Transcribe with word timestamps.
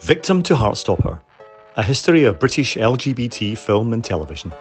Victim 0.00 0.44
to 0.44 0.54
Heartstopper 0.54 1.18
A 1.76 1.82
History 1.82 2.22
of 2.24 2.38
British 2.38 2.76
LGBT 2.76 3.58
Film 3.58 3.92
and 3.92 4.04
Television. 4.04 4.52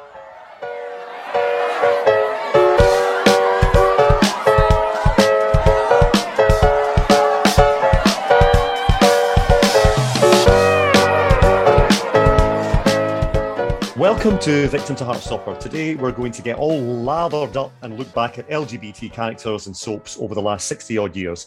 Welcome 14.18 14.40
to 14.40 14.68
Victim 14.70 14.96
to 14.96 15.04
Heartstopper. 15.04 15.60
Today 15.60 15.94
we're 15.94 16.12
going 16.12 16.32
to 16.32 16.42
get 16.42 16.58
all 16.58 16.82
lathered 16.82 17.56
up 17.56 17.72
and 17.84 18.00
look 18.00 18.12
back 18.16 18.40
at 18.40 18.50
LGBT 18.50 19.14
characters 19.14 19.68
and 19.68 19.78
soaps 19.78 20.18
over 20.20 20.34
the 20.34 20.42
last 20.42 20.68
60 20.68 20.98
odd 20.98 21.16
years. 21.16 21.46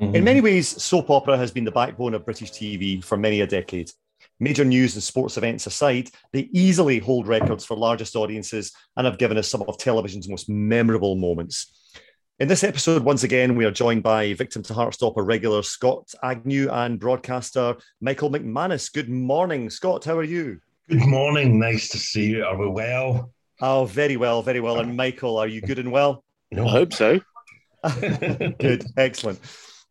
Mm-hmm. 0.00 0.14
In 0.14 0.22
many 0.22 0.40
ways, 0.40 0.80
soap 0.80 1.10
opera 1.10 1.36
has 1.36 1.50
been 1.50 1.64
the 1.64 1.72
backbone 1.72 2.14
of 2.14 2.24
British 2.24 2.52
TV 2.52 3.02
for 3.02 3.16
many 3.16 3.40
a 3.40 3.46
decade. 3.48 3.90
Major 4.38 4.64
news 4.64 4.94
and 4.94 5.02
sports 5.02 5.36
events 5.36 5.66
aside, 5.66 6.10
they 6.32 6.48
easily 6.52 7.00
hold 7.00 7.26
records 7.26 7.64
for 7.64 7.76
largest 7.76 8.14
audiences 8.14 8.72
and 8.96 9.04
have 9.04 9.18
given 9.18 9.36
us 9.36 9.48
some 9.48 9.62
of 9.62 9.76
television's 9.78 10.28
most 10.28 10.48
memorable 10.48 11.16
moments. 11.16 11.98
In 12.38 12.46
this 12.46 12.62
episode, 12.62 13.02
once 13.02 13.24
again, 13.24 13.56
we 13.56 13.64
are 13.64 13.72
joined 13.72 14.04
by 14.04 14.32
Victim 14.34 14.62
to 14.62 14.74
Heartstopper 14.74 15.26
regular 15.26 15.64
Scott 15.64 16.14
Agnew 16.22 16.70
and 16.70 17.00
broadcaster 17.00 17.74
Michael 18.00 18.30
McManus. 18.30 18.92
Good 18.92 19.08
morning, 19.08 19.68
Scott. 19.70 20.04
How 20.04 20.16
are 20.16 20.22
you? 20.22 20.60
Good 20.88 21.06
morning. 21.06 21.60
Nice 21.60 21.88
to 21.90 21.98
see 21.98 22.30
you. 22.30 22.44
Are 22.44 22.56
we 22.56 22.66
well? 22.66 23.32
Oh, 23.60 23.84
very 23.84 24.16
well, 24.16 24.42
very 24.42 24.58
well. 24.58 24.80
And 24.80 24.96
Michael, 24.96 25.38
are 25.38 25.46
you 25.46 25.60
good 25.60 25.78
and 25.78 25.92
well? 25.92 26.24
No, 26.50 26.66
I 26.66 26.70
hope 26.70 26.92
so. 26.92 27.20
good, 28.00 28.84
excellent. 28.96 29.38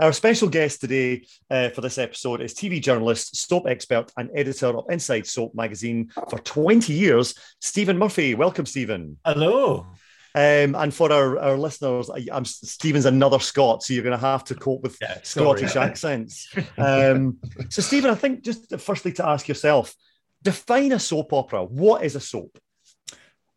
Our 0.02 0.12
special 0.12 0.50
guest 0.50 0.82
today 0.82 1.26
uh, 1.50 1.70
for 1.70 1.80
this 1.80 1.98
episode 1.98 2.42
is 2.42 2.54
TV 2.54 2.82
journalist, 2.82 3.38
soap 3.38 3.68
expert, 3.68 4.12
and 4.18 4.30
editor 4.36 4.68
of 4.68 4.86
Inside 4.90 5.26
Soap 5.26 5.56
magazine 5.56 6.10
for 6.30 6.40
20 6.40 6.92
years, 6.92 7.36
Steven 7.62 7.98
Murphy. 7.98 8.36
Welcome, 8.36 8.66
Steven. 8.66 9.18
Hello. 9.24 9.88
Um, 10.36 10.76
and 10.76 10.94
for 10.94 11.12
our, 11.12 11.40
our 11.40 11.58
listeners, 11.58 12.10
I, 12.10 12.26
am 12.36 12.44
Steven's 12.44 13.06
another 13.06 13.40
Scot, 13.40 13.84
so 13.84 13.94
you're 13.94 14.04
going 14.04 14.18
to 14.18 14.26
have 14.26 14.44
to 14.46 14.56
cope 14.56 14.82
with 14.82 14.98
yeah, 15.02 15.20
Scottish 15.24 15.78
accents. 15.78 16.54
Um, 16.78 17.38
so, 17.70 17.82
Steven, 17.82 18.12
I 18.12 18.16
think 18.16 18.44
just 18.44 18.78
firstly 18.80 19.14
to 19.14 19.28
ask 19.28 19.48
yourself, 19.48 19.96
define 20.44 20.92
a 20.92 21.00
soap 21.00 21.34
opera. 21.34 21.64
What 21.64 22.04
is 22.04 22.16
a 22.16 22.20
soap? 22.20 22.58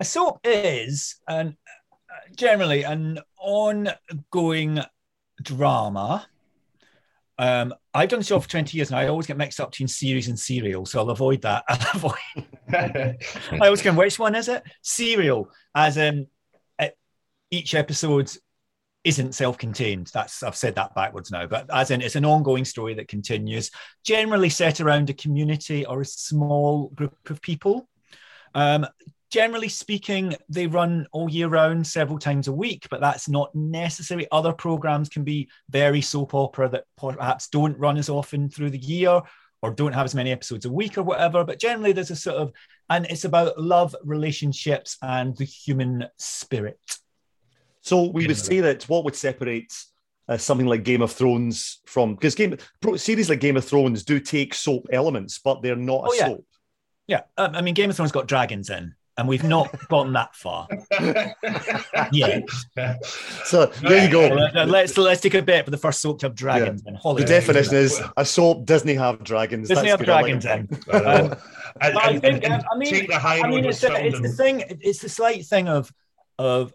A 0.01 0.05
soap 0.05 0.41
is 0.45 1.17
an 1.29 1.57
generally 2.37 2.85
an 2.85 3.19
ongoing 3.39 4.81
drama. 5.43 6.27
Um, 7.37 7.75
I've 7.93 8.09
done 8.09 8.21
the 8.21 8.25
show 8.25 8.39
for 8.39 8.49
20 8.49 8.77
years 8.77 8.91
and 8.91 8.99
I 8.99 9.09
always 9.09 9.27
get 9.27 9.37
mixed 9.37 9.59
up 9.59 9.73
between 9.73 9.89
series 9.89 10.29
and 10.29 10.39
serial, 10.39 10.87
so 10.87 11.01
I'll 11.01 11.11
avoid 11.11 11.43
that. 11.43 11.65
I'll 11.69 11.79
avoid. 11.95 12.47
I 12.73 13.17
always 13.67 13.83
go, 13.83 13.93
which 13.93 14.19
one 14.19 14.35
is 14.37 14.49
it? 14.49 14.63
Serial, 14.83 15.51
as 15.75 15.97
in 15.97 16.29
each 17.55 17.75
episode 17.75 18.31
isn't 19.05 19.35
self-contained. 19.35 20.11
That's 20.13 20.43
I've 20.43 20.57
said 20.57 20.75
that 20.77 20.95
backwards 20.95 21.31
now, 21.31 21.47
but 21.47 21.69
as 21.73 21.91
in 21.91 22.01
it's 22.01 22.17
an 22.17 22.25
ongoing 22.25 22.65
story 22.65 22.95
that 22.95 23.09
continues, 23.09 23.71
generally 24.05 24.49
set 24.49 24.81
around 24.81 25.11
a 25.11 25.15
community 25.15 25.85
or 25.87 26.01
a 26.01 26.07
small 26.07 26.89
group 26.89 27.15
of 27.31 27.43
people. 27.43 27.89
Um, 28.55 28.87
generally 29.31 29.69
speaking, 29.69 30.35
they 30.49 30.67
run 30.67 31.07
all 31.13 31.29
year 31.29 31.49
round, 31.49 31.87
several 31.87 32.19
times 32.19 32.49
a 32.49 32.53
week, 32.53 32.87
but 32.89 33.01
that's 33.01 33.29
not 33.29 33.55
necessary. 33.55 34.27
Other 34.31 34.53
programs 34.53 35.09
can 35.09 35.25
be 35.25 35.49
very 35.69 36.01
soap 36.01 36.35
opera 36.35 36.69
that 36.71 36.85
perhaps 36.97 37.49
don't 37.49 37.79
run 37.79 37.99
as 37.99 38.09
often 38.09 38.49
through 38.49 38.71
the 38.71 38.79
year 38.79 39.21
or 39.61 39.71
don't 39.71 39.95
have 39.95 40.05
as 40.05 40.15
many 40.15 40.31
episodes 40.31 40.67
a 40.67 40.73
week 40.73 40.97
or 40.97 41.03
whatever. 41.03 41.43
But 41.45 41.59
generally, 41.59 41.93
there's 41.93 42.11
a 42.11 42.17
sort 42.17 42.37
of, 42.37 42.53
and 42.89 43.07
it's 43.07 43.25
about 43.25 43.59
love, 43.59 43.97
relationships, 44.05 44.97
and 45.03 45.37
the 45.37 45.45
human 45.45 46.07
spirit. 46.17 46.79
So 47.85 48.05
we 48.11 48.27
would 48.27 48.37
say 48.37 48.61
that 48.61 48.85
what 48.85 49.05
would 49.05 49.15
separate 49.15 49.73
uh, 50.27 50.39
something 50.39 50.67
like 50.67 50.85
Game 50.85 51.03
of 51.03 51.13
Thrones 51.13 51.81
from 51.85 52.15
because 52.15 52.35
game 52.35 52.57
series 52.97 53.29
like 53.29 53.41
Game 53.41 53.59
of 53.59 53.65
Thrones 53.65 54.05
do 54.05 54.19
take 54.19 54.55
soap 54.55 54.87
elements, 54.91 55.39
but 55.39 55.63
they're 55.63 55.77
not 55.77 56.03
oh, 56.05 56.13
a 56.13 56.17
yeah. 56.17 56.27
soap. 56.27 56.47
Yeah, 57.07 57.21
um, 57.37 57.55
I 57.55 57.61
mean 57.61 57.75
Game 57.75 57.91
of 57.91 57.97
Thrones 57.97 58.11
got 58.11 58.27
dragons 58.27 58.71
in, 58.71 58.95
and 59.19 59.29
we've 59.29 59.45
not 59.45 59.75
gotten 59.89 60.15
that 60.15 60.35
far 60.35 60.67
yeah. 62.13 62.41
So 63.45 63.67
there 63.67 64.05
you 64.05 64.11
go. 64.11 64.35
Uh, 64.35 64.65
let's 64.67 64.97
let's 64.97 65.21
take 65.21 65.35
a 65.35 65.43
bet 65.43 65.65
for 65.65 65.71
the 65.71 65.77
first 65.77 66.01
soap 66.01 66.21
to 66.21 66.27
have 66.27 66.35
dragons 66.35 66.83
yeah. 66.85 66.93
in. 66.93 67.17
The 67.17 67.25
definition 67.25 67.75
is 67.75 68.01
a 68.17 68.25
soap 68.25 68.65
doesn't 68.65 68.97
have 68.97 69.23
dragons. 69.23 69.69
Doesn't 69.69 69.87
have 69.87 70.03
dragons 70.03 70.45
in. 70.45 70.69
Um, 70.95 71.35
I 71.81 72.19
think 72.19 72.45
I 72.49 72.77
mean, 72.77 73.11
I 73.11 73.49
mean 73.49 73.65
it's, 73.65 73.83
a, 73.83 74.07
it's 74.07 74.21
the 74.21 74.29
thing. 74.29 74.63
It's 74.81 75.01
the 75.01 75.09
slight 75.09 75.45
thing 75.45 75.69
of 75.69 75.93
of 76.39 76.73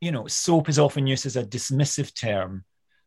you 0.00 0.12
know, 0.12 0.26
soap 0.26 0.68
is 0.68 0.78
often 0.78 1.06
used 1.06 1.26
as 1.26 1.36
a 1.36 1.44
dismissive 1.44 2.14
term 2.14 2.64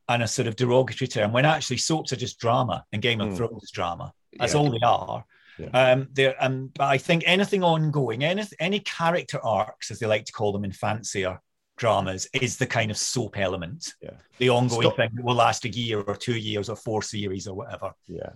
and 0.10 0.24
a 0.24 0.28
sort 0.28 0.48
of 0.48 0.56
derogatory 0.56 1.08
term 1.08 1.32
when 1.32 1.46
actually 1.46 1.78
soaps 1.78 2.12
are 2.12 2.18
just 2.18 2.40
drama 2.40 2.86
and 2.92 3.02
Game 3.02 3.22
of 3.22 3.30
mm. 3.30 3.38
Thrones 3.38 3.72
drama. 3.72 4.14
That's 4.38 4.54
yeah. 4.54 4.60
all 4.60 4.72
they 4.72 4.80
are. 4.84 5.26
Yeah. 5.58 5.68
Um, 5.70 6.08
there, 6.14 6.36
um, 6.40 6.72
but 6.76 6.86
I 6.86 6.98
think 6.98 7.24
anything 7.26 7.64
ongoing, 7.64 8.24
any 8.24 8.44
any 8.60 8.80
character 8.80 9.40
arcs, 9.44 9.92
as 9.92 10.00
they 10.00 10.08
like 10.08 10.26
to 10.26 10.32
call 10.32 10.52
them 10.52 10.66
in 10.66 10.72
fancier 10.72 11.40
dramas, 11.78 12.28
is 12.34 12.58
the 12.58 12.66
kind 12.66 12.90
of 12.90 12.98
soap 12.98 13.38
element. 13.38 13.94
Yeah. 14.02 14.12
The 14.38 14.50
ongoing 14.50 14.82
Stop. 14.82 14.96
thing 14.98 15.10
that 15.14 15.24
will 15.24 15.36
last 15.36 15.66
a 15.66 15.70
year 15.70 16.02
or 16.02 16.16
two 16.16 16.38
years 16.38 16.70
or 16.70 16.76
four 16.76 17.04
series 17.04 17.48
or 17.48 17.56
whatever. 17.56 17.92
Yeah. 18.08 18.32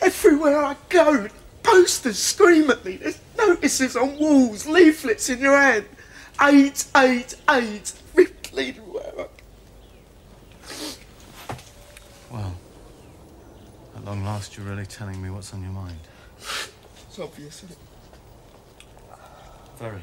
Everywhere 0.00 0.58
I 0.58 0.76
go, 0.88 1.28
posters 1.62 2.18
scream 2.18 2.70
at 2.70 2.84
me. 2.84 2.96
There's 2.96 3.20
notices 3.36 3.96
on 3.96 4.18
walls, 4.18 4.66
leaflets 4.66 5.30
in 5.30 5.38
your 5.40 5.56
hand. 5.56 5.86
AIDS, 6.40 6.90
AIDS, 6.96 7.36
AIDS. 7.48 8.02
Ripped 8.14 8.52
leader, 8.52 8.80
whatever. 8.82 9.28
Well, 12.30 12.54
at 13.96 14.04
long 14.04 14.24
last, 14.24 14.56
you're 14.56 14.66
really 14.66 14.86
telling 14.86 15.20
me 15.22 15.30
what's 15.30 15.52
on 15.52 15.62
your 15.62 15.72
mind. 15.72 15.98
It's 16.38 17.18
obvious, 17.18 17.64
isn't 17.64 17.72
it? 17.72 17.78
Very. 19.78 20.02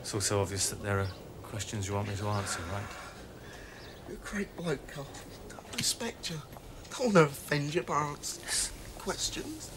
It's 0.00 0.14
also 0.14 0.40
obvious 0.40 0.70
that 0.70 0.82
there 0.82 1.00
are 1.00 1.08
questions 1.42 1.88
you 1.88 1.94
want 1.94 2.08
me 2.08 2.16
to 2.16 2.26
answer, 2.26 2.60
right? 2.72 2.82
You're 4.08 4.16
a 4.16 4.20
great 4.20 4.56
bloke, 4.56 4.86
Carl. 4.92 5.06
I 5.50 5.76
respect 5.76 6.30
you. 6.30 6.40
Don't 6.90 7.06
want 7.06 7.14
to 7.14 7.22
offend 7.22 7.74
you 7.74 7.82
by 7.82 8.00
answering 8.02 8.72
questions. 8.98 9.70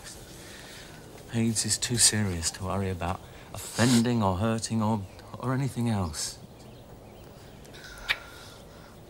AIDS 1.34 1.66
is 1.66 1.78
too 1.78 1.98
serious 1.98 2.52
to 2.52 2.64
worry 2.64 2.90
about 2.90 3.19
offending 3.57 4.22
or 4.22 4.38
hurting 4.38 4.84
or, 4.84 5.01
or 5.40 5.51
anything 5.51 5.90
else. 5.90 6.38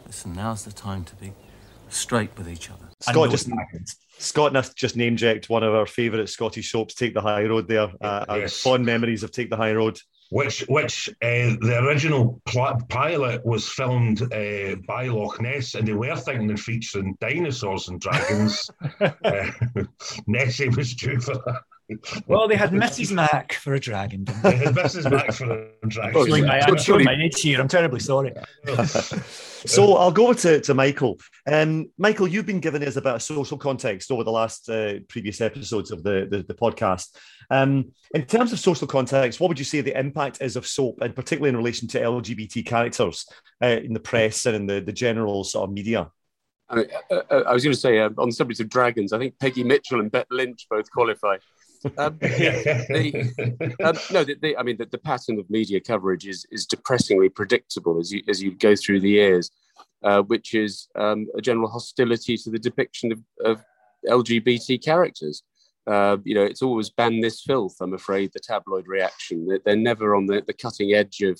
Listen, 0.06 0.34
now's 0.34 0.64
the 0.64 0.72
time 0.72 1.04
to 1.04 1.16
be 1.16 1.34
straight 1.90 2.30
with 2.38 2.48
each 2.50 2.70
other. 2.70 2.86
Scott 3.02 3.30
just 3.30 3.50
Scott 4.20 4.74
just 4.76 4.96
name 4.96 5.18
checked 5.18 5.50
one 5.50 5.64
of 5.64 5.74
our 5.74 5.86
favourite 5.86 6.30
Scottish 6.30 6.72
soaps, 6.72 6.94
Take 6.94 7.14
the 7.14 7.22
High 7.22 7.44
Road. 7.44 7.68
There, 7.68 7.92
uh, 8.00 8.26
yes. 8.30 8.62
fond 8.62 8.86
memories 8.86 9.22
of 9.24 9.32
Take 9.32 9.50
the 9.50 9.58
High 9.58 9.74
Road. 9.74 10.00
Which, 10.30 10.62
which 10.68 11.08
uh, 11.22 11.56
the 11.62 11.80
original 11.84 12.42
pl- 12.46 12.82
pilot 12.90 13.46
was 13.46 13.68
filmed 13.70 14.22
uh, 14.22 14.76
by 14.88 15.08
Loch 15.08 15.42
Ness, 15.42 15.76
and 15.76 15.88
they 15.88 15.94
were 15.94 16.16
thinking 16.16 16.52
of 16.52 16.60
featuring 16.60 17.18
dinosaurs 17.22 17.88
and 17.90 18.00
dragons. 18.00 18.70
uh, 19.00 19.52
Nessie 20.28 20.70
was 20.70 20.96
due 20.96 21.20
for 21.20 21.36
that 21.36 21.62
well, 22.28 22.48
they 22.48 22.56
had 22.56 22.72
Mrs. 22.72 23.12
Mac 23.12 23.54
for 23.54 23.74
a 23.74 23.80
dragon. 23.80 24.26
They 24.44 24.58
had 24.58 24.76
Mrs. 24.76 25.10
Mac 25.10 25.32
for 25.32 25.52
a 25.52 25.88
dragon. 25.88 26.28
Showing 26.28 26.46
my, 26.46 26.60
I'm 26.60 26.78
showing 26.78 27.06
my 27.06 27.14
age 27.14 27.40
here. 27.40 27.62
I'm 27.62 27.68
terribly 27.68 28.02
sorry. 28.02 28.34
so 29.66 29.96
I'll 29.96 30.12
go 30.12 30.34
to, 30.34 30.60
to 30.60 30.74
Michael. 30.74 31.18
Um, 31.50 31.90
Michael, 31.98 32.28
you've 32.28 32.46
been 32.46 32.60
giving 32.60 32.84
us 32.84 32.98
a 32.98 33.20
social 33.20 33.58
context 33.58 34.12
over 34.12 34.26
the 34.26 34.32
last 34.32 34.70
uh, 34.70 34.96
previous 35.08 35.40
episodes 35.40 35.92
of 35.92 36.04
the, 36.04 36.28
the, 36.30 36.44
the 36.44 36.54
podcast. 36.54 37.16
Um, 37.50 37.94
in 38.14 38.26
terms 38.26 38.52
of 38.52 38.60
social 38.60 38.88
context, 38.88 39.40
what 39.40 39.48
would 39.48 39.60
you 39.60 39.66
say 39.66 39.80
the 39.80 39.98
impact 39.98 40.40
is 40.42 40.58
of 40.58 40.68
soap, 40.68 41.00
and 41.02 41.16
particularly 41.16 41.50
in 41.50 41.58
relation 41.58 41.88
to 41.90 42.02
LGBT 42.02 42.66
characters 42.66 43.26
uh, 43.64 43.68
in 43.68 43.94
the 43.94 44.00
press 44.00 44.46
and 44.46 44.56
in 44.56 44.68
the, 44.68 44.82
the 44.82 44.92
general 44.92 45.46
sort 45.46 45.70
of 45.70 45.74
media? 45.74 46.12
I, 46.70 46.86
uh, 47.10 47.22
uh, 47.32 47.44
I 47.48 47.54
was 47.54 47.64
going 47.64 47.74
to 47.74 47.80
say 47.80 48.00
uh, 48.00 48.10
on 48.18 48.30
the 48.30 48.36
subject 48.36 48.60
of 48.60 48.70
dragons, 48.70 49.14
I 49.14 49.20
think 49.20 49.40
Peggy 49.40 49.64
Mitchell 49.64 50.02
and 50.02 50.12
Bet 50.12 50.28
Lynch 50.30 50.68
both 50.70 50.92
qualify. 50.92 51.38
Um, 51.98 52.18
the, 52.22 53.76
um, 53.84 53.98
no, 54.12 54.24
the, 54.24 54.36
the, 54.42 54.58
I 54.58 54.64
mean 54.64 54.78
the, 54.78 54.86
the, 54.86 54.98
pattern 54.98 55.40
of 55.40 55.50
media 55.50 55.80
coverage 55.80 56.28
is 56.28 56.46
is 56.52 56.66
depressingly 56.66 57.30
predictable 57.30 58.00
as 58.00 58.12
you 58.12 58.24
as 58.28 58.42
you 58.42 58.52
go 58.56 58.76
through 58.76 59.02
the 59.02 59.10
years, 59.10 59.52
uh, 60.04 60.22
which 60.24 60.54
is 60.54 60.88
um, 60.96 61.28
a 61.38 61.42
general 61.42 61.70
hostility 61.70 62.38
to 62.38 62.50
the 62.50 62.60
depiction 62.60 63.12
of, 63.12 63.20
of 63.44 63.64
LGBT 64.08 64.84
characters. 64.84 65.44
Uh, 65.86 66.18
you 66.24 66.36
know, 66.36 66.44
it's 66.44 66.62
always 66.62 66.90
ban 66.90 67.22
this 67.22 67.42
filth. 67.42 67.76
I'm 67.80 67.94
afraid 67.94 68.32
the 68.34 68.40
tabloid 68.40 68.88
reaction. 68.88 69.48
They're, 69.48 69.60
they're 69.64 69.76
never 69.76 70.16
on 70.16 70.26
the, 70.26 70.44
the 70.46 70.54
cutting 70.54 70.94
edge 70.94 71.22
of 71.22 71.40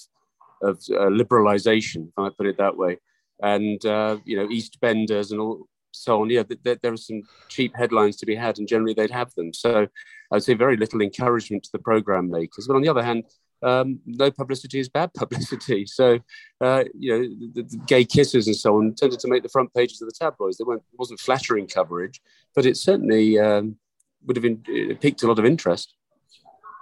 of 0.62 0.78
uh, 0.92 1.10
liberalisation, 1.10 2.08
if 2.08 2.14
I 2.18 2.30
put 2.30 2.48
it 2.48 2.58
that 2.58 2.78
way. 2.78 2.98
And 3.42 3.84
uh, 3.86 4.18
you 4.26 4.38
know, 4.38 4.48
Eastbenders 4.48 5.32
and 5.32 5.40
all 5.40 5.68
so 5.92 6.22
on, 6.22 6.30
yeah, 6.30 6.44
there, 6.64 6.78
there, 6.82 6.94
are 6.94 6.98
some 6.98 7.24
cheap 7.50 7.76
headlines 7.76 8.18
to 8.18 8.26
be 8.26 8.36
had, 8.36 8.58
and 8.60 8.68
generally 8.68 8.94
they'd 8.94 9.12
have 9.12 9.34
them. 9.36 9.54
So 9.54 9.88
I'd 10.32 10.44
say 10.44 10.54
very 10.54 10.78
little 10.78 11.02
encouragement 11.02 11.64
to 11.64 11.72
the 11.72 11.80
program 11.80 12.30
makers. 12.30 12.68
But 12.68 12.76
on 12.76 12.82
the 12.82 12.90
other 12.90 13.04
hand, 13.04 13.24
um, 13.64 14.00
no 14.06 14.30
publicity 14.32 14.80
is 14.80 14.90
bad 14.90 15.14
publicity. 15.16 15.86
So, 15.86 16.20
uh, 16.62 16.84
you 16.98 17.12
know, 17.12 17.50
the, 17.54 17.64
the, 17.64 17.78
gay 17.88 18.06
kisses 18.06 18.48
and 18.48 18.56
so 18.56 18.78
on 18.78 18.94
tended 18.96 19.20
to 19.20 19.28
make 19.28 19.44
the 19.44 19.50
front 19.50 19.74
pages 19.74 20.02
of 20.02 20.08
the 20.08 20.16
tabloids. 20.18 20.58
They 20.58 20.64
weren't, 20.64 20.84
wasn't 20.94 21.20
flattering 21.20 21.68
coverage, 21.68 22.22
but 22.56 22.66
it 22.66 22.78
certainly 22.78 23.40
um, 23.40 23.78
would 24.26 24.36
have 24.36 24.44
been, 24.44 24.64
it 24.68 25.02
piqued 25.02 25.24
a 25.24 25.28
lot 25.28 25.40
of 25.40 25.46
interest. 25.46 25.94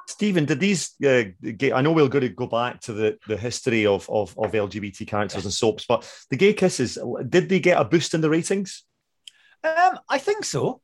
Steven, 0.07 0.45
did 0.45 0.59
these? 0.59 0.93
Uh, 1.03 1.23
gay, 1.57 1.71
I 1.71 1.81
know 1.81 1.91
we're 1.91 2.07
going 2.07 2.21
to 2.21 2.29
go 2.29 2.45
back 2.45 2.79
to 2.81 2.93
the, 2.93 3.17
the 3.27 3.37
history 3.37 3.87
of, 3.87 4.07
of, 4.09 4.37
of 4.37 4.51
LGBT 4.51 5.07
characters 5.07 5.45
and 5.45 5.53
soaps, 5.53 5.85
but 5.87 6.07
the 6.29 6.37
gay 6.37 6.53
kisses 6.53 6.99
did 7.27 7.49
they 7.49 7.59
get 7.59 7.81
a 7.81 7.85
boost 7.85 8.13
in 8.13 8.21
the 8.21 8.29
ratings? 8.29 8.83
Um, 9.63 9.99
I 10.07 10.19
think 10.19 10.45
so. 10.45 10.81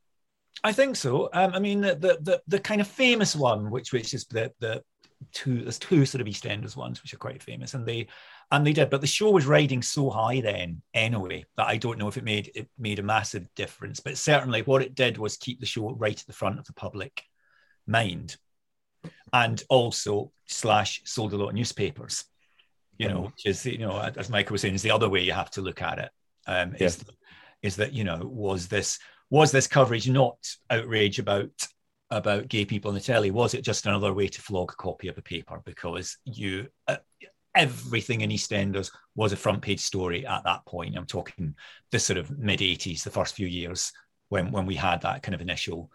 I 0.64 0.72
think 0.72 0.96
so. 0.96 1.30
Um, 1.34 1.54
I 1.54 1.60
mean, 1.60 1.82
the, 1.82 1.96
the, 1.96 2.18
the 2.22 2.42
the 2.48 2.60
kind 2.60 2.82
of 2.82 2.88
famous 2.88 3.36
one, 3.36 3.72
which 3.72 3.92
which 3.92 4.14
is 4.14 4.26
the 4.26 4.52
the 4.60 4.84
two 5.32 5.62
there's 5.62 5.80
two 5.80 6.06
sort 6.06 6.22
of 6.22 6.28
EastEnders 6.28 6.76
ones 6.76 7.02
which 7.02 7.14
are 7.14 7.18
quite 7.18 7.42
famous, 7.42 7.74
and 7.74 7.86
they 7.86 8.08
and 8.52 8.66
they 8.66 8.74
did, 8.74 8.90
but 8.90 9.02
the 9.02 9.08
show 9.08 9.32
was 9.32 9.46
riding 9.46 9.82
so 9.82 10.10
high 10.10 10.42
then 10.42 10.82
anyway 10.94 11.46
that 11.58 11.68
I 11.68 11.78
don't 11.78 11.98
know 11.98 12.08
if 12.08 12.18
it 12.18 12.24
made 12.24 12.52
it 12.54 12.70
made 12.78 13.00
a 13.00 13.04
massive 13.04 13.48
difference. 13.56 14.00
But 14.00 14.18
certainly, 14.18 14.62
what 14.62 14.82
it 14.82 14.96
did 14.96 15.18
was 15.18 15.38
keep 15.38 15.60
the 15.60 15.66
show 15.66 15.92
right 15.92 16.20
at 16.20 16.28
the 16.28 16.34
front 16.34 16.60
of 16.60 16.66
the 16.66 16.74
public 16.74 17.24
mind, 17.88 18.38
and 19.34 19.62
also 19.70 20.32
slash 20.48 21.02
sold 21.06 21.34
a 21.34 21.38
lot 21.38 21.50
of 21.50 21.56
newspapers. 21.56 22.26
You 22.98 23.08
know, 23.08 23.22
which 23.22 23.46
is 23.46 23.66
you 23.66 23.80
know 23.80 24.00
as 24.00 24.30
Michael 24.30 24.54
was 24.54 24.62
saying, 24.62 24.76
is 24.76 24.84
the 24.84 24.92
other 24.92 25.10
way 25.10 25.22
you 25.22 25.32
have 25.32 25.50
to 25.52 25.62
look 25.62 25.82
at 25.82 25.98
it. 25.98 26.12
Um, 26.46 26.76
yeah. 26.78 26.88
is, 26.88 27.04
is 27.64 27.76
that 27.78 27.94
you 27.94 28.04
know 28.04 28.20
was 28.24 28.68
this 28.68 29.00
was 29.32 29.52
this 29.52 29.66
coverage 29.66 30.08
not 30.08 30.38
outrage 30.70 31.18
about 31.18 31.50
about 32.12 32.50
gay 32.50 32.66
people 32.66 32.90
on 32.90 32.96
the 32.96 33.02
telly? 33.02 33.32
Was 33.32 33.54
it 33.54 33.64
just 33.64 33.86
another 33.86 34.14
way 34.14 34.28
to 34.28 34.42
flog 34.42 34.74
a 34.74 34.76
copy 34.76 35.08
of 35.08 35.18
a 35.18 35.22
paper 35.22 35.62
because 35.66 36.18
you 36.26 36.68
uh, 36.88 36.98
everything 37.56 38.22
in 38.22 38.30
EastEnders 38.30 38.92
was 39.16 39.32
a 39.32 39.38
front 39.38 39.62
page 39.62 39.80
story 39.80 40.28
at 40.28 40.44
that 40.44 40.66
point? 40.66 40.96
I'm 40.96 41.06
talking 41.06 41.56
the 41.92 42.00
sort 42.00 42.18
of 42.18 42.38
mid 42.38 42.60
'80s, 42.60 43.04
the 43.04 43.10
first 43.10 43.34
few 43.34 43.48
years 43.48 43.94
when 44.28 44.52
when 44.52 44.66
we 44.66 44.76
had 44.76 45.02
that 45.02 45.24
kind 45.24 45.34
of 45.34 45.42
initial 45.42 45.90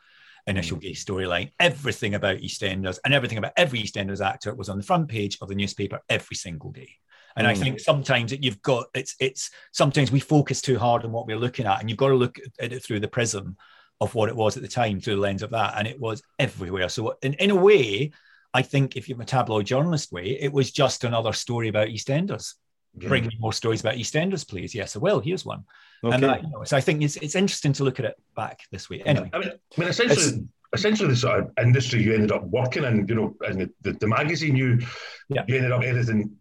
initial 0.47 0.79
mm. 0.79 0.83
gay 0.83 0.93
storyline. 0.93 1.53
Everything 1.61 2.15
about 2.15 2.39
EastEnders 2.39 2.99
and 3.05 3.13
everything 3.13 3.39
about 3.39 3.53
every 3.57 3.81
EastEnders 3.81 4.25
actor 4.25 4.55
was 4.55 4.71
on 4.71 4.79
the 4.79 4.85
front 4.85 5.09
page 5.09 5.37
of 5.43 5.49
the 5.49 5.55
newspaper 5.55 6.01
every 6.09 6.37
single 6.37 6.73
day. 6.73 6.89
And 7.37 7.47
mm. 7.47 7.51
I 7.51 7.55
think 7.55 7.81
sometimes 7.81 8.31
that 8.31 8.43
you've 8.43 8.63
got 8.63 8.87
it's 8.95 9.15
it's 9.21 9.51
sometimes 9.73 10.11
we 10.11 10.21
focus 10.21 10.61
too 10.61 10.79
hard 10.79 11.05
on 11.05 11.13
what 11.13 11.27
we're 11.27 11.39
looking 11.39 11.67
at, 11.67 11.81
and 11.81 11.91
you've 11.91 11.99
got 11.99 12.09
to 12.09 12.15
look 12.15 12.39
at 12.61 12.73
it 12.73 12.83
through 12.83 13.01
the 13.01 13.09
prism 13.09 13.57
of 14.01 14.15
what 14.15 14.29
it 14.29 14.37
was 14.37 14.57
at 14.57 14.63
the 14.63 14.69
time 14.69 15.01
through 15.01 15.17
the 15.17 15.21
lens 15.21 15.43
of 15.43 15.51
that. 15.51 15.75
And 15.77 15.87
it 15.87 16.01
was 16.01 16.23
everywhere. 16.39 16.89
So 16.89 17.17
in, 17.23 17.35
in 17.35 17.51
a 17.51 17.57
way, 17.57 18.13
I 18.53 18.63
think 18.63 18.97
if 18.97 19.09
you're 19.09 19.21
a 19.21 19.25
tabloid 19.25 19.67
journalist 19.67 20.13
way, 20.13 20.39
it 20.41 20.53
was 20.53 20.71
just 20.71 21.05
another 21.05 21.33
story 21.33 21.69
about 21.69 21.89
EastEnders. 21.89 22.55
Yeah. 22.99 23.09
Bring 23.09 23.27
me 23.27 23.37
more 23.39 23.53
stories 23.53 23.81
about 23.81 23.97
EastEnders, 23.97 24.49
please. 24.49 24.75
Yes, 24.75 24.97
I 24.97 25.01
will. 25.01 25.21
Here's 25.21 25.45
one. 25.45 25.65
Okay. 26.03 26.15
And 26.15 26.25
uh, 26.25 26.39
you 26.43 26.51
know, 26.51 26.65
so 26.65 26.77
I 26.77 26.81
think 26.81 27.03
it's 27.03 27.17
it's 27.17 27.35
interesting 27.35 27.75
to 27.75 27.85
look 27.85 27.99
at 27.99 28.07
it 28.07 28.17
back 28.35 28.61
this 28.73 28.89
way. 28.89 29.03
Anyway, 29.03 29.31
I 29.35 29.39
mean, 29.39 29.51
I 29.51 29.81
mean 29.81 29.89
essentially, 29.91 30.23
it's, 30.23 30.39
essentially 30.73 31.11
the 31.11 31.17
sort 31.17 31.41
of 31.41 31.51
industry 31.63 32.03
you 32.03 32.15
ended 32.15 32.33
up 32.33 32.45
working 32.45 32.85
in, 32.85 33.07
you 33.07 33.15
know, 33.15 33.37
and 33.47 33.61
the, 33.61 33.71
the, 33.83 33.93
the 33.93 34.07
magazine 34.07 34.57
you 34.57 34.81
yeah. 35.29 35.45
you 35.47 35.57
ended 35.57 35.73
up 35.73 35.83
editing 35.83 36.35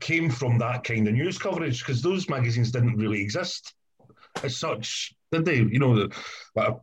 came 0.00 0.30
from 0.30 0.58
that 0.58 0.84
kind 0.84 1.06
of 1.08 1.14
news 1.14 1.38
coverage 1.38 1.80
because 1.80 2.02
those 2.02 2.28
magazines 2.28 2.70
didn't 2.70 2.96
really 2.96 3.20
exist 3.20 3.74
as 4.42 4.56
such, 4.56 5.14
did 5.30 5.44
they? 5.44 5.56
You 5.56 5.78
know, 5.78 5.94
the, 5.94 6.80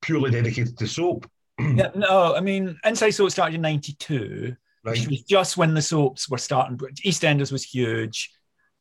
purely 0.00 0.30
dedicated 0.30 0.76
to 0.78 0.86
soap. 0.86 1.28
yeah, 1.58 1.90
no, 1.94 2.34
I 2.34 2.40
mean, 2.40 2.78
Inside 2.84 3.10
Soap 3.10 3.30
started 3.30 3.56
in 3.56 3.62
'92, 3.62 4.54
right. 4.84 4.90
which 4.92 5.08
was 5.08 5.22
just 5.22 5.56
when 5.56 5.74
the 5.74 5.82
soaps 5.82 6.28
were 6.28 6.38
starting. 6.38 6.78
EastEnders 7.04 7.52
was 7.52 7.64
huge. 7.64 8.30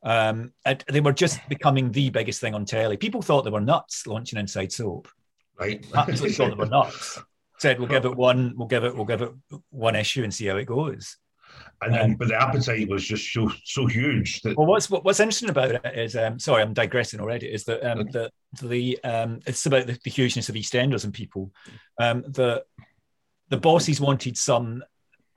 Um, 0.04 0.54
they 0.88 1.02
were 1.02 1.12
just 1.12 1.40
becoming 1.50 1.92
the 1.92 2.10
biggest 2.12 2.40
thing 2.40 2.54
on 2.54 2.66
telly. 2.66 2.98
People 2.98 3.22
thought 3.22 3.44
they 3.44 3.52
were 3.52 3.60
nuts 3.60 4.06
launching 4.06 4.40
Inside 4.40 4.72
Soap. 4.72 5.08
Right, 5.60 5.86
absolutely 5.96 6.34
thought 6.34 6.50
they 6.50 6.56
were 6.56 6.66
nuts. 6.68 7.20
Said 7.58 7.80
we'll 7.80 7.90
give 7.90 8.06
it 8.06 8.16
one, 8.16 8.54
we'll 8.56 8.68
give 8.68 8.84
it, 8.84 8.96
we'll 8.96 9.06
give 9.06 9.24
it 9.24 9.32
one 9.72 9.96
issue 9.96 10.24
and 10.24 10.32
see 10.32 10.46
how 10.46 10.58
it 10.58 10.66
goes. 10.66 11.18
And, 11.82 11.96
um, 11.96 12.16
but 12.16 12.30
the 12.30 12.42
appetite 12.42 12.90
was 12.90 13.06
just 13.06 13.32
so 13.32 13.52
so 13.64 13.86
huge. 13.86 14.42
That... 14.42 14.58
Well, 14.58 14.66
what's 14.66 14.90
what's 14.90 15.20
interesting 15.20 15.50
about 15.50 15.72
it 15.72 15.82
is, 15.86 16.16
um, 16.16 16.40
sorry, 16.40 16.64
I'm 16.64 16.74
digressing 16.74 17.20
already. 17.20 17.48
Is 17.48 17.66
that 17.66 17.88
um, 17.90 18.08
the 18.12 18.32
the 18.64 19.00
um, 19.04 19.40
it's 19.46 19.66
about 19.66 19.86
the, 19.86 19.98
the 20.04 20.10
hugeness 20.10 20.50
of 20.50 20.56
EastEnders 20.56 21.04
and 21.04 21.14
people. 21.14 21.52
Um, 22.00 22.24
the 22.28 22.64
the 23.50 23.58
bosses 23.58 24.02
wanted 24.02 24.38
some 24.38 24.84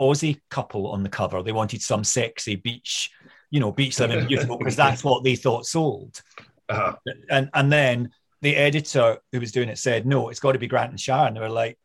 Aussie 0.00 0.40
couple 0.49 0.87
on 0.88 1.02
the 1.02 1.11
cover. 1.11 1.43
They 1.43 1.52
wanted 1.52 1.82
some 1.82 2.05
sexy 2.05 2.56
beach, 2.56 3.11
you 3.50 3.61
know, 3.61 3.70
beach 3.70 4.00
living 4.00 4.26
beautiful 4.28 4.56
because 4.56 4.76
that's 4.76 5.05
what 5.05 5.23
they 5.23 5.37
thought 5.37 5.66
sold. 5.66 6.23
Uh-huh. 6.70 6.94
And 7.28 7.50
and 7.52 7.70
then 7.70 8.11
the 8.40 8.56
editor 8.56 9.19
who 9.32 9.40
was 9.40 9.52
doing 9.52 9.69
it 9.69 9.76
said, 9.76 10.06
no, 10.06 10.31
it's 10.31 10.40
got 10.40 10.52
to 10.52 10.58
be 10.58 10.66
Grant 10.66 10.90
and 10.90 11.00
Sharon. 11.00 11.34
They 11.34 11.40
were 11.40 11.50
like, 11.50 11.78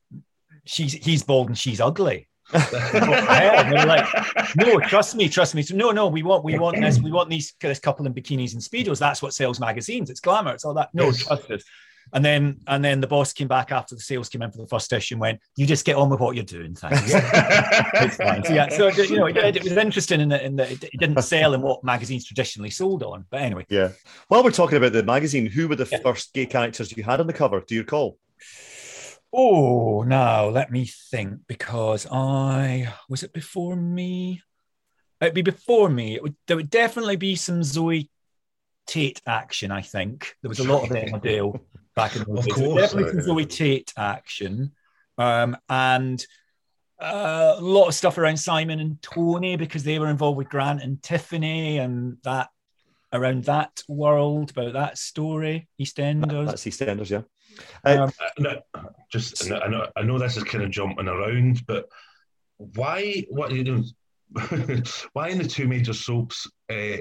she's 0.64 0.94
he's 0.94 1.24
bald 1.24 1.50
and 1.50 1.58
she's 1.58 1.82
ugly 1.82 2.30
they're 2.52 3.86
like, 3.86 4.06
no, 4.56 4.80
trust 4.80 5.16
me, 5.16 5.28
trust 5.30 5.56
me. 5.56 5.62
So, 5.62 5.76
no, 5.76 5.92
no, 5.92 6.08
we 6.08 6.24
want, 6.24 6.44
we 6.44 6.58
want 6.60 6.80
this, 6.80 7.00
we 7.00 7.12
want 7.12 7.30
these 7.30 7.54
this 7.60 7.80
couple 7.80 8.06
in 8.06 8.14
bikinis 8.14 8.54
and 8.54 8.62
speedos. 8.62 9.00
That's 9.00 9.22
what 9.22 9.34
sells 9.34 9.60
magazines. 9.60 10.10
It's 10.10 10.20
glamour. 10.20 10.54
It's 10.54 10.66
all 10.66 10.76
that. 10.76 10.90
No, 10.94 11.12
trust 11.12 11.50
us. 11.52 11.64
And 12.14 12.24
then, 12.24 12.60
and 12.68 12.86
then 12.86 13.02
the 13.02 13.08
boss 13.08 13.34
came 13.34 13.48
back 13.48 13.72
after 13.72 13.96
the 13.96 14.02
sales 14.02 14.30
came 14.30 14.44
in 14.44 14.52
for 14.52 14.60
the 14.60 14.68
first 14.68 14.94
issue 14.94 15.16
and 15.16 15.22
went, 15.22 15.42
"You 15.56 15.66
just 15.66 15.86
get 15.86 15.96
on 15.96 16.10
with 16.10 16.20
what 16.20 16.36
you're 16.36 16.46
doing, 16.46 16.76
thanks." 16.76 17.02
it's 17.06 18.18
fine. 18.18 18.44
So 18.44 18.54
yeah, 18.54 18.70
so 18.70 18.90
you 18.90 19.18
know, 19.18 19.26
it, 19.26 19.56
it 19.56 19.64
was 19.64 19.74
interesting 19.74 20.22
in 20.22 20.30
that 20.30 20.44
in 20.44 20.56
that 20.58 20.72
it 20.72 21.00
didn't 21.00 21.22
sell 21.24 21.56
in 21.56 21.62
what 21.62 21.84
magazines 21.84 22.26
traditionally 22.26 22.70
sold 22.70 23.02
on. 23.02 23.26
But 23.32 23.42
anyway, 23.42 23.66
yeah. 23.70 23.90
While 24.28 24.44
we're 24.44 24.52
talking 24.52 24.78
about 24.78 24.94
the 24.94 25.04
magazine, 25.04 25.48
who 25.48 25.68
were 25.68 25.76
the 25.76 25.90
yeah. 25.92 25.98
first 26.04 26.34
gay 26.34 26.46
characters 26.46 26.96
you 26.96 27.04
had 27.04 27.20
on 27.20 27.28
the 27.28 27.34
cover? 27.34 27.60
Do 27.62 27.74
you 27.74 27.82
recall? 27.82 28.20
Oh, 29.38 30.04
now 30.04 30.48
let 30.48 30.72
me 30.72 30.86
think 30.86 31.42
because 31.46 32.08
I 32.10 32.94
was 33.10 33.22
it 33.22 33.34
before 33.34 33.76
me? 33.76 34.42
It'd 35.20 35.34
be 35.34 35.42
before 35.42 35.90
me. 35.90 36.16
It 36.16 36.24
would, 36.24 36.36
there 36.48 36.56
would 36.56 36.70
definitely 36.70 37.18
be 37.18 37.36
some 37.36 37.62
Zoe 37.62 38.10
Tate 38.88 39.22
action. 39.28 39.72
I 39.72 39.82
think 39.82 40.38
there 40.42 40.48
was 40.48 40.60
a 40.60 40.64
lot 40.64 40.84
of 40.84 40.90
Emmerdale 40.90 41.60
back 41.98 42.16
in 42.16 42.24
the 42.24 42.42
days. 42.42 42.54
Course, 42.54 42.82
definitely 42.82 43.12
some 43.12 43.22
Zoe 43.24 43.46
Tate 43.46 43.94
action, 43.98 44.72
um, 45.18 45.58
and 45.68 46.26
uh, 47.02 47.56
a 47.58 47.62
lot 47.62 47.90
of 47.90 47.94
stuff 47.94 48.18
around 48.18 48.38
Simon 48.38 48.80
and 48.80 49.02
Tony 49.02 49.58
because 49.58 49.84
they 49.84 50.00
were 50.00 50.10
involved 50.10 50.38
with 50.38 50.48
Grant 50.48 50.82
and 50.82 51.04
Tiffany 51.04 51.80
and 51.80 52.18
that 52.24 52.48
around 53.12 53.44
that 53.46 53.84
world 53.90 54.52
about 54.52 54.74
that 54.74 54.98
story. 54.98 55.68
EastEnders. 55.78 56.48
That's 56.48 56.64
EastEnders, 56.64 57.10
yeah. 57.10 57.22
Um, 57.84 58.00
uh, 58.00 58.10
no, 58.40 58.62
just 59.12 59.52
I 59.52 59.68
know, 59.68 59.88
I 59.96 60.02
know 60.04 60.20
this 60.20 60.38
is 60.38 60.44
kind 60.44 60.64
of 60.64 60.72
jumping 60.72 61.08
around, 61.08 61.66
but 61.68 61.86
why? 62.58 63.26
What 63.30 63.52
you 63.52 63.64
know? 63.64 63.84
why 65.14 65.30
in 65.30 65.38
the 65.38 65.48
two 65.48 65.68
major 65.68 65.94
soaps? 65.94 66.50
Uh, 66.70 66.98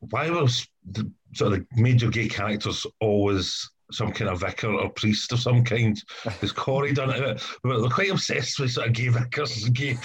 why 0.00 0.30
was 0.30 0.66
the 0.90 1.10
sort 1.34 1.52
of 1.52 1.58
the 1.58 1.82
major 1.82 2.08
gay 2.08 2.28
characters 2.28 2.86
always 3.00 3.70
some 3.90 4.12
kind 4.12 4.30
of 4.30 4.40
vicar 4.40 4.72
or 4.72 4.90
priest 4.90 5.32
of 5.32 5.40
some 5.40 5.64
kind? 5.64 6.02
Has 6.40 6.52
Corrie 6.52 6.92
done 6.92 7.10
it? 7.10 7.42
But 7.62 7.80
they're 7.80 7.90
quite 7.90 8.10
obsessed 8.10 8.58
with 8.58 8.72
sort 8.72 8.88
of 8.88 8.92
gay 8.92 9.08
vicars 9.08 9.64
and 9.64 9.74
gay, 9.74 9.96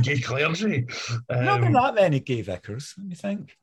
gay 0.00 0.20
clergy. 0.20 0.86
Um, 1.30 1.44
Not 1.44 1.72
that 1.72 1.94
many 1.94 2.20
gay 2.20 2.42
vicars. 2.42 2.94
Let 2.98 3.06
me 3.06 3.14
think. 3.14 3.56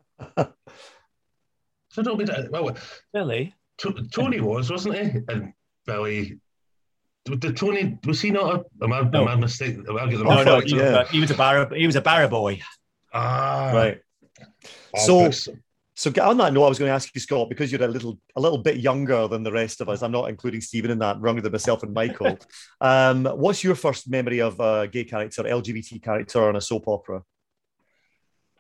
so 1.90 2.02
don't 2.02 2.18
be 2.18 2.26
that. 2.26 2.52
Well, 2.52 2.76
Billy. 3.14 3.54
Tony 3.78 4.40
was, 4.40 4.72
wasn't 4.72 4.96
he? 4.96 5.20
And 5.28 5.54
Billy. 5.86 6.40
Did 7.26 7.58
Tony 7.58 7.98
was 8.06 8.22
he 8.22 8.30
not? 8.30 8.56
A, 8.56 8.84
am 8.84 8.94
I 8.94 9.02
no. 9.02 9.24
am 9.24 9.28
I 9.28 9.36
mistaken? 9.36 9.86
I'll 9.90 10.08
get 10.08 10.18
the 10.18 10.24
no, 10.24 10.44
no, 10.44 10.60
he, 10.60 10.76
yeah. 10.76 11.00
was 11.00 11.10
a, 11.10 11.12
he 11.12 11.20
was 11.20 11.32
a 11.32 11.36
barra 11.36 11.76
he 11.76 11.86
was 11.88 11.96
a 11.96 12.02
barra 12.02 12.28
boy. 12.28 12.62
Ah, 13.14 13.72
right. 13.74 14.00
So, 14.98 15.32
so 15.96 16.12
on 16.22 16.38
that 16.38 16.54
note, 16.54 16.66
I 16.66 16.70
was 16.70 16.78
going 16.78 16.90
to 16.90 16.94
ask 16.94 17.10
you, 17.16 17.22
Scott, 17.22 17.50
because 17.50 17.72
you're 17.72 17.82
a 17.82 17.88
little 17.88 18.20
a 18.36 18.42
little 18.42 18.60
bit 18.60 18.78
younger 18.78 19.28
than 19.28 19.42
the 19.42 19.52
rest 19.52 19.82
of 19.82 19.90
us. 19.90 20.04
I'm 20.04 20.12
not 20.12 20.30
including 20.30 20.62
Steven 20.62 20.92
in 20.92 21.00
that, 21.00 21.20
younger 21.22 21.42
than 21.42 21.52
myself 21.52 21.82
and 21.84 21.94
Michael. 21.94 22.38
um, 22.82 23.26
what's 23.26 23.64
your 23.64 23.76
first 23.76 24.10
memory 24.10 24.42
of 24.42 24.60
a 24.60 24.88
gay 24.88 25.06
character, 25.06 25.44
LGBT 25.44 26.04
character 26.04 26.48
on 26.48 26.56
a 26.58 26.62
soap 26.62 26.88
opera? 26.88 27.24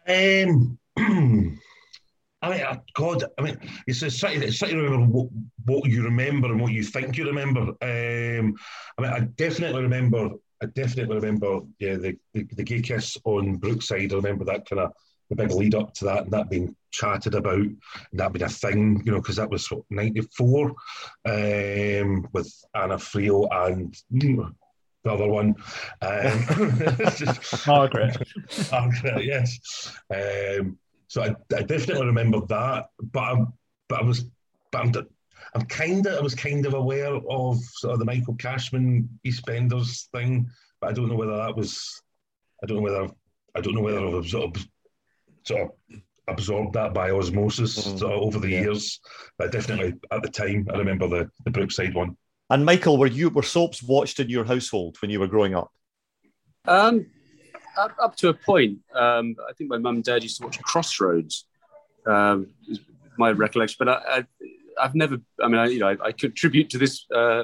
Um. 0.07 0.79
I 2.45 2.49
mean, 2.49 2.81
God, 2.93 3.23
I 3.37 3.41
mean, 3.41 3.57
it's 3.87 4.01
a 4.03 4.11
trying, 4.11 4.43
it's 4.43 4.59
trying 4.59 4.71
to 4.71 4.81
remember 4.81 5.07
what, 5.07 5.27
what, 5.65 5.89
you 5.89 6.03
remember 6.03 6.51
and 6.51 6.61
what 6.61 6.71
you 6.71 6.83
think 6.83 7.17
you 7.17 7.25
remember. 7.25 7.61
Um, 7.81 8.55
I 8.97 9.01
mean, 9.01 9.11
I 9.11 9.19
definitely 9.35 9.81
remember, 9.81 10.29
I 10.61 10.67
definitely 10.67 11.15
remember, 11.15 11.61
yeah, 11.79 11.95
the, 11.95 12.15
the, 12.33 12.43
the 12.55 12.63
gay 12.63 12.81
kiss 12.81 13.17
on 13.23 13.55
Brookside. 13.55 14.13
I 14.13 14.17
remember 14.17 14.45
that 14.45 14.69
kind 14.69 14.81
of 14.81 14.91
the 15.29 15.35
big 15.35 15.51
lead 15.51 15.73
up 15.73 15.93
to 15.95 16.05
that, 16.05 16.23
and 16.25 16.31
that 16.31 16.49
being 16.49 16.75
chatted 16.91 17.33
about, 17.33 17.57
and 17.57 17.79
that 18.13 18.31
being 18.31 18.43
a 18.43 18.49
thing, 18.49 19.01
you 19.05 19.11
know, 19.11 19.21
because 19.21 19.37
that 19.37 19.49
was 19.49 19.69
what, 19.71 19.81
94 19.89 20.69
um, 21.25 22.27
with 22.31 22.53
Anna 22.75 22.97
Friel 22.97 23.47
and 23.51 23.97
mm, 24.13 24.53
the 25.03 25.11
other 25.11 25.27
one. 25.27 25.55
Um, 26.01 26.45
Margaret. 27.67 28.17
Margaret, 28.71 29.25
yes. 29.25 29.91
Um, 30.13 30.77
so 31.07 31.23
I, 31.23 31.35
I, 31.55 31.61
definitely 31.63 32.05
remember 32.05 32.41
that, 32.47 32.87
but 33.11 33.21
I'm, 33.21 33.53
but 33.87 34.01
I 34.01 34.03
was, 34.03 34.25
but 34.71 34.81
I'm, 34.81 34.93
I'm 35.53 35.65
kind 35.65 36.05
of, 36.05 36.17
I 36.17 36.21
was 36.21 36.35
kind 36.35 36.65
of 36.65 36.73
aware 36.73 37.13
of 37.13 37.59
sort 37.63 37.93
of 37.93 37.99
the 37.99 38.05
Michael 38.05 38.35
Cashman 38.35 39.09
EastEnders 39.25 40.07
thing, 40.09 40.49
but 40.81 40.89
I 40.89 40.93
don't 40.93 41.09
know 41.09 41.15
whether 41.15 41.37
that 41.37 41.55
was, 41.55 42.01
I 42.63 42.67
don't 42.67 42.77
know 42.77 42.83
whether, 42.83 43.07
I 43.55 43.61
don't 43.61 43.75
know 43.75 43.81
whether 43.81 44.05
I've 44.05 44.27
sort 44.27 44.55
of, 44.55 44.67
sort 45.43 45.61
of 45.61 46.01
absorbed 46.27 46.73
that 46.73 46.93
by 46.93 47.11
osmosis 47.11 47.77
mm. 47.77 47.99
sort 47.99 48.13
of 48.13 48.21
over 48.21 48.39
the 48.39 48.49
yeah. 48.49 48.61
years. 48.61 48.99
But 49.37 49.51
definitely 49.51 49.93
at 50.11 50.21
the 50.21 50.29
time, 50.29 50.67
I 50.73 50.77
remember 50.77 51.07
the 51.07 51.29
the 51.43 51.51
Brookside 51.51 51.93
one. 51.93 52.17
And 52.49 52.65
Michael, 52.65 52.97
were 52.97 53.07
you 53.07 53.29
were 53.29 53.43
soaps 53.43 53.81
watched 53.81 54.19
in 54.19 54.29
your 54.29 54.45
household 54.45 54.97
when 55.01 55.11
you 55.11 55.19
were 55.19 55.27
growing 55.27 55.55
up? 55.55 55.71
Um, 56.65 57.07
up, 57.77 57.95
up 58.01 58.15
to 58.17 58.29
a 58.29 58.33
point. 58.33 58.79
Um, 58.93 59.35
I 59.47 59.53
think 59.53 59.69
my 59.69 59.77
mum 59.77 59.95
and 59.95 60.03
dad 60.03 60.23
used 60.23 60.37
to 60.37 60.43
watch 60.45 60.61
Crossroads. 60.61 61.45
Um, 62.05 62.47
my 63.17 63.31
recollection, 63.31 63.77
but 63.79 63.89
I, 63.89 64.25
I, 64.77 64.83
have 64.83 64.95
never. 64.95 65.17
I 65.41 65.47
mean, 65.47 65.57
I, 65.57 65.67
you 65.67 65.79
know, 65.79 65.87
I, 65.87 65.97
I 66.07 66.11
contribute 66.11 66.69
to 66.71 66.77
this 66.77 67.05
uh, 67.13 67.43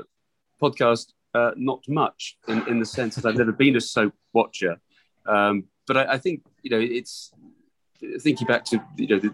podcast 0.61 1.13
uh, 1.33 1.51
not 1.55 1.83
much 1.87 2.37
in, 2.47 2.67
in 2.67 2.79
the 2.79 2.85
sense 2.85 3.15
that 3.15 3.25
I've 3.25 3.37
never 3.37 3.53
been 3.53 3.75
a 3.75 3.81
soap 3.81 4.13
watcher. 4.33 4.79
Um, 5.25 5.65
but 5.87 5.97
I, 5.97 6.13
I, 6.13 6.17
think 6.17 6.43
you 6.61 6.69
know, 6.69 6.79
it's 6.79 7.31
thinking 8.19 8.47
back 8.47 8.65
to 8.65 8.83
you 8.97 9.07
know 9.07 9.19
the, 9.19 9.33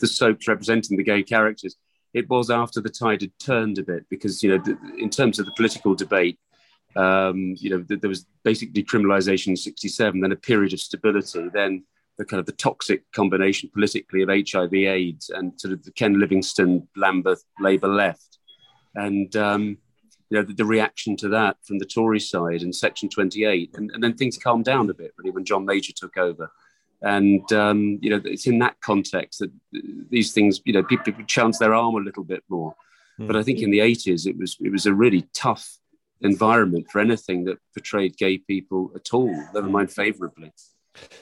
the 0.00 0.06
soaps 0.06 0.48
representing 0.48 0.96
the 0.96 1.04
gay 1.04 1.22
characters 1.22 1.76
it 2.14 2.30
was 2.30 2.48
after 2.48 2.80
the 2.80 2.88
tide 2.88 3.20
had 3.20 3.38
turned 3.38 3.78
a 3.78 3.82
bit 3.82 4.08
because 4.08 4.42
you 4.42 4.50
know 4.50 4.64
the, 4.64 4.78
in 4.96 5.10
terms 5.10 5.38
of 5.38 5.46
the 5.46 5.52
political 5.52 5.94
debate 5.94 6.38
um, 6.96 7.54
you 7.58 7.70
know 7.70 7.84
there 7.88 8.08
was 8.08 8.26
basic 8.44 8.72
decriminalisation 8.72 9.48
in 9.48 9.56
67 9.56 10.20
then 10.20 10.32
a 10.32 10.36
period 10.36 10.72
of 10.72 10.80
stability 10.80 11.48
then 11.52 11.84
the 12.16 12.24
kind 12.24 12.40
of 12.40 12.46
the 12.46 12.52
toxic 12.52 13.10
combination 13.12 13.70
politically 13.72 14.22
of 14.22 14.28
hiv 14.28 14.74
aids 14.74 15.30
and 15.30 15.58
sort 15.60 15.72
of 15.72 15.82
the 15.84 15.90
ken 15.92 16.18
livingstone 16.18 16.86
lambeth 16.96 17.44
labour 17.60 17.88
left. 17.88 18.38
And 18.94 19.34
um, 19.36 19.78
you 20.30 20.38
know 20.38 20.42
the, 20.42 20.54
the, 20.54 20.64
reaction 20.64 21.16
to 21.18 21.28
that 21.30 21.56
from 21.64 21.78
the 21.78 21.84
tory 21.84 22.20
side 22.20 22.62
and 22.62 22.74
section 22.74 23.08
28 23.08 23.70
and, 23.74 23.90
and 23.90 24.02
then 24.02 24.14
things 24.14 24.38
calmed 24.38 24.64
down 24.64 24.88
a 24.88 24.94
bit 24.94 25.12
really 25.18 25.30
when 25.30 25.44
john 25.44 25.64
major 25.64 25.92
took 25.94 26.16
over. 26.16 26.50
And 27.02 27.52
um, 27.52 27.98
you 28.00 28.10
know 28.10 28.20
it's 28.24 28.46
in 28.46 28.60
that 28.60 28.80
context 28.80 29.40
that 29.40 29.50
these 30.10 30.32
things 30.32 30.60
you 30.64 30.72
know 30.72 30.84
people, 30.84 31.04
people 31.04 31.24
chance 31.24 31.58
their 31.58 31.74
arm 31.74 31.96
a 31.96 31.98
little 31.98 32.24
bit 32.24 32.44
more. 32.48 32.74
Mm. 33.20 33.28
but 33.28 33.36
i 33.36 33.44
think 33.44 33.60
in 33.60 33.70
the 33.70 33.78
80s 33.78 34.26
it 34.26 34.36
was 34.36 34.56
it 34.60 34.72
was 34.72 34.86
a 34.86 34.94
really 34.94 35.28
tough 35.32 35.78
environment 36.24 36.86
for 36.90 37.00
anything 37.00 37.44
that 37.44 37.58
portrayed 37.74 38.16
gay 38.16 38.38
people 38.38 38.90
at 38.94 39.12
all 39.12 39.34
never 39.54 39.68
mind 39.68 39.90
favorably 39.90 40.52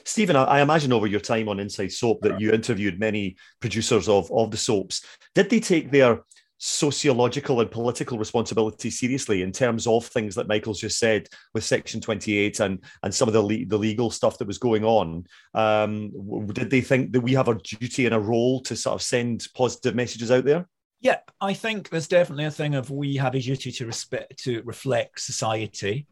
Steven, 0.03 0.35
I 0.35 0.61
imagine 0.61 0.93
over 0.93 1.07
your 1.07 1.19
time 1.19 1.49
on 1.49 1.59
Inside 1.59 1.91
Soap 1.91 2.21
that 2.21 2.39
you 2.39 2.51
interviewed 2.51 2.99
many 2.99 3.35
producers 3.59 4.07
of, 4.07 4.31
of 4.31 4.51
the 4.51 4.57
soaps. 4.57 5.03
Did 5.33 5.49
they 5.49 5.59
take 5.59 5.89
their 5.89 6.21
sociological 6.65 7.59
and 7.59 7.69
political 7.69 8.17
responsibility 8.17 8.89
seriously 8.89 9.41
in 9.41 9.51
terms 9.51 9.85
of 9.85 10.05
things 10.05 10.33
that 10.33 10.47
Michael's 10.47 10.79
just 10.79 10.97
said 10.97 11.27
with 11.53 11.65
Section 11.65 11.99
28 11.99 12.61
and 12.61 12.79
and 13.03 13.13
some 13.13 13.27
of 13.27 13.33
the 13.33 13.41
le- 13.41 13.65
the 13.65 13.77
legal 13.77 14.09
stuff 14.09 14.37
that 14.37 14.47
was 14.47 14.57
going 14.57 14.85
on. 14.85 15.25
Um, 15.53 16.11
did 16.53 16.69
they 16.69 16.79
think 16.79 17.11
that 17.11 17.21
we 17.21 17.33
have 17.33 17.49
a 17.49 17.55
duty 17.55 18.05
and 18.05 18.15
a 18.15 18.19
role 18.19 18.61
to 18.61 18.77
sort 18.77 18.95
of 18.95 19.01
send 19.01 19.45
positive 19.53 19.93
messages 19.93 20.31
out 20.31 20.45
there? 20.45 20.65
Yeah, 21.03 21.19
I 21.41 21.53
think 21.53 21.89
there's 21.89 22.07
definitely 22.07 22.45
a 22.45 22.51
thing 22.51 22.75
of 22.75 22.89
we 22.89 23.17
have 23.17 23.35
a 23.35 23.39
duty 23.39 23.71
to 23.73 23.85
respect 23.85 24.41
to 24.45 24.63
reflect 24.63 25.19
society 25.19 26.07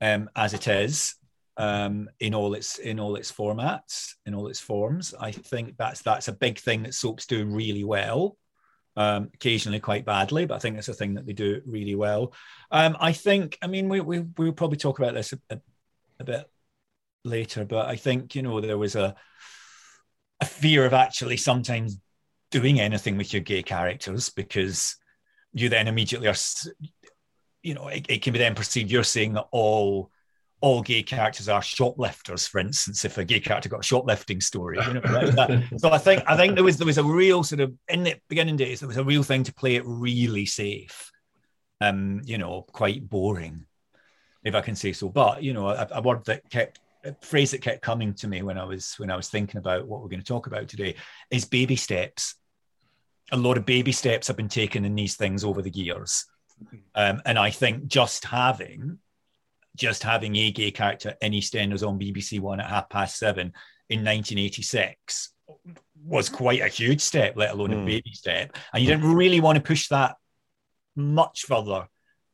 um, 0.00 0.30
as 0.34 0.54
it 0.54 0.66
is 0.66 1.16
um, 1.58 2.08
in 2.18 2.34
all 2.34 2.54
its 2.54 2.78
in 2.78 2.98
all 2.98 3.16
its 3.16 3.30
formats, 3.30 4.14
in 4.24 4.34
all 4.34 4.48
its 4.48 4.58
forms. 4.58 5.14
I 5.20 5.32
think 5.32 5.76
that's 5.76 6.00
that's 6.00 6.28
a 6.28 6.32
big 6.32 6.58
thing 6.58 6.82
that 6.84 6.94
soaps 6.94 7.26
do 7.26 7.44
really 7.44 7.84
well 7.84 8.38
um, 8.96 9.30
occasionally 9.34 9.80
quite 9.80 10.04
badly, 10.04 10.46
but 10.46 10.54
I 10.54 10.58
think 10.58 10.78
it's 10.78 10.88
a 10.88 10.94
thing 10.94 11.14
that 11.14 11.26
they 11.26 11.34
do 11.34 11.60
really 11.66 11.94
well. 11.94 12.32
Um, 12.70 12.96
I 13.00 13.12
think, 13.12 13.58
I 13.62 13.66
mean, 13.66 13.88
we, 13.88 14.00
we, 14.00 14.20
we'll 14.36 14.52
probably 14.52 14.78
talk 14.78 14.98
about 14.98 15.14
this 15.14 15.32
a, 15.32 15.38
a, 15.50 15.60
a, 16.20 16.24
bit 16.24 16.50
later, 17.24 17.64
but 17.64 17.86
I 17.86 17.96
think, 17.96 18.34
you 18.34 18.42
know, 18.42 18.60
there 18.60 18.78
was 18.78 18.96
a, 18.96 19.14
a 20.40 20.46
fear 20.46 20.84
of 20.84 20.92
actually 20.92 21.36
sometimes 21.36 21.98
doing 22.50 22.80
anything 22.80 23.16
with 23.16 23.32
your 23.32 23.42
gay 23.42 23.62
characters 23.62 24.28
because 24.28 24.96
you 25.52 25.68
then 25.68 25.88
immediately 25.88 26.28
are, 26.28 26.36
you 27.62 27.74
know, 27.74 27.88
it, 27.88 28.06
it 28.08 28.22
can 28.22 28.32
be 28.32 28.38
then 28.38 28.54
perceived 28.54 28.90
you're 28.90 29.04
saying 29.04 29.34
that 29.34 29.46
all 29.50 30.10
all 30.62 30.82
gay 30.82 31.02
characters 31.02 31.48
are 31.48 31.62
shoplifters, 31.62 32.46
for 32.46 32.58
instance, 32.58 33.04
if 33.04 33.16
a 33.16 33.24
gay 33.24 33.40
character 33.40 33.68
got 33.68 33.80
a 33.80 33.84
shoplifting 33.84 34.40
story. 34.40 34.78
You 34.86 34.94
know, 34.94 35.00
right? 35.00 35.64
so 35.78 35.90
I 35.90 35.98
think 35.98 36.22
I 36.26 36.36
think 36.36 36.54
there 36.54 36.64
was 36.64 36.76
there 36.76 36.86
was 36.86 36.98
a 36.98 37.04
real 37.04 37.42
sort 37.42 37.60
of 37.60 37.72
in 37.88 38.04
the 38.04 38.16
beginning 38.28 38.56
days, 38.56 38.80
there 38.80 38.88
was 38.88 38.98
a 38.98 39.04
real 39.04 39.22
thing 39.22 39.42
to 39.44 39.54
play 39.54 39.76
it 39.76 39.84
really 39.86 40.46
safe. 40.46 41.10
Um, 41.80 42.20
you 42.26 42.36
know, 42.36 42.66
quite 42.70 43.08
boring, 43.08 43.64
if 44.44 44.54
I 44.54 44.60
can 44.60 44.76
say 44.76 44.92
so. 44.92 45.08
But 45.08 45.42
you 45.42 45.54
know, 45.54 45.68
a, 45.68 45.88
a 45.92 46.02
word 46.02 46.26
that 46.26 46.48
kept 46.50 46.78
a 47.04 47.14
phrase 47.22 47.52
that 47.52 47.62
kept 47.62 47.82
coming 47.82 48.12
to 48.14 48.28
me 48.28 48.42
when 48.42 48.58
I 48.58 48.64
was 48.64 48.94
when 48.98 49.10
I 49.10 49.16
was 49.16 49.28
thinking 49.28 49.58
about 49.58 49.88
what 49.88 50.02
we're 50.02 50.08
going 50.08 50.20
to 50.20 50.26
talk 50.26 50.46
about 50.46 50.68
today 50.68 50.96
is 51.30 51.44
baby 51.44 51.76
steps. 51.76 52.34
A 53.32 53.36
lot 53.36 53.56
of 53.56 53.66
baby 53.66 53.92
steps 53.92 54.26
have 54.26 54.36
been 54.36 54.48
taken 54.48 54.84
in 54.84 54.94
these 54.94 55.16
things 55.16 55.44
over 55.44 55.62
the 55.62 55.70
years. 55.70 56.26
Um, 56.94 57.22
and 57.24 57.38
I 57.38 57.50
think 57.50 57.86
just 57.86 58.24
having 58.24 58.98
just 59.76 60.02
having 60.02 60.36
a 60.36 60.50
gay 60.50 60.70
character 60.70 61.14
in 61.22 61.32
EastEnders 61.32 61.86
on 61.86 61.98
BBC 61.98 62.40
One 62.40 62.60
at 62.60 62.68
half 62.68 62.88
past 62.90 63.18
seven 63.18 63.52
in 63.88 64.00
1986 64.00 65.32
was 66.04 66.28
quite 66.28 66.60
a 66.60 66.68
huge 66.68 67.00
step, 67.00 67.34
let 67.36 67.52
alone 67.52 67.70
mm. 67.70 67.82
a 67.82 67.86
baby 67.86 68.12
step. 68.12 68.56
And 68.72 68.82
you 68.82 68.88
didn't 68.88 69.14
really 69.14 69.40
want 69.40 69.56
to 69.56 69.62
push 69.62 69.88
that 69.88 70.16
much 70.96 71.42
further 71.42 71.86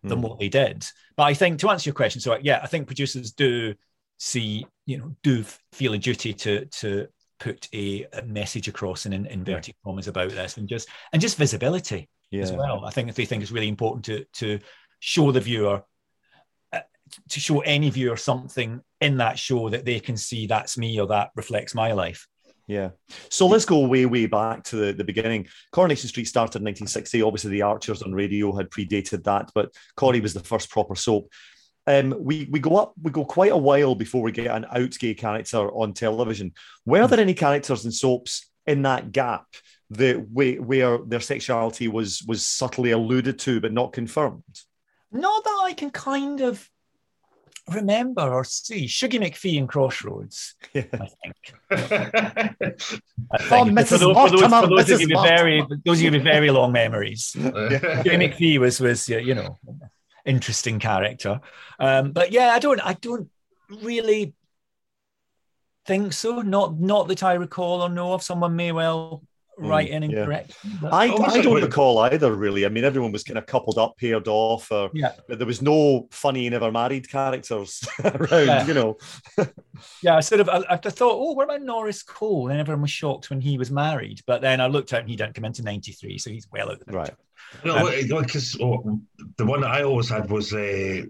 than 0.03 0.19
mm. 0.19 0.23
what 0.23 0.38
they 0.38 0.49
did. 0.49 0.87
But 1.17 1.25
I 1.25 1.35
think 1.35 1.61
to 1.61 1.71
answer 1.71 1.88
your 1.88 1.95
question, 1.95 2.21
so 2.21 2.38
yeah, 2.41 2.61
I 2.62 2.67
think 2.67 2.87
producers 2.87 3.33
do 3.33 3.75
see, 4.19 4.67
you 4.87 4.99
know, 4.99 5.15
do 5.23 5.45
feel 5.73 5.95
a 5.95 5.99
duty 5.99 6.33
to 6.33 6.65
to 6.67 7.09
put 7.38 7.69
a, 7.73 8.07
a 8.12 8.23
message 8.23 8.69
across 8.69 9.07
in, 9.07 9.12
in 9.12 9.26
inverted 9.26 9.75
commas 9.85 10.09
about 10.09 10.31
this 10.31 10.57
and 10.57 10.69
just 10.69 10.88
and 11.12 11.21
just 11.21 11.37
visibility 11.37 12.09
yeah. 12.31 12.43
as 12.43 12.52
well. 12.52 12.85
I 12.85 12.90
think 12.90 13.14
they 13.14 13.25
think 13.25 13.43
it's 13.43 13.52
really 13.52 13.69
important 13.69 14.05
to 14.07 14.25
to 14.35 14.59
show 15.00 15.33
the 15.33 15.40
viewer 15.40 15.83
uh, 16.73 16.81
to 17.28 17.40
show 17.40 17.61
any 17.61 17.90
viewer 17.90 18.16
something 18.16 18.81
in 19.00 19.19
that 19.19 19.38
show 19.38 19.69
that 19.69 19.85
they 19.85 20.00
can 20.00 20.16
see 20.16 20.47
that's 20.47 20.78
me 20.78 20.99
or 21.00 21.07
that 21.09 21.31
reflects 21.37 21.75
my 21.75 21.93
life. 21.93 22.26
Yeah. 22.66 22.90
So 23.31 23.47
let's 23.47 23.64
go 23.64 23.87
way, 23.87 24.07
way 24.07 24.26
back 24.26 24.64
to 24.64 24.76
the, 24.76 24.93
the 24.93 25.05
beginning. 25.05 25.47
Coronation 25.71 26.09
Street 26.09 26.25
started 26.25 26.59
in 26.59 26.64
1960. 26.64 27.23
Obviously, 27.23 27.50
the 27.52 27.62
Archers 27.62 28.02
on 28.02 28.12
radio 28.12 28.55
had 28.57 28.71
predated 28.71 29.23
that, 29.25 29.52
but 29.55 29.73
Corrie 29.97 30.21
was 30.21 30.35
the 30.35 30.40
first 30.40 30.69
proper 30.69 30.97
soap. 30.97 31.31
Um, 31.87 32.14
we 32.19 32.49
we 32.50 32.59
go 32.59 32.76
up, 32.76 32.95
we 33.00 33.11
go 33.11 33.25
quite 33.25 33.52
a 33.52 33.57
while 33.57 33.95
before 33.95 34.23
we 34.23 34.33
get 34.33 34.55
an 34.55 34.66
out 34.71 34.97
gay 34.99 35.14
character 35.14 35.71
on 35.71 35.93
television. 35.93 36.52
Were 36.85 37.07
there 37.07 37.21
any 37.21 37.35
characters 37.35 37.85
in 37.85 37.93
soaps 37.93 38.47
in 38.66 38.83
that 38.83 39.12
gap 39.12 39.47
that 39.90 40.28
way, 40.31 40.59
where 40.59 40.99
their 40.99 41.21
sexuality 41.21 41.87
was 41.87 42.23
was 42.26 42.45
subtly 42.45 42.90
alluded 42.90 43.38
to 43.40 43.61
but 43.61 43.73
not 43.73 43.93
confirmed? 43.93 44.43
Not 45.12 45.45
that 45.45 45.61
I 45.64 45.73
can 45.75 45.90
kind 45.90 46.40
of 46.40 46.69
remember 47.71 48.23
or 48.23 48.45
see 48.45 48.87
Shughie 48.87 49.19
McFee 49.19 49.57
in 49.57 49.66
Crossroads. 49.66 50.55
Yeah. 50.73 50.85
I 50.93 51.09
think. 51.23 51.55
I 51.71 52.49
think. 52.59 52.83
Oh, 53.50 53.64
Mrs. 53.64 53.88
For, 53.88 53.99
those, 53.99 54.16
for, 54.16 54.31
those, 54.31 54.40
for 54.40 54.66
those 54.69 54.90
of 54.90 55.00
you 55.00 55.09
with 55.09 55.25
very 55.25 55.66
those 55.85 55.99
of 55.99 56.02
you 56.02 56.11
with 56.11 56.25
very 56.25 56.50
long 56.50 56.73
memories, 56.73 57.33
Shughie 57.37 58.19
McFee 58.19 58.59
was 58.59 58.81
was 58.81 59.09
you 59.09 59.35
know 59.35 59.59
interesting 60.26 60.78
character. 60.78 61.40
Um, 61.78 62.12
but 62.12 62.33
yeah, 62.33 62.49
I 62.49 62.59
don't 62.59 62.80
I 62.80 62.95
don't 62.95 63.30
really 63.83 64.35
think 65.87 66.12
so. 66.12 66.42
Not 66.42 66.78
not 66.78 67.09
that 67.09 67.23
I 67.23 67.35
recall 67.35 67.83
or 67.83 67.88
know 67.88 68.12
of. 68.12 68.23
Someone 68.23 68.56
may 68.56 68.73
well 68.73 69.23
right 69.58 69.90
and 69.90 70.04
incorrect. 70.04 70.54
Yeah. 70.82 70.88
I, 70.90 71.12
I 71.12 71.40
don't 71.40 71.62
recall 71.62 71.98
either, 71.98 72.34
really. 72.34 72.66
I 72.66 72.68
mean, 72.68 72.84
everyone 72.84 73.12
was 73.12 73.25
kind 73.25 73.38
of 73.38 73.46
coupled 73.46 73.78
up, 73.78 73.96
paired 73.96 74.28
off, 74.28 74.70
or 74.70 74.90
yeah. 74.92 75.12
there 75.28 75.46
was 75.46 75.62
no 75.62 76.08
funny, 76.10 76.48
never 76.48 76.70
married 76.70 77.08
characters 77.08 77.86
around, 78.04 78.46
yeah. 78.46 78.66
you 78.66 78.75
know. 78.75 78.96
yeah, 80.02 80.16
I 80.16 80.20
sort 80.20 80.40
of, 80.40 80.48
I, 80.48 80.64
I, 80.68 80.76
thought, 80.76 81.14
oh, 81.14 81.32
what 81.32 81.44
about 81.44 81.62
Norris 81.62 82.02
Cole? 82.02 82.48
And 82.48 82.60
everyone 82.60 82.82
was 82.82 82.90
shocked 82.90 83.30
when 83.30 83.40
he 83.40 83.58
was 83.58 83.70
married. 83.70 84.20
But 84.26 84.42
then 84.42 84.60
I 84.60 84.66
looked 84.66 84.92
out 84.92 85.00
and 85.00 85.08
he 85.08 85.16
didn't 85.16 85.34
come 85.34 85.44
into 85.44 85.62
93, 85.62 86.18
so 86.18 86.30
he's 86.30 86.48
well 86.50 86.70
out 86.70 86.78
the 86.78 86.84
picture. 86.84 86.98
Right. 86.98 87.14
No, 87.64 88.20
because 88.20 88.54
um, 88.60 88.62
oh, 88.62 89.00
the 89.36 89.46
one 89.46 89.60
that 89.60 89.70
I 89.70 89.82
always 89.84 90.08
had 90.08 90.30
was 90.30 90.52
uh, 90.52 91.02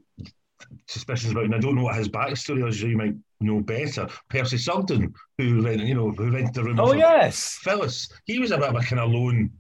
suspicions 0.87 1.33
about, 1.33 1.45
and 1.45 1.55
I 1.55 1.59
don't 1.59 1.75
know 1.75 1.85
what 1.85 1.97
his 1.97 2.09
backstory 2.09 2.67
is. 2.69 2.83
You 2.83 2.97
might 2.97 3.15
know 3.41 3.61
better. 3.61 4.09
Percy 4.31 4.59
Sugden, 4.59 5.13
who 5.39 5.63
rent, 5.63 5.81
you 5.83 5.95
know, 5.95 6.11
who 6.11 6.31
rented 6.31 6.55
the 6.55 6.65
room. 6.65 6.81
Oh 6.81 6.93
yes, 6.93 7.59
Phyllis. 7.63 8.09
He 8.25 8.39
was 8.39 8.51
a 8.51 8.59
bit 8.59 8.69
of 8.69 8.77
a 8.77 8.81
kind 8.81 9.01
of 9.01 9.11
lone. 9.11 9.51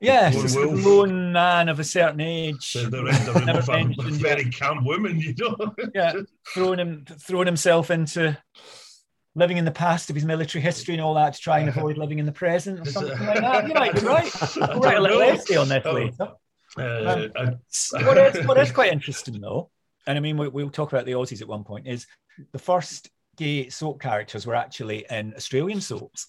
yes, 0.00 0.54
Lone 0.56 0.72
wolf. 0.72 0.84
lone 0.84 1.32
man 1.32 1.68
of 1.68 1.78
a 1.80 1.84
certain 1.84 2.20
age. 2.20 2.72
The, 2.74 2.88
the 2.90 3.02
room 3.04 3.92
for 3.94 4.06
a 4.08 4.10
very 4.10 4.50
camp 4.50 4.84
woman, 4.84 5.20
you 5.20 5.34
know. 5.38 5.56
yeah, 5.94 6.12
throwing 6.54 6.78
him, 6.78 7.04
throwing 7.20 7.46
himself 7.46 7.90
into 7.90 8.36
living 9.34 9.56
in 9.56 9.64
the 9.64 9.70
past 9.70 10.10
of 10.10 10.14
his 10.16 10.24
military 10.26 10.60
history 10.60 10.92
and 10.94 11.00
all 11.02 11.14
that 11.14 11.32
to 11.34 11.40
try 11.40 11.58
and 11.60 11.68
avoid 11.70 11.96
living 11.96 12.18
in 12.18 12.26
the 12.26 12.32
present 12.32 12.80
or 12.80 12.84
something 12.90 13.18
like 13.18 13.40
that. 13.40 13.66
You 13.66 13.72
might 13.74 13.94
be 13.94 14.00
right. 14.06 14.30
I 14.60 14.66
I'll 14.66 14.80
write 14.80 14.98
a 14.98 15.00
little 15.00 15.22
essay 15.22 15.56
on 15.56 15.68
this 15.68 15.82
Oh. 15.86 15.92
later. 15.92 16.32
Uh, 16.78 17.28
I- 17.36 18.04
what 18.04 18.16
is 18.18 18.46
what 18.46 18.58
is 18.58 18.72
quite 18.72 18.92
interesting 18.92 19.40
though, 19.40 19.70
and 20.06 20.16
I 20.16 20.20
mean 20.20 20.36
we, 20.36 20.48
we'll 20.48 20.70
talk 20.70 20.92
about 20.92 21.06
the 21.06 21.12
Aussies 21.12 21.42
at 21.42 21.48
one 21.48 21.64
point, 21.64 21.86
is 21.86 22.06
the 22.52 22.58
first 22.58 23.10
gay 23.36 23.68
soap 23.68 24.00
characters 24.00 24.46
were 24.46 24.54
actually 24.54 25.06
in 25.10 25.34
Australian 25.36 25.80
soaps, 25.80 26.28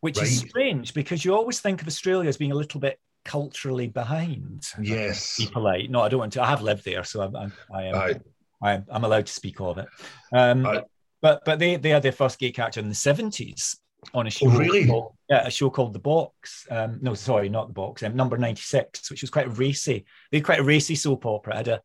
which 0.00 0.20
is 0.20 0.38
strange 0.38 0.94
because 0.94 1.24
you 1.24 1.34
always 1.34 1.60
think 1.60 1.80
of 1.80 1.88
Australia 1.88 2.28
as 2.28 2.36
being 2.36 2.52
a 2.52 2.56
little 2.56 2.80
bit 2.80 2.98
culturally 3.24 3.88
behind. 3.88 4.64
yes. 4.80 5.36
Be 5.38 5.46
polite. 5.46 5.90
No, 5.90 6.00
I 6.00 6.08
don't 6.08 6.20
want 6.20 6.32
to. 6.34 6.42
I 6.42 6.46
have 6.46 6.62
lived 6.62 6.84
there, 6.84 7.04
so 7.04 7.22
I'm, 7.22 7.36
I'm, 7.36 7.52
I 7.72 7.82
am. 7.84 7.94
Aye. 7.94 8.20
I, 8.62 8.82
I'm 8.90 9.04
allowed 9.04 9.26
to 9.26 9.32
speak 9.32 9.60
of 9.60 9.78
it. 9.78 9.86
Um, 10.32 10.64
Aye. 10.66 10.82
but 11.20 11.42
but 11.44 11.58
they 11.58 11.76
they 11.76 11.90
had 11.90 12.02
their 12.02 12.12
first 12.12 12.38
gay 12.38 12.50
character 12.50 12.80
in 12.80 12.88
the 12.88 12.94
70s 12.94 13.76
on 14.14 14.26
a 14.26 14.30
show. 14.30 14.46
Oh, 14.46 14.56
really? 14.56 14.86
Called, 14.86 15.14
yeah, 15.28 15.46
a 15.46 15.50
show 15.50 15.70
called 15.70 15.92
The 15.92 15.98
Box. 15.98 16.66
Um, 16.70 16.98
no, 17.02 17.14
sorry, 17.14 17.48
not 17.48 17.68
The 17.68 17.74
Box. 17.74 18.02
Um, 18.02 18.16
number 18.16 18.38
96, 18.38 19.10
which 19.10 19.22
was 19.22 19.30
quite 19.30 19.58
racy. 19.58 20.04
They 20.30 20.38
had 20.38 20.44
quite 20.44 20.60
a 20.60 20.64
racy 20.64 20.94
soap 20.94 21.26
opera. 21.26 21.54
It 21.54 21.56
had 21.56 21.68
a 21.68 21.82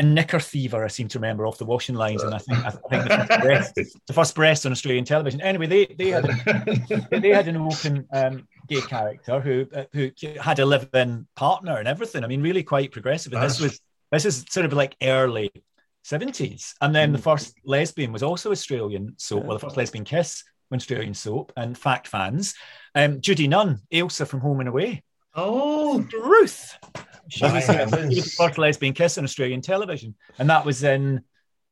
a 0.00 0.02
knicker 0.02 0.38
thiever, 0.38 0.82
I 0.82 0.88
seem 0.88 1.08
to 1.08 1.18
remember, 1.18 1.46
off 1.46 1.58
the 1.58 1.66
washing 1.66 1.94
lines, 1.94 2.22
and 2.22 2.34
I 2.34 2.38
think 2.38 2.64
I 2.64 2.70
think 2.70 3.04
the 3.04 3.26
first 3.28 3.42
breast, 3.42 3.74
the 4.06 4.12
first 4.14 4.34
breast 4.34 4.66
on 4.66 4.72
Australian 4.72 5.04
television. 5.04 5.42
Anyway, 5.42 5.66
they 5.66 5.84
they 5.86 6.08
had 6.08 6.24
a, 6.24 7.06
they 7.20 7.28
had 7.28 7.48
an 7.48 7.58
open 7.58 8.08
um, 8.10 8.48
gay 8.66 8.80
character 8.80 9.40
who 9.40 9.66
uh, 9.74 9.84
who 9.92 10.10
had 10.40 10.58
a 10.58 10.64
live-in 10.64 11.26
partner 11.36 11.76
and 11.76 11.86
everything. 11.86 12.24
I 12.24 12.28
mean, 12.28 12.40
really 12.40 12.62
quite 12.62 12.92
progressive. 12.92 13.34
And 13.34 13.42
this 13.42 13.60
was 13.60 13.78
this 14.10 14.24
is 14.24 14.46
sort 14.48 14.64
of 14.64 14.72
like 14.72 14.96
early 15.02 15.52
70s. 16.06 16.72
And 16.80 16.94
then 16.94 17.12
the 17.12 17.18
first 17.18 17.54
lesbian 17.64 18.10
was 18.10 18.22
also 18.22 18.50
Australian 18.50 19.14
soap. 19.18 19.44
Well, 19.44 19.58
the 19.58 19.66
first 19.66 19.76
lesbian 19.76 20.04
kiss 20.04 20.42
was 20.70 20.78
Australian 20.78 21.12
soap. 21.12 21.52
And 21.58 21.76
fact 21.76 22.08
fans, 22.08 22.54
um, 22.94 23.20
Judy 23.20 23.48
Nunn, 23.48 23.80
Ailsa 23.92 24.26
from 24.26 24.40
Home 24.40 24.60
and 24.60 24.68
Away, 24.70 25.02
oh, 25.34 26.06
Ruth. 26.12 26.74
She 27.30 27.44
was, 27.44 27.68
uh, 27.68 27.72
heavens. 27.72 28.14
she 28.14 28.20
the 28.20 28.30
first 28.30 28.58
lesbian 28.58 28.92
kiss 28.94 29.18
on 29.18 29.24
Australian 29.24 29.60
television. 29.62 30.14
And 30.38 30.50
that 30.50 30.64
was 30.64 30.82
in 30.82 31.22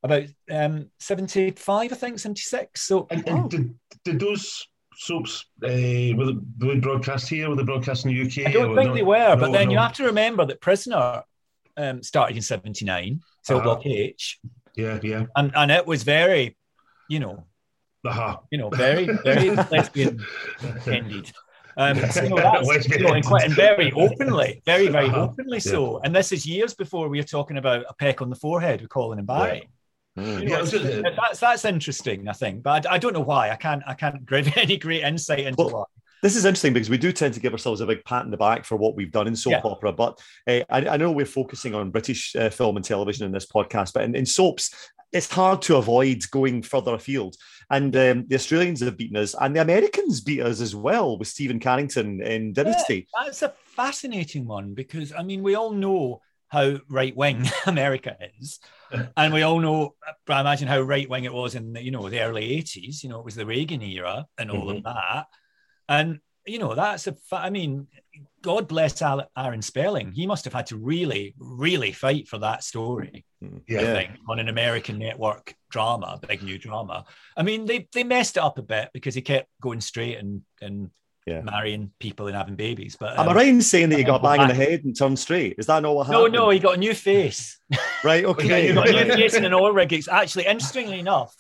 about 0.02 0.24
um, 0.50 0.90
75, 1.00 1.92
I 1.92 1.94
think, 1.94 2.18
76. 2.18 2.80
So 2.80 3.06
and, 3.10 3.24
oh, 3.28 3.36
and 3.36 3.50
did, 3.50 3.74
did 4.04 4.20
those 4.20 4.66
soaps 4.96 5.46
uh, 5.64 5.68
were, 5.68 6.32
they, 6.58 6.78
broadcast 6.78 7.28
here? 7.28 7.48
Were 7.48 7.56
they 7.56 7.64
broadcast 7.64 8.04
in 8.06 8.14
the 8.14 8.22
UK? 8.22 8.48
I 8.48 8.52
don't 8.52 8.74
think 8.76 8.88
no? 8.90 8.94
they 8.94 9.02
were, 9.02 9.36
but 9.36 9.46
No, 9.50 9.52
then 9.52 9.70
you 9.70 9.78
have 9.78 9.94
to 9.94 10.04
remember 10.04 10.44
that 10.46 10.60
Prisoner 10.60 11.22
um, 11.76 12.02
started 12.02 12.36
in 12.36 12.42
79, 12.42 13.20
Cell 13.42 13.56
Uh-huh. 13.58 13.64
Block 13.64 13.86
H, 13.86 14.38
Yeah, 14.76 14.98
yeah. 15.02 15.26
and, 15.36 15.52
and 15.54 15.70
it 15.70 15.86
was 15.86 16.02
very, 16.02 16.56
you 17.08 17.20
know, 17.20 17.46
Uh-huh. 18.04 18.38
you 18.50 18.58
know, 18.58 18.68
very, 18.70 19.06
very 19.24 19.50
lesbian 19.70 20.24
ended. 20.86 21.32
Um, 21.78 21.96
so, 22.10 22.24
you 22.24 22.30
know, 22.30 22.36
that's, 22.36 22.88
you 22.88 22.98
know, 22.98 23.12
and, 23.14 23.24
quite, 23.24 23.44
and 23.44 23.54
very 23.54 23.92
openly, 23.92 24.60
very, 24.66 24.88
very 24.88 25.06
Uh-huh. 25.06 25.28
openly 25.30 25.60
so. 25.60 26.00
And 26.02 26.14
this 26.14 26.32
is 26.32 26.44
years 26.44 26.74
before 26.74 27.08
we 27.08 27.20
are 27.20 27.24
talking 27.24 27.56
about 27.56 27.84
a 27.88 27.94
peck 27.94 28.20
on 28.20 28.28
the 28.30 28.36
forehead 28.36 28.80
with 28.80 28.90
Colin 28.90 29.18
and 29.18 29.26
Barry. 29.28 29.68
You 30.16 30.22
know, 30.24 30.38
Yeah, 30.40 30.46
it's- 30.62 30.72
it 30.74 31.04
was- 31.04 31.14
that's 31.16 31.38
that's 31.40 31.64
interesting, 31.64 32.26
I 32.28 32.32
think, 32.32 32.64
but 32.64 32.84
I, 32.86 32.94
I 32.94 32.98
don't 32.98 33.12
know 33.12 33.20
why. 33.20 33.50
I 33.50 33.56
can't 33.56 33.82
I 33.86 33.94
can't 33.94 34.26
give 34.28 34.52
any 34.56 34.76
great 34.76 35.02
insight 35.04 35.40
into 35.46 35.62
Well, 35.62 35.70
why. 35.70 35.84
This 36.20 36.34
is 36.34 36.44
interesting 36.44 36.72
because 36.72 36.90
we 36.90 36.98
do 36.98 37.12
tend 37.12 37.34
to 37.34 37.40
give 37.40 37.52
ourselves 37.52 37.80
a 37.80 37.86
big 37.86 38.04
pat 38.04 38.24
in 38.24 38.32
the 38.32 38.36
back 38.36 38.64
for 38.64 38.74
what 38.74 38.96
we've 38.96 39.12
done 39.12 39.28
in 39.28 39.36
soap 39.36 39.52
Yeah. 39.52 39.60
opera. 39.62 39.92
But 39.92 40.20
uh, 40.48 40.64
I, 40.68 40.88
I 40.88 40.96
know 40.96 41.12
we're 41.12 41.24
focusing 41.26 41.76
on 41.76 41.92
British 41.92 42.34
uh, 42.34 42.50
film 42.50 42.74
and 42.76 42.84
television 42.84 43.24
in 43.24 43.30
this 43.30 43.46
podcast, 43.46 43.92
but 43.92 44.02
in, 44.02 44.16
in 44.16 44.26
soaps, 44.26 44.74
it's 45.12 45.32
hard 45.32 45.62
to 45.62 45.76
avoid 45.76 46.24
going 46.32 46.62
further 46.62 46.94
afield. 46.94 47.36
And 47.70 47.94
um, 47.96 48.24
the 48.28 48.34
Australians 48.34 48.80
have 48.80 48.96
beaten 48.96 49.16
us, 49.16 49.34
and 49.38 49.54
the 49.54 49.60
Americans 49.60 50.22
beat 50.22 50.40
us 50.40 50.60
as 50.60 50.74
well 50.74 51.18
with 51.18 51.28
Stephen 51.28 51.60
Carrington 51.60 52.22
in 52.22 52.54
Dynasty. 52.54 53.06
That's 53.14 53.42
a 53.42 53.52
fascinating 53.76 54.46
one 54.46 54.72
because 54.72 55.12
I 55.12 55.22
mean 55.22 55.42
we 55.42 55.54
all 55.54 55.72
know 55.72 56.22
how 56.48 56.78
right 56.88 57.14
wing 57.14 57.46
America 57.66 58.16
is, 58.40 58.58
and 59.16 59.34
we 59.34 59.42
all 59.42 59.60
know. 59.60 59.94
I 60.28 60.40
imagine 60.40 60.66
how 60.66 60.80
right 60.80 61.08
wing 61.08 61.24
it 61.24 61.32
was 61.32 61.54
in 61.54 61.74
the, 61.74 61.82
you 61.82 61.90
know 61.90 62.08
the 62.08 62.20
early 62.20 62.56
eighties. 62.56 63.04
You 63.04 63.10
know, 63.10 63.18
it 63.18 63.24
was 63.24 63.34
the 63.34 63.46
Reagan 63.46 63.82
era 63.82 64.26
and 64.38 64.50
all 64.50 64.70
of 64.70 64.82
that, 64.84 65.26
and 65.88 66.20
you 66.48 66.58
know 66.58 66.74
that's 66.74 67.06
a. 67.06 67.16
I 67.32 67.50
mean, 67.50 67.86
God 68.42 68.68
bless 68.68 69.02
Aaron 69.02 69.62
Spelling. 69.62 70.12
He 70.12 70.26
must 70.26 70.44
have 70.44 70.52
had 70.52 70.66
to 70.66 70.76
really, 70.76 71.34
really 71.38 71.92
fight 71.92 72.28
for 72.28 72.38
that 72.38 72.64
story. 72.64 73.24
Yeah. 73.66 73.94
Think, 73.94 74.10
on 74.28 74.38
an 74.38 74.48
American 74.48 74.98
network 74.98 75.54
drama, 75.70 76.20
big 76.26 76.42
new 76.42 76.58
drama. 76.58 77.04
I 77.36 77.42
mean, 77.42 77.66
they 77.66 77.88
they 77.92 78.04
messed 78.04 78.36
it 78.36 78.42
up 78.42 78.58
a 78.58 78.62
bit 78.62 78.90
because 78.92 79.14
he 79.14 79.22
kept 79.22 79.48
going 79.60 79.80
straight 79.80 80.18
and 80.18 80.42
and 80.60 80.90
Yeah. 81.28 81.40
marrying 81.42 81.92
people 82.00 82.26
and 82.26 82.36
having 82.36 82.56
babies. 82.56 82.96
But 82.98 83.18
Am 83.18 83.28
I 83.28 83.30
um, 83.32 83.36
right 83.36 83.48
in 83.48 83.60
saying 83.62 83.90
that 83.90 83.98
he 83.98 84.04
got 84.04 84.20
uh, 84.20 84.22
bang 84.24 84.40
in 84.42 84.48
the 84.48 84.54
head 84.54 84.84
and 84.84 84.96
turned 84.96 85.18
straight? 85.18 85.56
Is 85.58 85.66
that 85.66 85.82
not 85.82 85.94
what 85.94 86.06
happened? 86.06 86.32
no, 86.32 86.44
no, 86.46 86.50
he 86.54 86.58
got 86.58 86.74
a 86.76 86.78
new 86.78 86.94
face. 86.94 87.58
Right, 88.02 88.24
okay. 88.24 88.68
He 88.68 88.74
got 88.74 88.88
a 88.88 89.04
new 89.04 89.14
face 89.14 89.34
and 89.34 89.44
an 89.46 89.52
oil 89.54 89.72
rig. 89.72 89.92
It's 89.92 90.08
Actually, 90.08 90.46
interestingly 90.46 90.98
enough, 91.00 91.34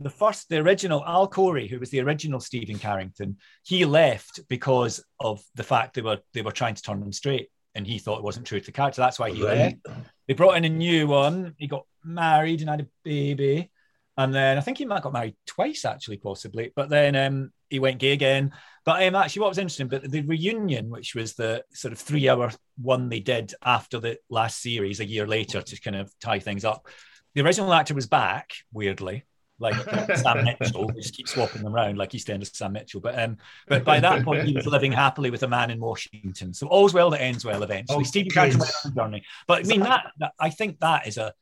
the 0.00 0.10
first, 0.10 0.48
the 0.48 0.58
original 0.58 1.04
Al 1.06 1.28
Corley, 1.28 1.68
who 1.68 1.78
was 1.78 1.90
the 1.90 2.00
original 2.00 2.40
Stephen 2.40 2.78
Carrington, 2.78 3.36
he 3.64 3.84
left 3.84 4.40
because 4.48 5.04
of 5.20 5.42
the 5.54 5.62
fact 5.62 5.94
they 5.94 6.02
were 6.02 6.18
they 6.34 6.42
were 6.42 6.52
trying 6.52 6.74
to 6.74 6.82
turn 6.82 7.02
him 7.02 7.12
straight, 7.12 7.48
and 7.74 7.86
he 7.86 7.98
thought 7.98 8.18
it 8.18 8.24
wasn't 8.24 8.46
true 8.46 8.58
to 8.60 8.66
the 8.66 8.72
character. 8.72 9.00
That's 9.00 9.18
why 9.18 9.30
he 9.30 9.42
Right. 9.44 9.78
left. 9.86 10.00
They 10.26 10.34
brought 10.34 10.56
in 10.56 10.64
a 10.64 10.68
new 10.68 11.06
one. 11.06 11.54
He 11.58 11.66
got 11.68 11.86
married 12.04 12.60
and 12.60 12.70
had 12.70 12.80
a 12.80 12.86
baby, 13.04 13.70
and 14.16 14.34
then 14.34 14.58
I 14.58 14.60
think 14.62 14.78
he 14.78 14.84
might 14.84 15.02
got 15.02 15.12
married 15.12 15.36
twice, 15.46 15.84
actually, 15.84 16.16
possibly. 16.18 16.72
But 16.74 16.88
then 16.88 17.14
um, 17.14 17.52
he 17.70 17.78
went 17.78 17.98
gay 18.00 18.12
again. 18.12 18.52
But 18.88 19.06
um, 19.06 19.16
actually, 19.16 19.40
what 19.40 19.50
was 19.50 19.58
interesting, 19.58 19.88
but 19.88 20.10
the 20.10 20.22
reunion, 20.22 20.88
which 20.88 21.14
was 21.14 21.34
the 21.34 21.62
sort 21.74 21.92
of 21.92 21.98
three-hour 21.98 22.52
one 22.80 23.10
they 23.10 23.20
did 23.20 23.52
after 23.62 24.00
the 24.00 24.16
last 24.30 24.62
series 24.62 24.98
a 25.00 25.04
year 25.04 25.26
later 25.26 25.60
to 25.60 25.80
kind 25.82 25.94
of 25.94 26.10
tie 26.20 26.38
things 26.38 26.64
up, 26.64 26.86
the 27.34 27.42
original 27.42 27.74
actor 27.74 27.92
was 27.92 28.06
back, 28.06 28.52
weirdly, 28.72 29.26
like 29.58 29.74
Sam 30.16 30.42
Mitchell. 30.42 30.86
We 30.86 31.02
just 31.02 31.14
keep 31.14 31.28
swapping 31.28 31.64
them 31.64 31.74
around, 31.74 31.98
like 31.98 32.12
EastEnders 32.12 32.56
Sam 32.56 32.72
Mitchell. 32.72 33.02
But 33.02 33.18
um, 33.18 33.36
but 33.66 33.84
by 33.84 34.00
that 34.00 34.24
point, 34.24 34.44
he 34.44 34.54
was 34.54 34.66
living 34.76 34.92
happily 34.92 35.28
with 35.28 35.42
a 35.42 35.48
man 35.48 35.70
in 35.70 35.80
Washington. 35.80 36.54
So 36.54 36.66
all's 36.68 36.94
well 36.94 37.10
that 37.10 37.20
ends 37.20 37.44
well. 37.44 37.62
Eventually, 37.62 37.98
Oh, 38.00 38.02
Stephen. 38.04 38.30
Carrington 38.30 38.60
went 38.60 38.72
on 38.86 38.90
a 38.90 38.94
journey. 38.94 39.24
But 39.46 39.66
I 39.66 39.68
mean 39.68 39.80
that, 39.80 40.12
that 40.20 40.32
I 40.40 40.48
think 40.48 40.80
that 40.80 41.06
is 41.06 41.18
a. 41.18 41.34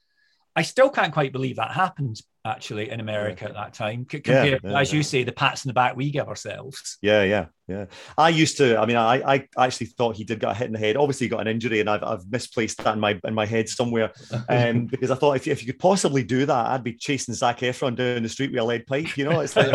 I 0.56 0.62
still 0.62 0.90
can't 0.90 1.12
quite 1.12 1.32
believe 1.32 1.56
that 1.56 1.70
happened 1.70 2.20
actually 2.46 2.90
in 2.90 3.00
America 3.00 3.44
at 3.44 3.54
that 3.54 3.74
time. 3.74 4.06
C- 4.10 4.22
Yeah, 4.24 4.44
yeah, 4.62 4.78
as 4.80 4.92
you 4.92 5.02
say, 5.02 5.24
the 5.24 5.32
pats 5.32 5.64
in 5.64 5.68
the 5.68 5.74
back 5.74 5.96
we 5.96 6.10
give 6.10 6.28
ourselves. 6.28 6.98
Yeah, 7.02 7.22
yeah, 7.24 7.46
yeah. 7.68 7.86
I 8.16 8.28
used 8.28 8.56
to. 8.58 8.78
I 8.78 8.86
mean, 8.86 8.96
I, 8.96 9.20
I 9.26 9.48
actually 9.58 9.86
thought 9.88 10.16
he 10.16 10.24
did 10.24 10.40
get 10.40 10.50
a 10.50 10.54
hit 10.54 10.68
in 10.68 10.72
the 10.72 10.78
head. 10.78 10.96
Obviously, 10.96 11.26
he 11.26 11.28
got 11.30 11.40
an 11.40 11.48
injury, 11.48 11.80
and 11.80 11.90
I've, 11.90 12.02
I've 12.02 12.30
misplaced 12.30 12.82
that 12.84 12.94
in 12.94 13.00
my 13.00 13.18
in 13.24 13.34
my 13.34 13.44
head 13.46 13.68
somewhere. 13.68 14.12
Um, 14.48 14.86
because 14.90 15.10
I 15.10 15.16
thought 15.16 15.34
if, 15.36 15.46
you- 15.46 15.52
if 15.52 15.62
you 15.62 15.72
could 15.72 15.80
possibly 15.80 16.22
do 16.22 16.46
that, 16.46 16.66
I'd 16.66 16.84
be 16.84 16.94
chasing 16.94 17.34
Zac 17.34 17.58
Efron 17.60 17.96
down 17.96 18.22
the 18.22 18.28
street 18.28 18.52
with 18.52 18.60
a 18.60 18.64
lead 18.64 18.86
pipe. 18.86 19.16
You 19.16 19.24
know, 19.24 19.40
it's 19.40 19.56
like 19.56 19.66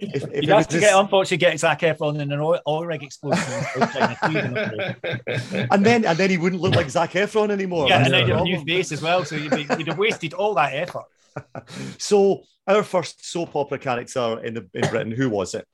if, 0.00 0.24
if, 0.24 0.34
You'd 0.34 0.44
it 0.44 0.48
have 0.48 0.68
to 0.68 0.80
get, 0.80 0.94
unfortunately, 0.98 1.36
get 1.38 1.58
Zac 1.60 1.80
Efron 1.80 2.20
in 2.20 2.32
an 2.32 2.40
oil, 2.40 2.60
oil 2.66 2.84
rig 2.86 3.02
explosion. 3.02 3.44
in 3.76 3.88
China 3.88 4.16
too, 4.24 4.38
I'm 4.38 4.56
afraid. 4.56 5.68
and 5.70 5.86
then 5.86 6.04
and 6.04 6.18
then 6.18 6.30
he 6.30 6.38
wouldn't 6.38 6.60
look 6.60 6.74
like 6.74 6.90
Zac 6.90 7.12
Efron 7.12 7.50
anymore. 7.50 7.88
yeah, 7.88 8.04
and 8.04 8.12
then 8.12 8.22
the 8.22 8.26
you 8.26 8.32
have 8.34 8.40
a 8.42 8.44
new 8.44 8.64
face 8.64 8.90
as 8.92 9.00
well, 9.02 9.24
so 9.24 9.36
you'd, 9.36 9.50
be, 9.52 9.66
you'd 9.78 9.86
have 9.88 9.98
wasted 9.98 10.34
all 10.34 10.54
that 10.54 10.74
effort. 10.74 11.04
So 11.98 12.42
our 12.66 12.82
first 12.82 13.24
soap 13.24 13.56
opera 13.56 13.78
character 13.78 14.40
in 14.44 14.54
the 14.54 14.68
in 14.74 14.88
Britain, 14.88 15.12
who 15.12 15.28
was 15.30 15.54
it? 15.54 15.66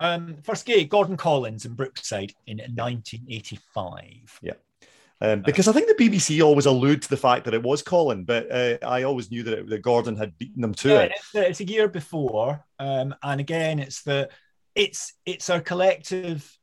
Um, 0.00 0.36
first 0.42 0.66
gay, 0.66 0.84
Gordon 0.84 1.16
Collins 1.16 1.64
in 1.64 1.74
Brookside 1.74 2.32
in 2.46 2.58
1985. 2.58 4.40
Um, 5.20 5.42
because 5.42 5.68
I 5.68 5.72
think 5.72 5.86
the 5.86 6.04
BBC 6.04 6.44
always 6.44 6.66
allude 6.66 7.00
to 7.02 7.08
the 7.08 7.16
fact 7.16 7.44
that 7.44 7.54
it 7.54 7.62
was 7.62 7.82
Colin, 7.82 8.24
but 8.24 8.50
uh, 8.50 8.78
I 8.82 9.04
always 9.04 9.30
knew 9.30 9.42
that, 9.44 9.58
it, 9.58 9.68
that 9.70 9.82
Gordon 9.82 10.16
had 10.16 10.36
beaten 10.36 10.60
them 10.60 10.74
to 10.74 10.88
Yeah, 10.90 11.00
it. 11.02 11.12
it's, 11.14 11.34
a, 11.34 11.48
it's 11.48 11.60
a 11.60 11.64
year 11.64 11.88
before, 11.88 12.64
um, 12.78 13.14
and 13.22 13.40
again, 13.40 13.78
it's 13.78 14.02
the 14.02 14.28
it's 14.74 15.14
it's 15.24 15.48
our 15.50 15.60
collective 15.60 16.58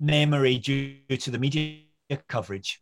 memory 0.00 0.58
due 0.58 0.96
to 1.18 1.30
the 1.30 1.38
media 1.38 1.82
coverage. 2.28 2.80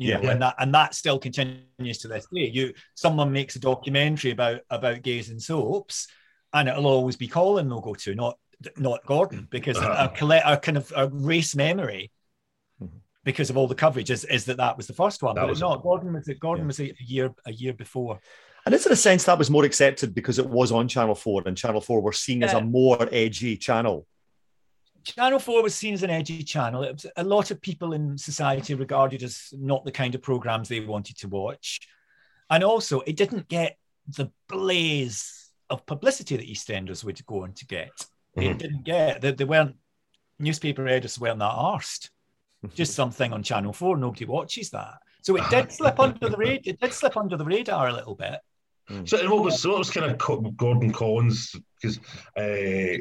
You 0.00 0.14
know, 0.14 0.22
Yeah. 0.22 0.30
and 0.30 0.40
that 0.42 0.54
and 0.58 0.74
that 0.74 0.94
still 0.94 1.18
continues 1.18 1.98
to 1.98 2.08
this 2.08 2.26
day. 2.32 2.48
You 2.48 2.72
someone 2.94 3.30
makes 3.32 3.54
a 3.56 3.60
documentary 3.60 4.30
about 4.30 4.62
about 4.70 5.02
gays 5.02 5.28
and 5.28 5.40
soaps, 5.42 6.08
and 6.54 6.70
it'll 6.70 6.86
always 6.86 7.16
be 7.16 7.28
Colin 7.28 7.68
they'll 7.68 7.82
go 7.82 7.92
to, 7.94 8.14
not 8.14 8.38
not 8.78 9.04
Gordon, 9.04 9.46
because 9.50 9.76
Uh-huh. 9.76 9.88
our 9.98 10.08
collect 10.08 10.46
our 10.46 10.56
kind 10.56 10.78
of 10.78 10.90
our 10.96 11.08
race 11.08 11.54
memory 11.54 12.10
Mhm. 12.82 13.00
because 13.24 13.50
of 13.50 13.58
all 13.58 13.68
the 13.68 13.74
coverage 13.74 14.10
is, 14.10 14.24
is 14.24 14.46
that 14.46 14.56
that 14.56 14.78
was 14.78 14.86
the 14.86 14.94
first 14.94 15.22
one, 15.22 15.34
That 15.34 15.42
but 15.42 15.50
it's 15.50 15.60
not. 15.60 15.82
Gordon 15.82 16.14
was 16.14 16.28
it, 16.28 16.40
Gordon 16.40 16.64
Yeah. 16.64 16.68
was 16.68 16.80
a 16.80 16.94
year 17.00 17.34
a 17.44 17.52
year 17.52 17.74
before. 17.74 18.20
And 18.64 18.74
is 18.74 18.86
it 18.86 18.92
a 18.92 18.96
sense 18.96 19.24
that 19.24 19.38
was 19.38 19.50
more 19.50 19.66
accepted 19.66 20.14
because 20.14 20.38
it 20.38 20.46
was 20.48 20.72
on 20.72 20.88
Channel 20.88 21.14
4 21.14 21.42
and 21.46 21.56
Channel 21.58 21.82
4 21.82 22.00
were 22.00 22.12
seen 22.14 22.42
as 22.42 22.54
a 22.54 22.60
more 22.62 23.06
edgy 23.12 23.58
channel? 23.58 24.06
Channel 25.04 25.38
4 25.38 25.62
was 25.62 25.74
seen 25.74 25.94
as 25.94 26.02
an 26.02 26.10
edgy 26.10 26.42
channel. 26.42 26.82
It 26.82 26.92
was, 26.92 27.06
a 27.16 27.24
lot 27.24 27.50
of 27.50 27.60
people 27.60 27.92
in 27.92 28.18
society 28.18 28.74
regarded 28.74 29.22
as 29.22 29.48
not 29.52 29.84
the 29.84 29.92
kind 29.92 30.14
of 30.14 30.22
programs 30.22 30.68
they 30.68 30.80
wanted 30.80 31.16
to 31.18 31.28
watch. 31.28 31.80
And 32.50 32.62
also, 32.64 33.00
it 33.00 33.16
didn't 33.16 33.48
get 33.48 33.76
the 34.16 34.30
blaze 34.48 35.50
of 35.68 35.86
publicity 35.86 36.36
that 36.36 36.48
EastEnders 36.48 37.04
would 37.04 37.24
go 37.26 37.44
on 37.44 37.52
to 37.54 37.66
get. 37.66 37.90
It 38.36 38.40
Mhm. 38.56 38.58
didn't 38.58 38.84
get, 38.84 39.20
they, 39.20 39.32
they 39.32 39.44
weren't, 39.44 39.76
newspaper 40.38 40.86
editors 40.86 41.18
weren't 41.18 41.38
that 41.38 41.52
arsed. 41.52 42.10
Just 42.74 42.94
something 42.94 43.32
on 43.32 43.42
Channel 43.42 43.72
4, 43.72 43.96
nobody 43.96 44.24
watches 44.26 44.70
that. 44.70 44.98
So 45.22 45.36
it 45.36 45.48
did 45.50 45.72
slip 45.72 45.98
under 45.98 46.28
the 46.28 46.36
radar. 46.36 46.60
It 46.74 46.80
did 46.80 46.92
slip 46.92 47.16
under 47.16 47.36
the 47.36 47.44
radar 47.44 47.88
a 47.88 47.92
little 47.92 48.14
bit. 48.14 48.38
So 49.04 49.18
and 49.20 49.30
what 49.30 49.44
was 49.44 49.62
so 49.62 49.70
what 49.70 49.78
was 49.78 49.90
kind 49.90 50.10
of 50.10 50.56
Gordon 50.56 50.92
Collins 50.92 51.54
because 51.80 51.98
uh, 52.36 53.00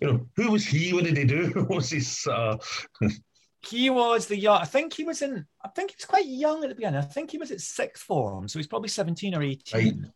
you 0.00 0.08
know 0.08 0.26
who 0.36 0.50
was 0.52 0.64
he? 0.66 0.92
What 0.92 1.04
did 1.04 1.16
he 1.16 1.24
do? 1.24 1.50
What 1.56 1.68
was 1.68 1.90
his? 1.90 2.26
Uh, 2.26 2.56
He 3.62 3.90
was 3.90 4.26
the 4.26 4.38
young, 4.38 4.62
I 4.62 4.64
think 4.64 4.94
he 4.94 5.04
was 5.04 5.20
in, 5.20 5.44
I 5.62 5.68
think 5.68 5.90
he 5.90 5.96
was 5.98 6.06
quite 6.06 6.24
young 6.26 6.62
at 6.64 6.70
the 6.70 6.74
beginning. 6.74 6.98
I 6.98 7.02
think 7.04 7.30
he 7.30 7.36
was 7.36 7.50
at 7.50 7.60
sixth 7.60 8.02
form. 8.02 8.48
So 8.48 8.58
he's 8.58 8.66
probably 8.66 8.88
17 8.88 9.34
or 9.34 9.42
18. 9.42 9.80
Right. 9.84 10.10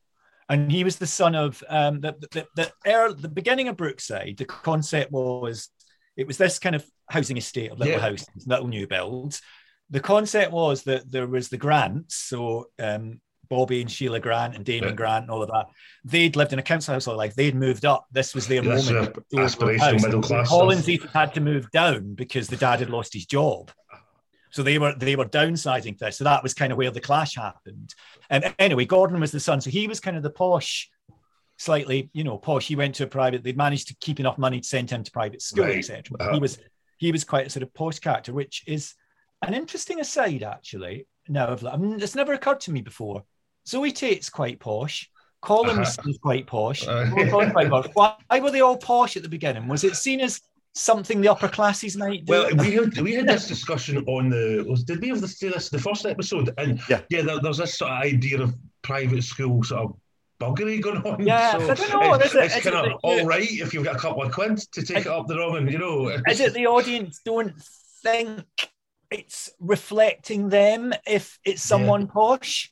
And 0.48 0.72
he 0.72 0.82
was 0.82 0.96
the 0.96 1.06
son 1.06 1.34
of 1.34 1.62
um, 1.68 2.00
the, 2.00 2.14
the, 2.32 2.46
the, 2.56 2.72
the, 2.84 3.16
the 3.18 3.28
beginning 3.28 3.68
of 3.68 3.76
Brookside. 3.76 4.36
The 4.38 4.46
concept 4.46 5.12
was 5.12 5.68
it 6.16 6.26
was 6.26 6.38
this 6.38 6.58
kind 6.58 6.74
of 6.74 6.86
housing 7.10 7.36
estate 7.36 7.70
of 7.70 7.78
little 7.78 7.94
Yeah. 7.94 8.00
houses, 8.00 8.28
little 8.46 8.68
new 8.68 8.86
builds. 8.86 9.42
The 9.90 10.00
concept 10.00 10.50
was 10.50 10.84
that 10.84 11.10
there 11.10 11.26
was 11.26 11.50
the 11.50 11.58
Grants, 11.58 12.14
so 12.16 12.68
um, 12.78 13.20
Bobby 13.48 13.80
and 13.80 13.90
Sheila 13.90 14.20
Grant 14.20 14.54
and 14.56 14.64
Damon 14.64 14.90
Yeah. 14.90 14.94
Grant 14.94 15.22
and 15.22 15.30
all 15.30 15.42
of 15.42 15.48
that. 15.50 15.66
They'd 16.04 16.36
lived 16.36 16.52
in 16.52 16.58
a 16.58 16.62
council 16.62 16.94
house 16.94 17.06
all 17.06 17.14
their 17.14 17.18
life. 17.26 17.34
They'd 17.34 17.54
moved 17.54 17.84
up. 17.84 18.06
This 18.12 18.34
was 18.34 18.46
their 18.46 18.62
That's 18.62 18.90
moment. 18.90 19.08
a 19.08 19.12
to 19.12 19.20
go 19.20 19.36
to 19.36 19.42
a 19.42 19.46
aspirational 19.46 20.02
middle 20.02 20.22
class 20.22 20.48
Collins 20.48 20.88
even 20.88 21.08
had 21.08 21.34
to 21.34 21.40
move 21.40 21.70
down 21.70 22.14
because 22.14 22.48
the 22.48 22.56
dad 22.56 22.80
had 22.80 22.90
lost 22.90 23.12
his 23.14 23.26
job. 23.26 23.70
So 24.50 24.62
they 24.62 24.78
were 24.78 24.94
they 24.96 25.16
were 25.16 25.24
downsizing 25.26 25.98
this. 25.98 26.18
So 26.18 26.24
that 26.24 26.42
was 26.42 26.54
kind 26.54 26.70
of 26.72 26.78
where 26.78 26.90
the 26.90 27.00
clash 27.00 27.34
happened. 27.36 27.94
And 28.30 28.54
anyway, 28.58 28.84
Gordon 28.84 29.18
was 29.20 29.32
the 29.32 29.40
son. 29.40 29.60
So 29.60 29.70
he 29.70 29.88
was 29.88 29.98
kind 29.98 30.16
of 30.16 30.22
the 30.22 30.30
posh, 30.30 30.88
slightly, 31.56 32.10
you 32.12 32.22
know, 32.24 32.38
posh. 32.38 32.66
He 32.68 32.76
went 32.76 32.94
to 32.96 33.04
a 33.04 33.06
private, 33.08 33.42
They'd 33.42 33.56
managed 33.56 33.88
to 33.88 33.96
keep 34.00 34.20
enough 34.20 34.38
money 34.38 34.60
to 34.60 34.66
send 34.66 34.90
him 34.90 35.02
to 35.02 35.10
private 35.10 35.42
school, 35.42 35.64
Right. 35.64 35.78
etc. 35.78 36.02
Uh-huh. 36.20 36.32
He 36.34 36.38
was 36.40 36.58
he 36.98 37.10
was 37.12 37.24
quite 37.24 37.46
a 37.46 37.50
sort 37.50 37.64
of 37.64 37.74
posh 37.74 37.98
character, 37.98 38.32
which 38.32 38.62
is 38.68 38.94
an 39.42 39.54
interesting 39.54 39.98
aside, 40.00 40.42
actually. 40.44 41.06
Now, 41.28 41.50
I've, 41.50 41.64
I 41.66 41.76
mean, 41.76 42.00
it's 42.00 42.14
never 42.14 42.32
occurred 42.34 42.60
to 42.60 42.70
me 42.70 42.80
before. 42.80 43.24
Zoe 43.66 43.92
Tate's 43.92 44.28
quite 44.30 44.58
posh. 44.60 45.10
Collins 45.40 45.98
is 46.06 46.18
quite 46.18 46.46
posh. 46.46 46.86
Uh, 46.86 47.10
Paul 47.10 47.28
Collins 47.28 47.52
quite 47.52 47.68
posh. 47.70 47.86
Why, 47.94 48.14
why 48.28 48.40
were 48.40 48.50
they 48.50 48.60
all 48.60 48.76
posh 48.78 49.16
at 49.16 49.22
the 49.22 49.28
beginning? 49.28 49.68
Was 49.68 49.84
it 49.84 49.94
seen 49.96 50.20
as 50.20 50.40
something 50.74 51.20
the 51.20 51.28
upper 51.28 51.48
classes 51.48 51.96
might 51.96 52.24
do? 52.24 52.30
Well, 52.32 52.56
we 52.56 52.72
had 52.72 52.98
we 53.00 53.14
had 53.14 53.26
this 53.28 53.46
discussion 53.46 53.98
on 54.06 54.30
the 54.30 54.64
was 54.68 54.84
did 54.84 55.00
we 55.00 55.08
have 55.08 55.20
this 55.20 55.38
this 55.38 55.68
the 55.68 55.78
first 55.78 56.06
episode 56.06 56.50
and 56.58 56.80
Yeah. 56.88 57.00
yeah 57.10 57.22
there, 57.22 57.40
there's 57.40 57.58
this 57.58 57.76
sort 57.78 57.92
of 57.92 57.98
idea 58.02 58.40
of 58.40 58.54
private 58.82 59.22
school 59.22 59.62
sort 59.62 59.82
of 59.84 59.96
buggery 60.40 60.80
going 60.82 61.02
on. 61.02 61.24
Yeah, 61.24 61.52
so 61.52 61.70
I 61.70 61.74
don't 61.74 61.90
know, 61.90 62.14
It's, 62.14 62.34
it- 62.34 62.44
it's 62.44 62.56
is 62.56 62.62
kind 62.64 62.86
it 62.86 62.92
of 62.92 63.00
all 63.04 63.24
right 63.26 63.48
if 63.50 63.72
you've 63.74 63.84
got 63.84 63.96
a 63.96 63.98
couple 63.98 64.22
of 64.22 64.32
quid 64.32 64.58
to 64.72 64.82
take 64.82 64.98
Is- 65.00 65.06
it 65.06 65.12
up 65.12 65.26
the 65.28 65.36
wrong 65.38 65.56
and 65.58 65.70
you 65.70 65.78
know. 65.78 66.08
is 66.28 66.40
it 66.40 66.54
the 66.54 66.66
audience 66.66 67.20
don't 67.24 67.52
think 68.02 68.44
it's 69.10 69.50
reflecting 69.60 70.48
them 70.48 70.92
if 71.06 71.38
it's 71.44 71.62
someone 71.62 72.06
posh? 72.08 72.70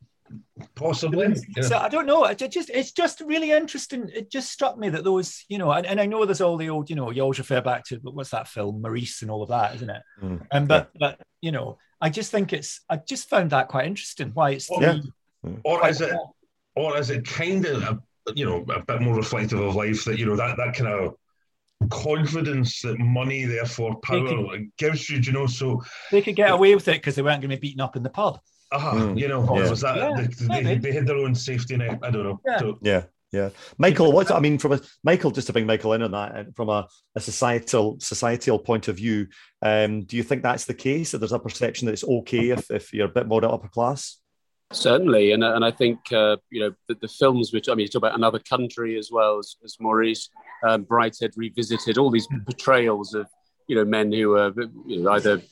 Possibly? 0.74 1.34
Yeah. 1.56 1.62
So 1.62 1.76
I 1.78 1.88
don't 1.88 2.06
know. 2.06 2.24
It 2.24 2.38
just 2.50 2.70
it's 2.70 2.92
just 2.92 3.20
really 3.20 3.50
interesting. 3.52 4.08
It 4.14 4.30
just 4.30 4.50
struck 4.50 4.78
me 4.78 4.88
that 4.90 5.04
those, 5.04 5.44
you 5.48 5.58
know, 5.58 5.70
and, 5.70 5.86
and 5.86 6.00
I 6.00 6.06
know 6.06 6.24
there's 6.24 6.40
all 6.40 6.56
the 6.56 6.70
old, 6.70 6.90
you 6.90 6.96
know, 6.96 7.10
you 7.10 7.22
always 7.22 7.38
refer 7.38 7.60
back 7.60 7.84
to 7.86 8.00
but 8.00 8.14
what's 8.14 8.30
that 8.30 8.48
film, 8.48 8.80
Maurice 8.82 9.22
and 9.22 9.30
all 9.30 9.42
of 9.42 9.48
that, 9.50 9.74
isn't 9.76 9.90
it? 9.90 10.02
Mm, 10.22 10.46
And 10.50 10.68
but 10.68 10.90
but 10.98 11.20
you 11.40 11.52
know, 11.52 11.78
I 12.00 12.10
just 12.10 12.30
think 12.30 12.52
it's 12.52 12.80
I 12.88 12.96
just 12.96 13.28
found 13.28 13.50
that 13.50 13.68
quite 13.68 13.86
interesting. 13.86 14.30
Why 14.34 14.50
it's 14.50 14.68
Yeah. 14.70 15.00
three 15.42 15.58
or 15.64 15.86
is 15.88 16.00
it 16.00 16.14
or 16.74 16.96
is 16.98 17.10
it 17.10 17.24
kind 17.26 17.66
of 17.66 17.82
a, 17.82 17.98
you 18.34 18.44
know 18.46 18.64
a 18.74 18.80
bit 18.82 19.00
more 19.02 19.16
reflective 19.16 19.60
of 19.60 19.74
life 19.74 20.04
that 20.04 20.18
you 20.18 20.26
know 20.26 20.36
that 20.36 20.56
that 20.56 20.74
kind 20.74 20.88
of 20.92 21.14
confidence 21.90 22.80
that 22.82 22.98
money 22.98 23.44
therefore 23.44 23.96
power 24.00 24.58
gives 24.78 25.10
you 25.10 25.18
you 25.18 25.32
know 25.32 25.46
so 25.46 25.82
they 26.12 26.22
could 26.22 26.36
get 26.36 26.50
away 26.50 26.74
with 26.74 26.86
it 26.86 26.92
because 26.92 27.16
they 27.16 27.22
weren't 27.22 27.40
going 27.40 27.50
to 27.50 27.56
be 27.56 27.68
beaten 27.68 27.80
up 27.80 27.96
in 27.96 28.02
the 28.02 28.10
pub. 28.10 28.38
Uh, 28.72 28.92
Mm, 28.94 29.18
you 29.18 29.28
know 29.28 29.42
yeah. 29.56 29.70
was 29.70 29.80
that 29.82 29.96
Yeah, 29.96 30.26
they, 30.48 30.62
they, 30.62 30.74
they 30.78 30.92
had 30.92 31.06
their 31.06 31.18
own 31.18 31.34
safety 31.34 31.76
net 31.76 31.98
i 32.02 32.10
don't 32.10 32.24
know 32.24 32.40
Yeah. 32.46 32.58
So- 32.58 32.78
Yeah, 32.82 33.02
yeah. 33.32 33.48
Michael, 33.78 34.12
what 34.12 34.30
I 34.30 34.40
mean 34.40 34.58
from 34.58 34.72
a 34.72 34.80
Michael, 35.04 35.30
just 35.30 35.46
to 35.48 35.52
bring 35.52 35.66
Michael 35.66 35.92
in 35.94 36.02
on 36.02 36.10
that, 36.12 36.34
and 36.36 36.56
from 36.56 36.68
a, 36.68 36.86
a 37.14 37.20
societal 37.20 37.96
societal 38.00 38.58
point 38.58 38.88
of 38.88 38.96
view, 38.96 39.26
um, 39.62 40.04
do 40.04 40.16
you 40.16 40.22
think 40.22 40.42
that's 40.42 40.64
the 40.66 40.74
case? 40.74 41.10
That 41.12 41.18
there's 41.18 41.32
a 41.32 41.38
perception 41.38 41.86
that 41.86 41.92
it's 41.92 42.04
okay 42.04 42.50
if, 42.50 42.70
if 42.70 42.92
you're 42.92 43.06
a 43.12 43.16
bit 43.18 43.26
more 43.28 43.44
upper 43.44 43.68
class? 43.68 44.18
Certainly, 44.72 45.32
and 45.32 45.44
and 45.44 45.64
I 45.64 45.70
think 45.70 45.98
uh, 46.12 46.36
you 46.50 46.60
know 46.62 46.72
the, 46.88 46.94
the 47.00 47.08
films 47.08 47.52
which 47.52 47.68
I 47.68 47.74
mean, 47.74 47.84
you 47.84 47.88
talk 47.88 48.00
about 48.04 48.14
another 48.22 48.38
country 48.38 48.98
as 48.98 49.10
well 49.12 49.38
as, 49.38 49.56
as 49.64 49.76
Maurice, 49.80 50.30
um, 50.66 50.84
Brideshead 50.84 51.32
revisited 51.36 51.98
all 51.98 52.10
these 52.10 52.28
portrayals 52.46 53.12
of 53.14 53.26
you 53.68 53.76
know 53.76 53.84
men 53.84 54.10
who 54.12 54.36
are 54.36 54.52
you 54.86 55.02
know, 55.02 55.12
either 55.12 55.42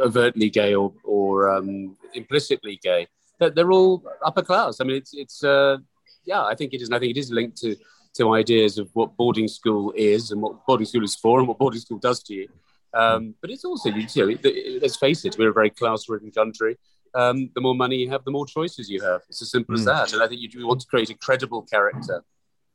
overtly 0.00 0.50
gay 0.50 0.74
or 0.74 0.92
or 1.04 1.50
um, 1.50 1.96
implicitly 2.14 2.78
gay. 2.82 3.06
They're, 3.38 3.50
they're 3.50 3.72
all 3.72 4.02
upper 4.24 4.42
class. 4.42 4.80
I 4.80 4.84
mean, 4.84 4.96
it's 4.96 5.12
it's 5.14 5.44
uh, 5.44 5.78
yeah, 6.24 6.42
I 6.44 6.54
think 6.54 6.72
it 6.74 6.80
is, 6.82 6.88
and 6.88 6.94
I 6.96 6.98
think 6.98 7.16
it 7.16 7.20
is 7.20 7.30
linked 7.30 7.56
to 7.58 7.76
to 8.14 8.34
ideas 8.34 8.78
of 8.78 8.88
what 8.94 9.16
boarding 9.16 9.48
school 9.48 9.92
is 9.96 10.30
and 10.32 10.40
what 10.42 10.66
boarding 10.66 10.86
school 10.86 11.04
is 11.04 11.14
for 11.14 11.38
and 11.38 11.46
what 11.46 11.58
boarding 11.58 11.80
school 11.80 11.98
does 11.98 12.22
to 12.24 12.34
you. 12.34 12.48
Um, 12.94 13.34
but 13.42 13.50
it's 13.50 13.64
also, 13.66 13.90
you 13.90 14.06
know, 14.16 14.28
it- 14.42 14.82
let's 14.82 14.96
face 14.96 15.24
it, 15.26 15.36
we're 15.38 15.50
a 15.50 15.52
very 15.52 15.68
class-ridden 15.70 16.30
country 16.30 16.78
um, 17.14 17.50
the 17.54 17.60
more 17.60 17.74
money 17.74 17.96
you 17.96 18.10
have, 18.10 18.24
the 18.24 18.30
more 18.30 18.46
choices 18.46 18.88
you 18.90 19.00
have. 19.02 19.20
It's 19.28 19.42
as 19.42 19.50
simple 19.50 19.74
as 19.74 19.82
Mm. 19.82 19.86
that. 19.86 20.12
And 20.14 20.22
I 20.22 20.26
think 20.26 20.40
you, 20.40 20.48
you 20.52 20.66
want 20.66 20.80
to 20.80 20.86
create 20.86 21.10
a 21.10 21.14
credible 21.14 21.62
character 21.62 22.24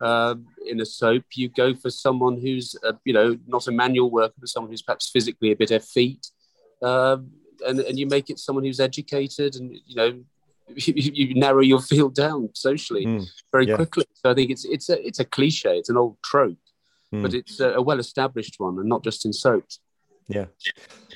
um, 0.02 0.48
in 0.66 0.80
a 0.82 0.86
soap. 0.86 1.24
You 1.36 1.50
go 1.50 1.74
for 1.74 1.90
someone 1.90 2.40
who's, 2.40 2.76
uh, 2.88 2.94
you 3.06 3.14
know, 3.14 3.38
not 3.48 3.68
a 3.68 3.72
manual 3.72 4.10
worker, 4.12 4.36
but 4.40 4.50
someone 4.50 4.72
who's 4.72 4.82
perhaps 4.82 5.10
physically 5.10 5.52
a 5.52 5.56
bit 5.56 5.72
effete, 5.72 6.30
um, 6.84 7.32
and 7.66 7.80
and 7.80 7.98
you 7.98 8.08
make 8.08 8.30
it 8.30 8.40
someone 8.40 8.64
who's 8.66 8.80
educated, 8.80 9.56
and 9.56 9.72
you 9.86 9.96
know, 9.96 10.24
you, 10.76 11.12
you 11.14 11.36
narrow 11.36 11.62
your 11.62 11.82
field 11.82 12.16
down 12.16 12.50
socially 12.54 13.06
Mm. 13.06 13.26
very 13.52 13.68
Yeah. 13.68 13.76
quickly. 13.76 14.06
So 14.14 14.32
I 14.32 14.34
think 14.34 14.52
it's 14.52 14.66
it's 14.66 14.90
a 14.90 15.06
it's 15.08 15.20
a 15.20 15.26
cliche. 15.26 15.78
It's 15.78 15.90
an 15.90 15.98
old 15.98 16.18
trope, 16.24 16.58
Mm. 17.14 17.22
but 17.24 17.34
it's 17.34 17.60
a, 17.60 17.74
a 17.74 17.82
well-established 17.82 18.56
one, 18.58 18.80
and 18.80 18.88
not 18.90 19.04
just 19.04 19.26
in 19.26 19.34
soaps. 19.34 19.80
Yeah, 20.30 20.46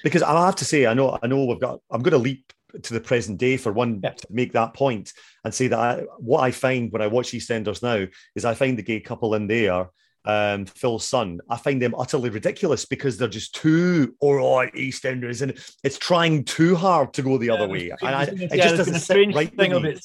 because 0.04 0.22
I 0.22 0.46
have 0.46 0.58
to 0.58 0.66
say, 0.66 0.86
I 0.86 0.94
know, 0.94 1.18
I 1.24 1.28
know, 1.28 1.46
we've 1.46 1.60
got. 1.62 1.80
I'm 1.90 2.02
going 2.04 2.12
to 2.12 2.18
leap 2.18 2.52
to 2.84 2.94
the 2.94 3.00
present 3.00 3.38
day 3.40 3.56
for 3.58 3.72
one 3.72 4.02
Yeah. 4.04 4.12
to 4.12 4.28
make 4.30 4.52
that 4.52 4.74
point 4.74 5.14
and 5.46 5.54
say 5.54 5.68
that 5.70 5.80
I, 5.80 6.02
what 6.20 6.42
I 6.42 6.52
find 6.52 6.92
when 6.92 7.02
I 7.02 7.08
watch 7.08 7.32
EastEnders 7.32 7.82
now 7.82 8.06
is 8.36 8.44
I 8.44 8.54
find 8.54 8.78
the 8.78 8.84
gay 8.84 9.00
couple 9.00 9.34
in 9.36 9.48
there, 9.48 9.90
um, 10.28 10.66
Phil's 10.66 11.06
son, 11.06 11.40
I 11.50 11.58
find 11.58 11.82
them 11.82 11.96
utterly 11.98 12.30
ridiculous 12.30 12.86
because 12.86 13.18
they're 13.18 13.28
just 13.28 13.56
too 13.56 14.16
all 14.20 14.36
right 14.58 14.74
EastEnders, 14.74 15.42
and 15.42 15.58
it's 15.84 15.98
trying 15.98 16.44
too 16.44 16.76
hard 16.76 17.14
to 17.14 17.22
go 17.22 17.38
the 17.38 17.50
other 17.50 17.68
way, 17.68 17.92
and 18.02 18.16
I, 18.16 18.24
it 18.24 18.52
Yeah, 18.52 18.58
just 18.58 18.78
doesn't 18.78 18.96
a 18.96 19.00
strange 19.00 19.36
right 19.36 19.56
thing 19.56 19.74
of 19.74 19.86
it. 19.86 20.00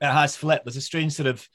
It 0.00 0.10
has 0.10 0.36
flipped. 0.36 0.64
There's 0.64 0.76
a 0.76 0.80
strange 0.80 1.12
sort 1.12 1.26
of 1.26 1.46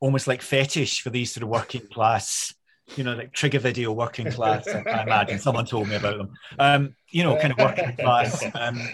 almost 0.00 0.26
like 0.26 0.42
fetish 0.42 1.02
for 1.02 1.10
these 1.10 1.32
sort 1.32 1.42
of 1.42 1.50
working 1.50 1.86
class, 1.92 2.54
you 2.96 3.04
know, 3.04 3.14
like 3.14 3.32
trigger 3.32 3.58
video 3.58 3.92
working 3.92 4.30
class. 4.30 4.74
I 4.90 5.02
imagine 5.02 5.38
someone 5.38 5.66
told 5.66 5.88
me 5.88 5.96
about 5.96 6.18
them. 6.18 6.30
Um, 6.58 6.94
you 7.10 7.22
know, 7.22 7.36
kind 7.36 7.52
of 7.52 7.58
working 7.58 7.96
class. 7.96 8.42
Um, 8.54 8.90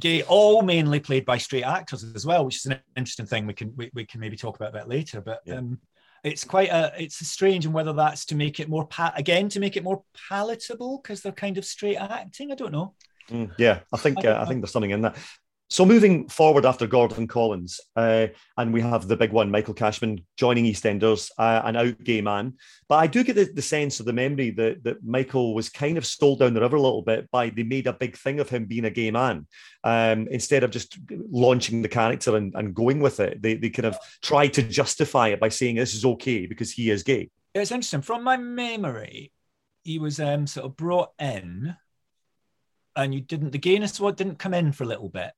gay, 0.00 0.22
all 0.22 0.62
mainly 0.62 1.00
played 1.00 1.24
by 1.24 1.38
straight 1.38 1.64
actors 1.64 2.04
as 2.14 2.24
well, 2.26 2.44
which 2.44 2.56
is 2.56 2.66
an 2.66 2.80
interesting 2.96 3.26
thing 3.26 3.46
we 3.46 3.54
can 3.54 3.74
we, 3.76 3.90
we 3.94 4.04
can 4.06 4.20
maybe 4.20 4.36
talk 4.36 4.56
about 4.56 4.74
a 4.74 4.78
bit 4.78 4.88
later. 4.88 5.20
But 5.20 5.40
Yeah. 5.46 5.58
um, 5.58 5.78
it's 6.24 6.44
quite 6.44 6.68
a 6.70 6.92
it's 6.96 7.26
strange, 7.26 7.64
and 7.64 7.74
whether 7.74 7.92
that's 7.92 8.24
to 8.26 8.34
make 8.34 8.60
it 8.60 8.68
more 8.68 8.86
pa- 8.86 9.12
again 9.16 9.48
to 9.50 9.60
make 9.60 9.76
it 9.76 9.82
more 9.82 10.04
palatable 10.28 11.00
because 11.02 11.20
they're 11.20 11.32
kind 11.32 11.58
of 11.58 11.64
straight 11.64 11.96
acting. 11.96 12.52
I 12.52 12.54
don't 12.54 12.72
know. 12.72 12.94
Mm, 13.30 13.52
yeah, 13.58 13.80
I 13.92 13.96
think 13.96 14.24
I 14.24 14.30
uh, 14.30 14.42
I 14.42 14.46
think 14.46 14.60
there's 14.60 14.72
something 14.72 14.90
in 14.90 15.02
that. 15.02 15.16
So 15.72 15.86
moving 15.86 16.28
forward 16.28 16.66
after 16.66 16.86
Gordon 16.86 17.26
Collins, 17.26 17.80
uh, 17.96 18.26
and 18.58 18.74
we 18.74 18.82
have 18.82 19.08
the 19.08 19.16
big 19.16 19.32
one, 19.32 19.50
Michael 19.50 19.72
Cashman 19.72 20.22
joining 20.36 20.66
EastEnders, 20.66 21.30
uh, 21.38 21.62
an 21.64 21.76
out 21.76 22.04
gay 22.04 22.20
man. 22.20 22.58
But 22.90 22.96
I 22.96 23.06
do 23.06 23.24
get 23.24 23.36
the, 23.36 23.44
the 23.44 23.62
sense 23.62 23.98
of 23.98 24.04
the 24.04 24.12
memory 24.12 24.50
that 24.50 24.84
that 24.84 25.02
Michael 25.02 25.54
was 25.54 25.70
kind 25.70 25.96
of 25.96 26.04
stole 26.04 26.36
down 26.36 26.52
the 26.52 26.60
river 26.60 26.76
a 26.76 26.82
little 26.82 27.00
bit 27.00 27.30
by 27.30 27.48
they 27.48 27.62
made 27.62 27.86
a 27.86 27.94
big 27.94 28.18
thing 28.18 28.38
of 28.38 28.50
him 28.50 28.66
being 28.66 28.84
a 28.84 28.90
gay 28.90 29.10
man 29.10 29.46
um, 29.82 30.28
instead 30.30 30.62
of 30.62 30.72
just 30.72 30.98
launching 31.30 31.80
the 31.80 31.88
character 31.88 32.36
and, 32.36 32.54
and 32.54 32.74
going 32.74 33.00
with 33.00 33.18
it. 33.18 33.40
They 33.40 33.54
they 33.54 33.70
kind 33.70 33.86
of 33.86 33.96
tried 34.20 34.52
to 34.52 34.62
justify 34.62 35.28
it 35.28 35.40
by 35.40 35.48
saying 35.48 35.76
this 35.76 35.94
is 35.94 36.04
okay 36.04 36.44
because 36.44 36.70
he 36.70 36.90
is 36.90 37.02
gay. 37.02 37.30
It's 37.54 37.70
interesting. 37.70 38.02
From 38.02 38.24
my 38.24 38.36
memory, 38.36 39.32
he 39.84 39.98
was 39.98 40.20
um, 40.20 40.46
sort 40.46 40.66
of 40.66 40.76
brought 40.76 41.12
in 41.18 41.74
and 42.94 43.14
you 43.14 43.22
didn't. 43.22 43.52
The 43.52 43.58
gayness 43.58 43.98
what 43.98 44.18
didn't 44.18 44.38
come 44.38 44.52
in 44.52 44.72
for 44.72 44.84
a 44.84 44.88
little 44.88 45.08
bit. 45.08 45.32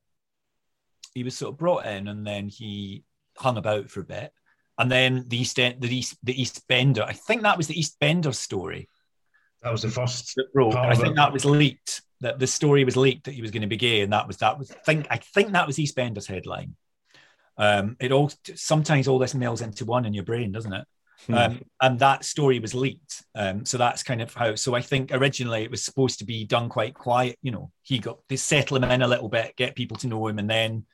He 1.14 1.24
was 1.24 1.36
sort 1.36 1.52
of 1.52 1.58
brought 1.58 1.86
in, 1.86 2.08
and 2.08 2.26
then 2.26 2.48
he 2.48 3.04
hung 3.36 3.56
about 3.56 3.90
for 3.90 4.00
a 4.00 4.04
bit, 4.04 4.32
and 4.78 4.90
then 4.90 5.24
the 5.28 5.38
East 5.38 5.58
End, 5.58 5.80
the 5.80 5.94
East, 5.94 6.16
the 6.22 6.40
East 6.40 6.66
Bender. 6.68 7.02
I 7.02 7.12
think 7.12 7.42
that 7.42 7.56
was 7.56 7.68
the 7.68 7.78
East 7.78 7.98
Bender 8.00 8.32
story. 8.32 8.88
That 9.62 9.72
was 9.72 9.82
the 9.82 9.88
first. 9.88 10.34
that 10.36 10.52
broke. 10.52 10.74
I 10.74 10.94
think 10.94 11.16
that 11.16 11.32
was 11.32 11.44
leaked. 11.44 12.02
That 12.20 12.38
the 12.38 12.46
story 12.46 12.84
was 12.84 12.96
leaked 12.96 13.24
that 13.24 13.34
he 13.34 13.42
was 13.42 13.50
going 13.50 13.62
to 13.62 13.68
be 13.68 13.76
gay, 13.76 14.02
and 14.02 14.12
that 14.12 14.26
was 14.26 14.38
that 14.38 14.58
was. 14.58 14.70
Think 14.84 15.06
I 15.10 15.16
think 15.16 15.52
that 15.52 15.66
was 15.66 15.78
East 15.78 15.96
Bender's 15.96 16.26
headline. 16.26 16.76
Um, 17.56 17.96
it 18.00 18.12
all 18.12 18.32
sometimes 18.54 19.08
all 19.08 19.18
this 19.18 19.34
melds 19.34 19.62
into 19.62 19.84
one 19.84 20.04
in 20.04 20.14
your 20.14 20.24
brain, 20.24 20.52
doesn't 20.52 20.72
it? 20.72 20.86
Hmm. 21.26 21.34
Um, 21.34 21.62
and 21.80 21.98
that 22.00 22.24
story 22.24 22.58
was 22.58 22.74
leaked. 22.74 23.24
Um, 23.34 23.64
so 23.64 23.78
that's 23.78 24.02
kind 24.02 24.20
of 24.20 24.34
how. 24.34 24.54
So 24.54 24.74
I 24.74 24.80
think 24.80 25.12
originally 25.12 25.62
it 25.62 25.70
was 25.70 25.82
supposed 25.82 26.18
to 26.18 26.24
be 26.24 26.44
done 26.44 26.68
quite 26.68 26.94
quiet. 26.94 27.38
You 27.42 27.52
know, 27.52 27.70
he 27.82 27.98
got 27.98 28.18
they 28.28 28.36
settle 28.36 28.76
him 28.76 28.84
in 28.84 29.02
a 29.02 29.08
little 29.08 29.28
bit, 29.28 29.56
get 29.56 29.76
people 29.76 29.96
to 29.98 30.08
know 30.08 30.26
him, 30.26 30.38
and 30.38 30.50
then 30.50 30.84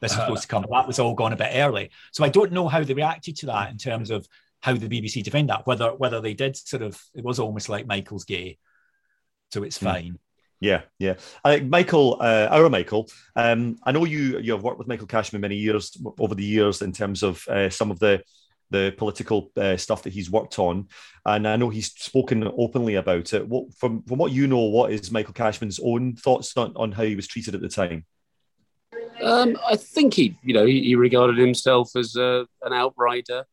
this 0.00 0.12
was 0.12 0.18
Uh, 0.18 0.24
supposed 0.26 0.42
to 0.42 0.48
come. 0.48 0.66
That 0.70 0.86
was 0.86 0.98
all 0.98 1.14
gone 1.14 1.32
a 1.32 1.36
bit 1.36 1.52
early. 1.54 1.90
So 2.12 2.24
I 2.24 2.28
don't 2.28 2.52
know 2.52 2.68
how 2.68 2.82
they 2.82 2.94
reacted 2.94 3.36
to 3.36 3.46
that 3.46 3.70
in 3.70 3.78
terms 3.78 4.10
of 4.10 4.26
how 4.60 4.74
the 4.74 4.88
BBC 4.88 5.22
defend 5.22 5.48
that. 5.50 5.66
Whether 5.66 5.94
whether 5.94 6.20
they 6.20 6.34
did 6.34 6.56
sort 6.56 6.82
of 6.82 7.00
it 7.14 7.24
was 7.24 7.38
almost 7.38 7.68
like 7.68 7.86
Michael's 7.86 8.24
gay, 8.24 8.58
so 9.52 9.62
it's 9.62 9.78
Hmm. 9.78 9.86
fine. 9.86 10.18
Yeah, 10.60 10.82
yeah. 10.98 11.14
I 11.44 11.56
think 11.58 11.68
Michael, 11.68 12.16
uh, 12.20 12.48
our 12.50 12.70
Michael. 12.70 13.10
Um, 13.36 13.76
I 13.84 13.92
know 13.92 14.04
you 14.04 14.38
you 14.38 14.52
have 14.52 14.62
worked 14.62 14.78
with 14.78 14.88
Michael 14.88 15.06
Cashman 15.06 15.42
many 15.42 15.56
years 15.56 15.96
over 16.18 16.34
the 16.34 16.44
years 16.44 16.80
in 16.80 16.92
terms 16.92 17.22
of 17.22 17.46
uh, 17.48 17.68
some 17.70 17.90
of 17.90 17.98
the 17.98 18.22
the 18.70 18.94
political 18.96 19.52
uh, 19.56 19.76
stuff 19.76 20.02
that 20.02 20.12
he's 20.14 20.30
worked 20.30 20.58
on, 20.58 20.88
and 21.26 21.46
I 21.46 21.56
know 21.56 21.68
he's 21.68 21.92
spoken 21.92 22.50
openly 22.56 22.94
about 22.94 23.34
it. 23.34 23.46
What 23.46 23.74
from 23.74 24.02
from 24.04 24.18
what 24.18 24.32
you 24.32 24.46
know, 24.46 24.60
what 24.60 24.90
is 24.90 25.10
Michael 25.10 25.34
Cashman's 25.34 25.78
own 25.80 26.16
thoughts 26.16 26.56
on, 26.56 26.72
on 26.76 26.92
how 26.92 27.02
he 27.04 27.14
was 27.16 27.28
treated 27.28 27.54
at 27.54 27.60
the 27.60 27.68
time? 27.68 28.06
Um, 29.22 29.56
I 29.66 29.76
think 29.76 30.14
he, 30.14 30.36
you 30.42 30.54
know, 30.54 30.66
he, 30.66 30.82
he 30.82 30.94
regarded 30.96 31.38
himself 31.38 31.94
as 31.96 32.16
uh, 32.16 32.44
an 32.62 32.72
outrider, 32.72 33.44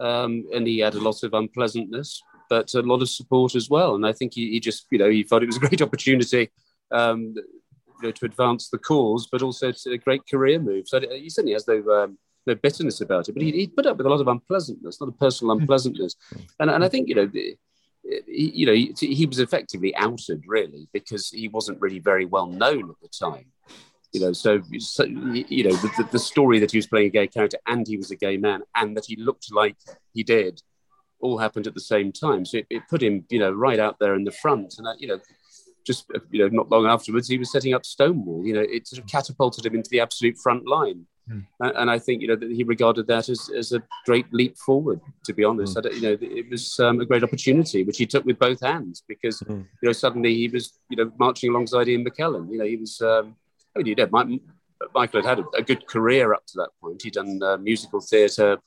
um, 0.00 0.44
and 0.54 0.66
he 0.66 0.78
had 0.78 0.94
a 0.94 1.00
lot 1.00 1.22
of 1.22 1.34
unpleasantness, 1.34 2.22
but 2.48 2.72
a 2.74 2.80
lot 2.80 3.02
of 3.02 3.08
support 3.08 3.54
as 3.54 3.68
well. 3.68 3.94
And 3.94 4.06
I 4.06 4.12
think 4.12 4.34
he, 4.34 4.50
he 4.50 4.60
just, 4.60 4.86
you 4.90 4.98
know, 4.98 5.10
he 5.10 5.22
thought 5.22 5.42
it 5.42 5.46
was 5.46 5.56
a 5.56 5.60
great 5.60 5.82
opportunity, 5.82 6.50
um, 6.90 7.34
you 7.36 8.02
know, 8.02 8.10
to 8.10 8.24
advance 8.24 8.68
the 8.68 8.78
cause, 8.78 9.28
but 9.30 9.42
also 9.42 9.68
it's 9.68 9.86
a 9.86 9.98
great 9.98 10.22
career 10.28 10.58
move. 10.58 10.88
So 10.88 11.00
he 11.00 11.28
certainly 11.30 11.52
has 11.52 11.68
no 11.68 11.82
um, 11.90 12.18
no 12.46 12.56
bitterness 12.56 13.00
about 13.00 13.28
it, 13.28 13.32
but 13.32 13.42
he, 13.42 13.52
he 13.52 13.66
put 13.68 13.86
up 13.86 13.98
with 13.98 14.06
a 14.06 14.10
lot 14.10 14.20
of 14.20 14.26
unpleasantness, 14.26 15.00
not 15.00 15.06
a 15.06 15.10
lot 15.10 15.14
of 15.14 15.20
personal 15.20 15.56
unpleasantness, 15.56 16.16
and 16.58 16.70
and 16.70 16.84
I 16.84 16.88
think 16.88 17.08
you 17.08 17.14
know. 17.14 17.26
The, 17.26 17.56
you 18.26 18.66
know, 18.66 18.72
he, 18.72 18.92
he 18.98 19.26
was 19.26 19.38
effectively 19.38 19.94
outed 19.94 20.42
really 20.48 20.88
because 20.92 21.28
he 21.28 21.46
wasn't 21.46 21.80
really 21.80 22.00
very 22.00 22.24
well 22.24 22.48
known 22.48 22.90
at 22.90 22.96
the 23.00 23.06
time 23.06 23.51
you 24.12 24.20
know 24.20 24.32
so, 24.32 24.60
so 24.78 25.04
you 25.04 25.64
know 25.64 25.74
the, 25.76 25.90
the, 25.98 26.08
the 26.12 26.18
story 26.18 26.58
that 26.58 26.70
he 26.70 26.78
was 26.78 26.86
playing 26.86 27.06
a 27.06 27.10
gay 27.10 27.26
character 27.26 27.58
and 27.66 27.86
he 27.86 27.96
was 27.96 28.10
a 28.10 28.16
gay 28.16 28.36
man 28.36 28.62
and 28.76 28.96
that 28.96 29.06
he 29.06 29.16
looked 29.16 29.52
like 29.52 29.76
he 30.12 30.22
did 30.22 30.62
all 31.20 31.38
happened 31.38 31.66
at 31.66 31.74
the 31.74 31.80
same 31.80 32.12
time 32.12 32.44
so 32.44 32.58
it, 32.58 32.66
it 32.68 32.82
put 32.90 33.02
him 33.02 33.24
you 33.30 33.38
know 33.38 33.52
right 33.52 33.78
out 33.80 33.96
there 34.00 34.14
in 34.14 34.24
the 34.24 34.32
front 34.32 34.74
and 34.78 34.86
uh, 34.86 34.94
you 34.98 35.06
know 35.08 35.18
just 35.86 36.04
uh, 36.14 36.18
you 36.30 36.40
know 36.40 36.48
not 36.48 36.70
long 36.70 36.86
afterwards 36.86 37.28
he 37.28 37.38
was 37.38 37.50
setting 37.50 37.74
up 37.74 37.84
stonewall 37.86 38.44
you 38.44 38.52
know 38.52 38.60
it 38.60 38.86
sort 38.86 39.02
of 39.02 39.08
catapulted 39.08 39.64
him 39.64 39.74
into 39.74 39.90
the 39.90 40.00
absolute 40.00 40.36
front 40.38 40.66
line 40.66 41.06
Hmm. 41.28 41.38
and, 41.60 41.88
i 41.88 42.00
think 42.00 42.20
you 42.20 42.26
know 42.26 42.34
that 42.34 42.50
he 42.50 42.64
regarded 42.64 43.06
that 43.06 43.28
as, 43.28 43.48
as 43.56 43.70
a 43.72 43.80
great 44.06 44.26
leap 44.34 44.58
forward 44.58 45.00
to 45.24 45.32
be 45.32 45.44
honest. 45.44 45.78
I 45.78 45.82
don't, 45.82 45.94
you 45.94 46.02
know 46.02 46.18
it 46.20 46.50
was 46.50 46.80
um, 46.80 46.98
a 47.00 47.06
great 47.06 47.22
opportunity 47.22 47.84
which 47.84 47.98
he 47.98 48.06
took 48.06 48.24
with 48.24 48.40
both 48.40 48.60
hands 48.60 49.04
because 49.06 49.38
Hmm. 49.38 49.60
you 49.80 49.86
know 49.86 49.92
suddenly 49.92 50.34
he 50.34 50.48
was 50.48 50.72
you 50.90 50.96
know 50.96 51.12
marching 51.20 51.50
alongside 51.50 51.86
ian 51.86 52.04
mckellen 52.04 52.50
you 52.50 52.58
know 52.58 52.64
he 52.64 52.74
was 52.76 53.00
um, 53.02 53.36
mean, 53.78 53.86
you 53.86 53.94
know, 53.94 54.08
Mike, 54.10 54.40
Michael 54.94 55.22
had 55.22 55.28
had 55.28 55.38
a, 55.40 55.58
a, 55.58 55.62
good 55.62 55.86
career 55.86 56.34
up 56.34 56.46
to 56.46 56.54
that 56.56 56.70
point. 56.80 57.02
He'd 57.02 57.14
done 57.14 57.40
uh, 57.42 57.56
musical 57.56 58.00
theatre, 58.00 58.58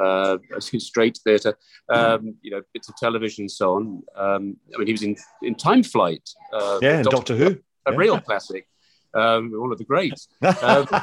uh, 0.00 0.38
straight 0.58 1.18
theatre, 1.24 1.54
um, 1.88 2.34
you 2.42 2.50
know, 2.50 2.62
bits 2.72 2.88
of 2.88 2.96
television 2.96 3.44
and 3.44 3.50
so 3.50 3.76
on. 3.76 4.02
Um, 4.16 4.56
I 4.74 4.78
mean, 4.78 4.86
he 4.86 4.92
was 4.92 5.02
in, 5.02 5.16
in 5.42 5.54
Time 5.54 5.82
Flight. 5.82 6.28
Uh, 6.52 6.78
Yeah, 6.82 6.98
and 6.98 7.04
Doctor 7.06 7.36
Who. 7.36 7.58
A 7.86 7.92
Yeah. 7.92 7.96
real 7.96 8.20
classic. 8.20 8.66
Um, 9.14 9.52
one 9.54 9.72
of 9.72 9.78
the 9.78 9.84
greats. 9.84 10.28
Um, 10.62 10.86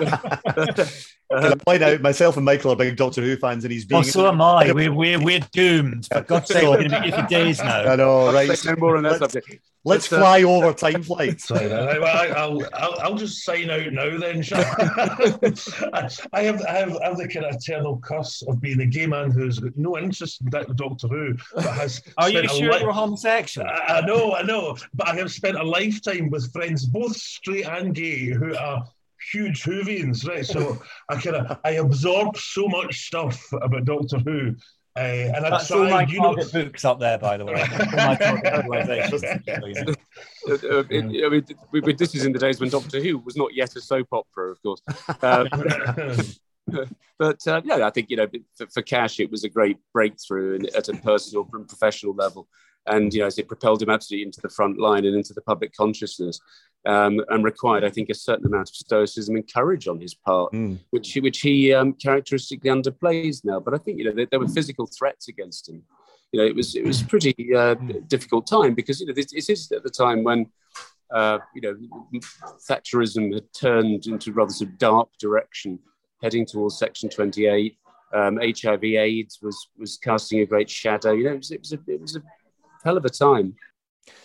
I 1.31 1.53
point 1.63 1.83
out 1.83 2.01
myself 2.01 2.37
and 2.37 2.45
Michael 2.45 2.71
are 2.71 2.75
big 2.75 2.95
Doctor 2.95 3.21
Who 3.21 3.37
fans, 3.37 3.63
and 3.63 3.71
he's 3.71 3.85
being. 3.85 3.99
Oh, 3.99 4.03
so 4.03 4.27
am 4.27 4.41
I. 4.41 4.71
We're, 4.73 4.91
we're, 4.91 5.23
we're 5.23 5.45
doomed. 5.51 6.07
For 6.11 6.21
God's 6.21 6.47
sake, 6.47 6.63
we're 6.63 6.77
going 6.77 6.89
to 6.89 7.01
be 7.01 7.11
here 7.11 7.21
for 7.21 7.27
days 7.27 7.59
now. 7.59 7.83
I 7.83 7.95
know, 7.97 8.33
right? 8.33 8.49
Say 8.57 8.71
no 8.71 8.77
more 8.77 8.97
on 8.97 9.03
that 9.03 9.19
subject. 9.19 9.61
Let's 9.85 10.09
But, 10.09 10.17
uh, 10.17 10.19
fly 10.19 10.43
over 10.43 10.73
time 10.73 11.03
flights. 11.03 11.47
Sorry, 11.47 11.71
I, 11.71 11.97
will 12.47 12.65
I'll, 12.73 12.99
I'll 12.99 13.15
just 13.15 13.45
sign 13.45 13.69
out 13.69 13.91
now 13.93 14.17
then. 14.17 14.41
shall 14.41 14.59
I 14.59 16.09
I 16.33 16.41
have, 16.43 16.61
I, 16.67 16.73
have, 16.73 16.97
I 16.97 17.05
have 17.05 17.17
the 17.17 17.29
kind 17.31 17.45
of 17.45 17.55
eternal 17.55 17.97
curse 18.03 18.41
of 18.43 18.59
being 18.59 18.81
a 18.81 18.85
gay 18.85 19.07
man 19.07 19.31
who's 19.31 19.59
got 19.59 19.77
no 19.77 19.97
interest 19.97 20.41
in 20.41 20.49
Doctor 20.49 21.07
Who, 21.07 21.35
but 21.55 21.73
has 21.73 22.01
Are 22.17 22.29
you 22.29 22.47
sure 22.49 22.73
li- 22.73 22.79
you're 22.81 22.91
homosexual? 22.91 23.67
I 23.67 23.99
I 23.99 24.05
know, 24.05 24.35
I 24.35 24.41
know, 24.43 24.75
but 24.93 25.07
I 25.07 25.15
have 25.15 25.31
spent 25.31 25.57
a 25.57 25.63
lifetime 25.63 26.29
with 26.29 26.51
friends, 26.51 26.85
both 26.85 27.15
straight 27.15 27.65
and 27.65 27.95
gay, 27.95 28.25
who 28.27 28.55
are 28.57 28.83
huge 29.31 29.63
Whovians, 29.63 30.27
right? 30.27 30.45
So 30.45 30.81
I 31.09 31.15
kind 31.15 31.35
of 31.37 31.57
I 31.63 31.71
absorb 31.71 32.37
so 32.37 32.67
much 32.67 33.07
stuff 33.07 33.41
about 33.53 33.85
Doctor 33.85 34.19
Who, 34.19 34.55
uh, 34.95 34.99
and 34.99 35.45
I 35.45 35.49
That's 35.51 35.71
all 35.71 35.83
my 35.83 35.89
try, 35.89 36.13
you 36.13 36.21
know. 36.21 36.35
target 36.35 36.51
books 36.53 36.85
up 36.85 36.99
there, 36.99 37.17
by 37.17 37.37
the 37.37 37.45
way. 37.45 37.53
All 37.53 38.07
my 38.07 38.15
target 38.15 38.65
organisations. 38.65 39.95
Uh, 40.47 40.53
uh, 40.53 40.83
it- 40.89 41.25
I 41.25 41.29
mean, 41.29 41.45
we- 41.71 41.81
we- 41.81 41.93
this 41.93 42.15
is 42.15 42.25
in 42.25 42.31
the 42.31 42.39
days 42.39 42.59
when 42.61 42.69
Doctor 42.69 43.01
Who 43.01 43.17
was 43.19 43.35
not 43.35 43.53
yet 43.53 43.75
a 43.75 43.81
soap 43.81 44.07
opera, 44.13 44.51
of 44.51 44.61
course. 44.63 44.81
Uh, 45.21 45.45
but 47.19 47.45
uh, 47.47 47.61
yeah, 47.65 47.85
I 47.85 47.89
think 47.89 48.09
you 48.09 48.15
know, 48.17 48.27
for, 48.55 48.67
for 48.67 48.81
Cash, 48.81 49.19
it 49.19 49.29
was 49.29 49.43
a 49.43 49.49
great 49.49 49.77
breakthrough 49.93 50.59
at 50.75 50.87
a 50.87 50.93
personal 50.93 51.47
and 51.53 51.67
professional 51.67 52.13
level, 52.15 52.47
and 52.85 53.13
you 53.13 53.21
know, 53.21 53.27
as 53.27 53.37
it 53.37 53.47
propelled 53.47 53.81
him 53.81 53.89
absolutely 53.89 54.25
into 54.25 54.41
the 54.41 54.49
front 54.49 54.79
line 54.79 55.05
and 55.05 55.15
into 55.15 55.33
the 55.33 55.41
public 55.41 55.73
consciousness, 55.75 56.39
um, 56.85 57.19
and 57.29 57.43
required, 57.43 57.83
I 57.83 57.89
think, 57.89 58.09
a 58.09 58.13
certain 58.15 58.45
amount 58.45 58.69
of 58.69 58.75
stoicism 58.75 59.35
and 59.35 59.53
courage 59.53 59.87
on 59.87 59.99
his 59.99 60.13
part, 60.15 60.53
Mm. 60.53 60.79
which 60.91 61.15
which 61.21 61.41
he 61.41 61.73
um, 61.73 61.93
characteristically 61.93 62.69
underplays 62.69 63.43
now. 63.43 63.59
But 63.59 63.73
I 63.73 63.77
think 63.77 63.97
you 63.99 64.05
know 64.05 64.13
there, 64.13 64.27
there 64.31 64.39
were 64.39 64.47
physical 64.47 64.87
threats 64.87 65.27
against 65.27 65.69
him. 65.69 65.83
You 66.31 66.39
know, 66.39 66.45
it 66.45 66.55
was 66.55 66.75
it 66.75 66.85
was 66.85 67.01
a 67.01 67.05
pretty 67.05 67.35
uh, 67.55 67.75
difficult 68.07 68.47
time 68.47 68.75
because 68.75 68.99
you 69.01 69.07
know 69.07 69.13
this, 69.13 69.31
this 69.33 69.49
is 69.49 69.71
at 69.71 69.83
the 69.83 69.89
time 69.89 70.23
when 70.23 70.47
uh, 71.13 71.39
you 71.55 71.61
know, 71.61 72.21
Thatcherism 72.69 73.33
had 73.33 73.51
turned 73.53 74.05
into 74.05 74.31
rather 74.31 74.51
sort 74.51 74.69
of 74.69 74.77
dark 74.77 75.09
direction, 75.19 75.79
heading 76.21 76.45
towards 76.45 76.77
Section 76.77 77.09
28. 77.09 77.77
Um, 78.13 78.37
HIV/AIDS 78.41 79.39
was 79.41 79.69
was 79.77 79.97
casting 79.97 80.39
a 80.39 80.45
great 80.45 80.69
shadow. 80.69 81.11
You 81.11 81.25
know, 81.25 81.33
it 81.33 81.37
was, 81.37 81.51
it 81.51 81.59
was 81.59 81.73
a 81.73 81.79
it 81.87 82.01
was 82.01 82.15
a 82.15 82.23
hell 82.83 82.97
of 82.97 83.05
a 83.05 83.09
time. 83.09 83.55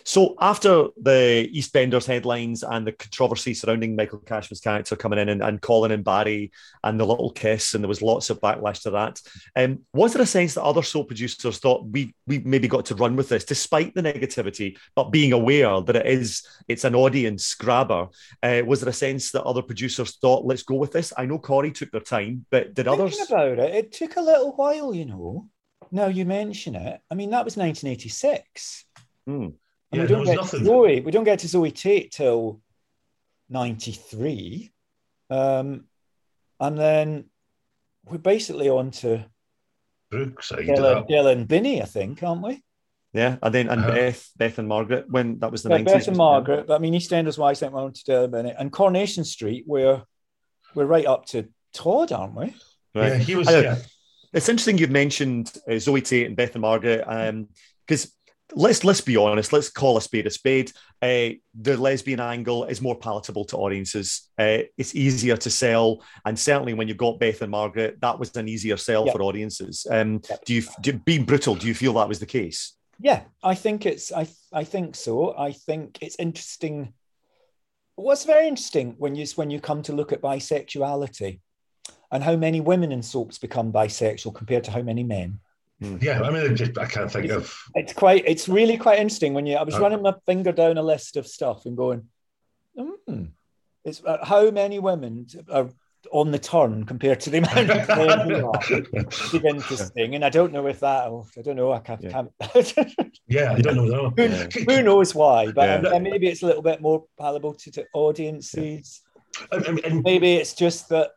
So 0.03 0.35
after 0.39 0.87
the 1.01 1.49
EastBenders 1.53 2.05
headlines 2.05 2.63
and 2.63 2.87
the 2.87 2.91
controversy 2.91 3.53
surrounding 3.53 3.95
Michael 3.95 4.19
Cashman's 4.19 4.59
character 4.59 4.95
coming 4.95 5.19
in 5.19 5.29
and, 5.29 5.43
and 5.43 5.61
Colin 5.61 5.91
and 5.91 6.03
Barry 6.03 6.51
and 6.83 6.99
the 6.99 7.05
little 7.05 7.31
kiss, 7.31 7.73
and 7.73 7.83
there 7.83 7.87
was 7.89 8.01
lots 8.01 8.29
of 8.29 8.39
backlash 8.39 8.81
to 8.83 8.91
that, 8.91 9.21
um, 9.55 9.79
was 9.93 10.13
there 10.13 10.23
a 10.23 10.27
sense 10.27 10.53
that 10.53 10.63
other 10.63 10.81
soap 10.81 11.07
producers 11.07 11.59
thought 11.59 11.85
we 11.87 12.15
we 12.25 12.39
maybe 12.39 12.67
got 12.67 12.85
to 12.85 12.95
run 12.95 13.15
with 13.15 13.29
this 13.29 13.45
despite 13.45 13.93
the 13.93 14.01
negativity, 14.01 14.77
but 14.95 15.11
being 15.11 15.33
aware 15.33 15.81
that 15.81 15.95
it 15.95 16.05
is 16.05 16.47
it's 16.67 16.83
an 16.83 16.95
audience 16.95 17.53
grabber? 17.55 18.07
Uh, 18.41 18.61
was 18.65 18.81
there 18.81 18.89
a 18.89 18.93
sense 18.93 19.31
that 19.31 19.43
other 19.43 19.61
producers 19.61 20.17
thought 20.17 20.45
let's 20.45 20.63
go 20.63 20.75
with 20.75 20.91
this? 20.91 21.13
I 21.17 21.25
know 21.25 21.37
Corrie 21.39 21.71
took 21.71 21.91
their 21.91 22.01
time, 22.01 22.45
but 22.49 22.73
did 22.73 22.87
Thinking 22.87 22.91
others? 23.01 23.19
about 23.19 23.59
it, 23.59 23.75
it 23.75 23.91
took 23.91 24.15
a 24.17 24.21
little 24.21 24.55
while, 24.55 24.93
you 24.95 25.05
know. 25.05 25.47
Now 25.91 26.07
you 26.07 26.25
mention 26.25 26.75
it. 26.75 27.01
I 27.11 27.15
mean, 27.15 27.29
that 27.31 27.45
was 27.45 27.57
1986. 27.57 28.85
Hmm. 29.25 29.31
And 29.31 29.53
Yeah, 29.91 30.01
we 30.01 30.07
don't 30.07 30.19
was 30.21 30.29
get 30.29 30.35
nothing. 30.37 30.59
to 30.61 30.65
Zoe. 30.65 31.01
We 31.01 31.11
don't 31.11 31.23
get 31.23 31.39
to 31.39 31.47
Zoe 31.47 31.71
Tate 31.71 32.11
till 32.11 32.61
93. 33.49 34.71
Um, 35.29 35.85
and 36.59 36.77
then 36.77 37.25
we're 38.05 38.17
basically 38.17 38.69
on 38.69 38.91
to 38.91 39.25
Brooks, 40.11 40.51
I 40.51 40.57
Dylan, 40.63 41.09
Dylan 41.09 41.47
Binney, 41.47 41.81
I 41.81 41.85
think, 41.85 42.21
aren't 42.23 42.43
we? 42.43 42.63
Yeah, 43.13 43.37
and 43.41 43.53
then 43.55 43.69
and 43.69 43.81
Uh-huh. 43.81 43.91
Beth, 43.93 44.29
Beth 44.37 44.59
and 44.59 44.67
Margaret 44.67 45.09
when 45.09 45.39
that 45.39 45.51
was 45.51 45.63
the 45.63 45.69
Yeah, 45.69 45.77
nineties. 45.77 45.93
Beth 45.93 46.07
and 46.09 46.17
Margaret. 46.17 46.67
But 46.67 46.75
I 46.75 46.77
mean, 46.79 46.93
EastEnders 46.93 47.37
Wise 47.37 47.59
think 47.59 47.71
we're 47.73 47.81
on 47.81 47.93
to 47.93 48.03
Dylan 48.03 48.31
Binney. 48.31 48.53
And 48.57 48.71
Coronation 48.71 49.23
Street, 49.23 49.63
we're, 49.65 50.03
we're 50.75 50.85
right 50.85 51.05
up 51.05 51.25
to 51.27 51.47
Todd, 51.73 52.11
aren't 52.11 52.35
we? 52.35 52.45
Right. 52.93 53.07
Yeah, 53.13 53.17
he 53.17 53.35
was. 53.35 53.47
I. 53.47 53.61
Yeah. 53.61 53.77
It's 54.35 54.49
interesting 54.49 54.77
you've 54.77 54.91
mentioned 54.91 55.53
uh, 55.69 55.79
Zoe 55.79 56.01
Tate 56.01 56.27
and 56.27 56.35
Beth 56.35 56.55
and 56.55 56.61
Margaret 56.61 57.05
because 57.87 58.13
let's 58.53 58.83
let's 58.83 59.01
be 59.01 59.15
honest, 59.15 59.53
let's 59.53 59.69
call 59.69 59.95
a 59.95 60.01
spade 60.01 60.27
a 60.27 60.29
spade. 60.29 60.71
Uh, 61.01 61.29
the 61.59 61.77
lesbian 61.77 62.19
angle 62.19 62.65
is 62.65 62.81
more 62.81 62.97
palatable 62.97 63.45
to 63.45 63.57
audiences. 63.57 64.29
Uh, 64.37 64.59
it's 64.77 64.93
easier 64.93 65.37
to 65.37 65.49
sell, 65.49 66.03
and 66.25 66.37
certainly 66.37 66.73
when 66.73 66.87
you've 66.89 66.97
got 66.97 67.17
Beth 67.17 67.41
and 67.41 67.51
Margaret, 67.51 67.99
that 68.01 68.19
was 68.19 68.35
an 68.35 68.49
easier 68.49 68.75
sell 68.77 69.05
Yep. 69.05 69.15
for 69.15 69.21
audiences. 69.23 69.87
Um, 69.89 70.21
Yep. 70.29 70.45
Do 70.45 70.53
you, 70.53 70.63
do, 70.81 70.93
being 70.93 71.23
brutal? 71.23 71.55
Do 71.55 71.67
you 71.67 71.73
feel 71.73 71.93
that 71.93 72.09
was 72.09 72.19
the 72.19 72.25
case? 72.25 72.73
Yeah, 72.99 73.23
I 73.41 73.55
think 73.55 73.85
it's 73.85 74.11
I 74.11 74.27
I 74.51 74.65
think 74.65 74.95
so. 74.95 75.33
I 75.37 75.53
think 75.53 75.99
it's 76.01 76.17
interesting 76.19 76.93
what's 77.95 78.25
very 78.25 78.47
interesting 78.47 78.95
when 78.97 79.15
you 79.15 79.25
when 79.35 79.49
you 79.49 79.61
come 79.61 79.81
to 79.83 79.93
look 79.93 80.11
at 80.11 80.21
bisexuality 80.21 81.39
and 82.11 82.23
how 82.23 82.35
many 82.35 82.61
women 82.61 82.91
in 82.91 83.01
soaps 83.03 83.37
become 83.37 83.71
bisexual 83.71 84.35
compared 84.35 84.63
to 84.65 84.71
how 84.71 84.81
many 84.81 85.03
men. 85.03 85.39
Yeah, 85.79 86.21
I 86.21 86.29
mean, 86.31 86.51
I, 86.51 86.53
just, 86.53 86.77
I 86.77 86.85
can't 86.85 87.11
think 87.11 87.29
of. 87.31 87.53
It's 87.75 87.91
quite. 87.93 88.23
It's 88.25 88.47
really 88.47 88.77
quite 88.77 88.97
interesting 88.99 89.33
when 89.33 89.45
you. 89.45 89.55
I 89.57 89.63
was 89.63 89.75
Uh, 89.75 89.81
running 89.81 90.01
my 90.01 90.13
finger 90.25 90.53
down 90.53 90.77
a 90.77 90.81
list 90.81 91.17
of 91.17 91.27
stuff 91.27 91.65
and 91.65 91.75
going, 91.75 92.07
hmm, 92.77 93.25
it's 93.83 94.01
uh, 94.05 94.23
how 94.23 94.49
many 94.51 94.79
women 94.79 95.27
are 95.51 95.69
on 96.11 96.31
the 96.31 96.39
turn 96.39 96.85
compared 96.85 97.19
to 97.19 97.29
the 97.29 97.39
amount 97.39 97.69
of 97.71 97.87
men 97.97 98.29
who 98.29 98.47
are. 98.47 98.61
It's 98.69 99.33
interesting, 99.33 100.15
and 100.15 100.23
I 100.23 100.29
don't 100.29 100.53
know 100.53 100.65
if 100.67 100.79
that. 100.79 101.07
I 101.37 101.41
don't 101.41 101.57
know. 101.57 101.73
I 101.73 101.79
can't. 101.79 102.01
Yeah. 102.01 102.23
can't 102.39 103.11
Yeah, 103.27 103.51
I 103.53 103.59
don't 103.59 103.75
know. 103.75 103.85
No. 103.85 104.13
Yeah. 104.17 104.47
who 104.67 104.81
knows 104.81 105.13
why? 105.13 105.51
But 105.51 105.83
Yeah. 105.83 105.89
um, 105.89 106.03
maybe 106.03 106.27
it's 106.27 106.41
a 106.41 106.45
little 106.45 106.61
bit 106.61 106.79
more 106.79 107.03
palatable 107.19 107.53
to, 107.55 107.71
to 107.71 107.85
audiences. 107.93 109.01
And, 109.51 109.65
and- 109.65 109.79
and- 109.85 110.03
Maybe 110.03 110.35
it's 110.35 110.53
just 110.53 110.87
that 110.89 111.11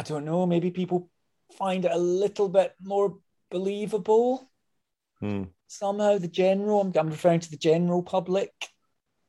I 0.00 0.02
don't 0.02 0.24
know. 0.24 0.46
Maybe 0.46 0.70
people 0.70 1.10
find 1.58 1.84
it 1.84 1.92
a 1.92 1.98
little 1.98 2.48
bit 2.48 2.74
more 2.82 3.18
believable 3.50 4.48
Hmm. 5.20 5.44
somehow. 5.66 6.16
The 6.16 6.28
general, 6.28 6.80
I'm, 6.80 6.92
I'm 6.96 7.10
referring 7.10 7.40
to 7.40 7.50
the 7.50 7.58
general 7.58 8.02
public. 8.02 8.50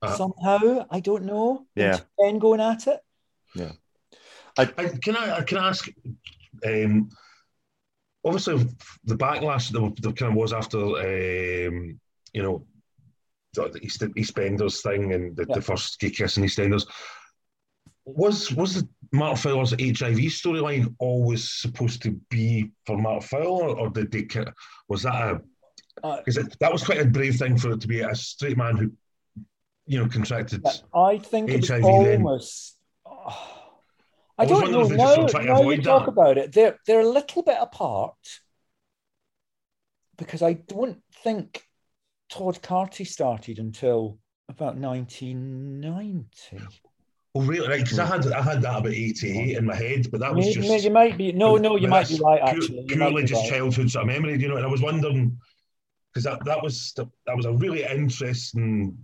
Uh-huh. 0.01 0.15
somehow, 0.15 0.85
I 0.89 0.99
don't 1.01 1.25
know. 1.25 1.67
Yeah. 1.75 1.99
then 2.17 2.39
going 2.39 2.61
at 2.61 2.87
it. 2.87 3.01
Yeah. 3.53 3.73
I, 4.57 4.65
can 4.65 5.15
I 5.17 5.41
can 5.43 5.57
I 5.57 5.69
ask? 5.69 5.89
Um, 6.65 7.09
obviously, 8.23 8.65
the 9.03 9.15
backlash 9.15 9.71
that 9.73 10.01
there 10.01 10.13
kind 10.13 10.31
of 10.31 10.37
was 10.37 10.53
after, 10.53 10.79
um, 10.79 11.99
you 12.33 12.41
know, 12.43 12.65
the 13.53 13.69
the 13.69 13.79
East, 13.85 14.01
EastEnders 14.01 14.81
thing 14.81 15.13
and 15.13 15.35
the, 15.35 15.45
Yeah. 15.47 15.55
the 15.55 15.61
first 15.61 15.99
gay 15.99 16.09
kiss 16.09 16.37
in 16.37 16.43
EastEnders. 16.45 16.85
Was 18.05 18.51
was 18.51 18.75
the 18.75 18.87
Mark 19.13 19.37
Fowler's 19.37 19.71
HIV 19.71 20.17
storyline 20.31 20.95
always 20.99 21.49
supposed 21.49 22.01
to 22.03 22.19
be 22.29 22.71
for 22.85 22.97
Mark 22.97 23.23
Fowler, 23.23 23.77
or 23.77 23.89
did 23.89 24.11
they? 24.11 24.27
Was 24.87 25.03
that 25.03 25.13
a? 25.13 25.41
Uh, 26.03 26.17
Because 26.25 26.35
that 26.59 26.71
was 26.71 26.83
quite 26.83 27.01
a 27.01 27.05
brave 27.05 27.35
thing 27.35 27.57
for 27.57 27.71
it 27.71 27.81
to 27.81 27.87
be 27.87 27.99
a 27.99 28.15
straight 28.15 28.57
man 28.57 28.77
who, 28.77 28.91
you 29.85 29.99
know, 29.99 30.07
contracted. 30.07 30.65
I 30.95 31.17
think 31.17 31.49
it 31.49 31.61
was 31.61 31.69
HIV 31.69 31.81
then. 31.81 32.25
almost. 32.25 32.77
oh, 33.05 33.61
I 34.37 34.43
I 34.43 34.45
don't 34.45 34.71
know. 34.71 34.87
Now, 34.87 35.21
were 35.21 35.27
trying 35.29 35.45
to 35.47 35.53
now 35.53 35.61
you 35.61 35.61
avoid 35.61 35.83
talk 35.83 36.05
that. 36.05 36.11
about 36.11 36.37
it, 36.37 36.53
they're 36.53 36.77
they're 36.87 37.01
a 37.01 37.07
little 37.07 37.43
bit 37.43 37.57
apart 37.59 38.15
because 40.17 40.41
I 40.41 40.53
don't 40.53 41.03
think 41.23 41.63
Todd 42.29 42.61
Carty 42.61 43.03
started 43.03 43.59
until 43.59 44.17
about 44.49 44.75
1990. 44.77 46.57
Oh, 47.33 47.41
really? 47.41 47.67
Right? 47.67 47.81
Because 47.81 47.99
I 47.99 48.05
mm. 48.05 48.23
had 48.23 48.33
I 48.33 48.41
had 48.41 48.61
that 48.61 48.79
about 48.79 48.91
eighty 48.91 49.39
eight 49.39 49.57
in 49.57 49.65
my 49.65 49.75
head, 49.75 50.11
but 50.11 50.19
that 50.19 50.35
was 50.35 50.53
just. 50.53 50.67
may- 50.67 50.79
you 50.79 50.91
might 50.91 51.17
be 51.17 51.31
no, 51.31 51.55
no, 51.55 51.77
you 51.77 51.87
might 51.87 52.09
be 52.09 52.19
right. 52.21 52.41
Actually, 52.41 52.81
You 52.81 52.85
purely 52.87 53.23
just 53.23 53.43
right. 53.43 53.51
childhood 53.51 53.89
sort 53.89 54.03
of 54.03 54.07
memory, 54.07 54.37
you 54.37 54.49
know. 54.49 54.57
And 54.57 54.65
I 54.65 54.69
was 54.69 54.81
wondering 54.81 55.37
because 56.11 56.25
that, 56.25 56.43
that 56.45 56.61
was 56.61 56.93
that 56.95 57.37
was 57.37 57.45
a 57.45 57.53
really 57.53 57.83
interesting 57.83 58.97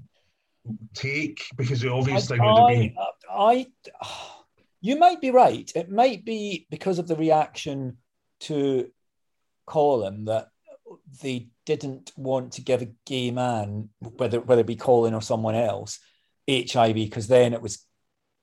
take 0.94 1.42
because 1.56 1.80
the 1.80 1.90
obvious 1.90 2.28
thing 2.28 2.42
would 2.44 2.58
have 2.58 2.68
been 2.68 2.94
I, 3.32 3.68
I, 4.02 4.08
you 4.82 5.00
might 5.00 5.22
be 5.22 5.32
right. 5.32 5.72
It 5.74 5.90
might 5.90 6.26
be 6.26 6.68
because 6.70 7.00
of 7.00 7.08
the 7.08 7.16
reaction 7.16 7.98
to 8.42 8.92
Colin 9.66 10.26
that 10.26 10.50
they 11.22 11.48
didn't 11.66 12.12
want 12.18 12.54
to 12.54 12.62
give 12.62 12.82
a 12.82 12.92
gay 13.06 13.32
man, 13.32 13.90
whether 14.00 14.40
whether 14.42 14.62
it 14.62 14.68
be 14.68 14.76
Colin 14.76 15.14
or 15.14 15.22
someone 15.22 15.56
else, 15.56 16.00
HIV, 16.50 16.96
because 16.96 17.28
then 17.28 17.54
it 17.54 17.62
was 17.62 17.86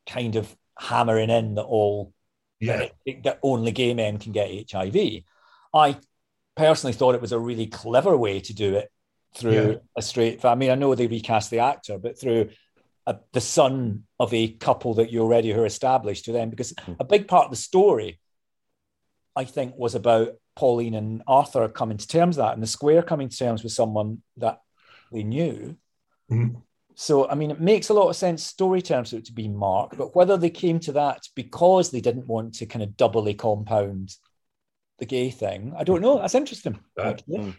kind 0.09 0.37
of 0.37 0.55
hammering 0.79 1.31
in 1.31 1.55
that 1.55 1.63
all 1.63 2.13
yeah 2.61 2.89
that, 3.07 3.23
that 3.25 3.39
only 3.43 3.73
gay 3.73 3.95
men 3.95 4.19
can 4.19 4.33
get 4.33 4.71
HIV. 4.71 5.23
I 5.73 5.97
personally 6.57 6.93
thought 6.95 7.15
it 7.15 7.21
was 7.21 7.33
a 7.33 7.39
really 7.39 7.67
clever 7.67 8.17
way 8.17 8.41
to 8.41 8.55
do 8.55 8.75
it 8.77 8.91
through 9.37 9.53
Yeah. 9.53 9.75
a 9.97 10.03
straight. 10.03 10.45
I 10.45 10.55
mean, 10.55 10.71
I 10.71 10.77
know 10.77 10.95
they 10.95 11.09
recast 11.09 11.51
the 11.51 11.59
actor, 11.61 11.99
but 11.99 12.19
through 12.19 12.51
a, 13.07 13.17
the 13.33 13.41
son 13.41 14.05
of 14.21 14.33
a 14.33 14.49
couple 14.53 14.95
that 14.95 15.11
you 15.11 15.21
already 15.23 15.53
are 15.53 15.67
established 15.67 16.27
to 16.27 16.33
them, 16.33 16.51
because 16.51 16.73
a 17.01 17.05
big 17.05 17.27
part 17.29 17.47
of 17.47 17.51
the 17.51 17.57
story, 17.57 18.21
I 19.37 19.45
think, 19.45 19.75
was 19.77 19.95
about 19.97 20.35
Pauline 20.55 20.95
and 20.95 21.23
Arthur 21.27 21.69
coming 21.69 21.97
to 21.99 22.07
terms 22.07 22.37
with 22.37 22.45
that, 22.47 22.55
and 22.55 22.63
the 22.63 22.67
Square 22.69 23.03
coming 23.03 23.29
to 23.29 23.37
terms 23.37 23.65
with 23.65 23.73
someone 23.73 24.23
that 24.37 24.61
they 25.13 25.25
knew. 25.25 25.77
Mhm. 26.31 26.63
So, 26.95 27.29
I 27.29 27.35
mean, 27.35 27.51
it 27.51 27.61
makes 27.61 27.89
a 27.89 27.95
lot 27.95 28.09
of 28.09 28.17
sense 28.17 28.45
story 28.45 28.81
terms 28.81 29.11
for 29.11 29.17
it 29.17 29.25
to 29.27 29.33
be 29.33 29.49
Mark, 29.49 29.97
but 29.97 30.15
whether 30.15 30.37
they 30.37 30.51
came 30.51 30.79
to 30.81 30.93
that 30.93 31.23
because 31.35 31.91
they 31.91 32.01
didn't 32.01 32.29
want 32.29 32.55
to 32.57 32.67
kind 32.67 32.83
of 32.83 32.97
doubly 32.97 33.35
compound 33.35 34.15
the 34.99 35.07
gay 35.07 35.31
thing, 35.31 35.75
I 35.77 35.85
don't 35.85 36.03
know. 36.03 36.21
That's 36.21 36.35
interesting. 36.35 36.79
Uh, 36.99 37.03
actually. 37.03 37.55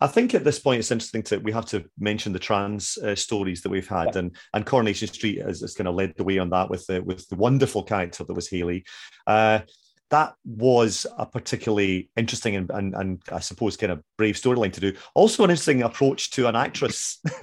I 0.00 0.06
think 0.06 0.34
at 0.34 0.44
this 0.44 0.58
point 0.58 0.78
it's 0.78 0.90
interesting 0.90 1.22
to 1.24 1.38
we 1.38 1.52
have 1.52 1.66
to 1.66 1.84
mention 1.98 2.32
the 2.32 2.38
trans 2.38 2.96
uh, 2.98 3.14
stories 3.14 3.62
that 3.62 3.70
we've 3.70 3.88
had, 3.88 4.16
and 4.16 4.36
and 4.54 4.64
Coronation 4.64 5.08
Street 5.08 5.42
has, 5.42 5.60
has 5.60 5.74
kind 5.74 5.88
of 5.88 5.94
led 5.94 6.14
the 6.16 6.24
way 6.24 6.38
on 6.38 6.50
that 6.50 6.70
with 6.70 6.86
the 6.86 7.02
with 7.02 7.28
the 7.28 7.36
wonderful 7.36 7.82
character 7.82 8.24
that 8.24 8.34
was 8.34 8.48
Hayley. 8.48 8.84
Uh, 9.26 9.60
that 10.10 10.34
was 10.44 11.06
a 11.18 11.26
particularly 11.26 12.08
interesting 12.16 12.56
and, 12.56 12.70
and, 12.70 12.94
and 12.94 13.22
I 13.30 13.40
suppose 13.40 13.76
kind 13.76 13.92
of 13.92 14.02
brave 14.16 14.36
storyline 14.36 14.72
to 14.72 14.80
do. 14.80 14.94
Also, 15.14 15.44
an 15.44 15.50
interesting 15.50 15.82
approach 15.82 16.30
to 16.30 16.46
an 16.48 16.56
actress. 16.56 17.18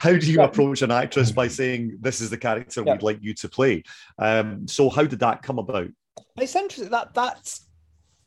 how 0.00 0.12
do 0.12 0.26
you 0.30 0.38
Yeah. 0.40 0.44
approach 0.44 0.82
an 0.82 0.90
actress 0.90 1.32
by 1.32 1.48
saying 1.58 1.96
this 2.00 2.20
is 2.20 2.28
the 2.30 2.36
character 2.36 2.82
Yeah. 2.84 2.92
we'd 2.92 3.02
like 3.02 3.18
you 3.22 3.32
to 3.34 3.48
play? 3.48 3.82
Um, 4.18 4.68
so, 4.68 4.90
how 4.90 5.04
did 5.04 5.20
that 5.20 5.42
come 5.42 5.58
about? 5.58 5.88
It's 6.38 6.54
interesting 6.54 6.90
that 6.90 7.14
that's 7.14 7.66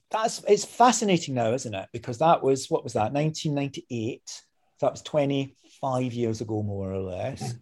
that's 0.09 0.43
it's 0.47 0.65
fascinating 0.65 1.35
now, 1.35 1.51
isn't 1.53 1.73
it? 1.75 1.89
Because 1.93 2.17
that 2.19 2.41
was 2.41 2.69
what 2.69 2.83
was 2.83 2.93
that 2.93 3.13
1998. 3.13 4.21
So 4.79 4.85
that 4.85 4.93
was 4.93 5.01
25 5.03 6.13
years 6.13 6.41
ago, 6.41 6.63
more 6.63 6.91
or 6.91 7.01
less. 7.01 7.55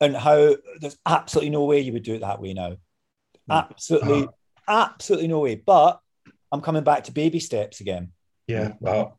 And 0.00 0.14
how 0.16 0.56
there's 0.80 0.98
absolutely 1.06 1.50
no 1.50 1.64
way 1.64 1.80
you 1.80 1.92
would 1.94 2.02
do 2.02 2.14
it 2.14 2.20
that 2.20 2.40
way 2.40 2.52
now. 2.54 2.76
Absolutely, 3.50 4.22
Uh-huh. 4.24 4.26
Absolutely 4.68 5.28
no 5.28 5.40
way. 5.40 5.54
But 5.56 6.00
I'm 6.52 6.60
coming 6.60 6.84
back 6.84 7.04
to 7.04 7.12
baby 7.12 7.40
steps 7.40 7.80
again. 7.80 8.12
yeah 8.46 8.72
well, 8.80 9.18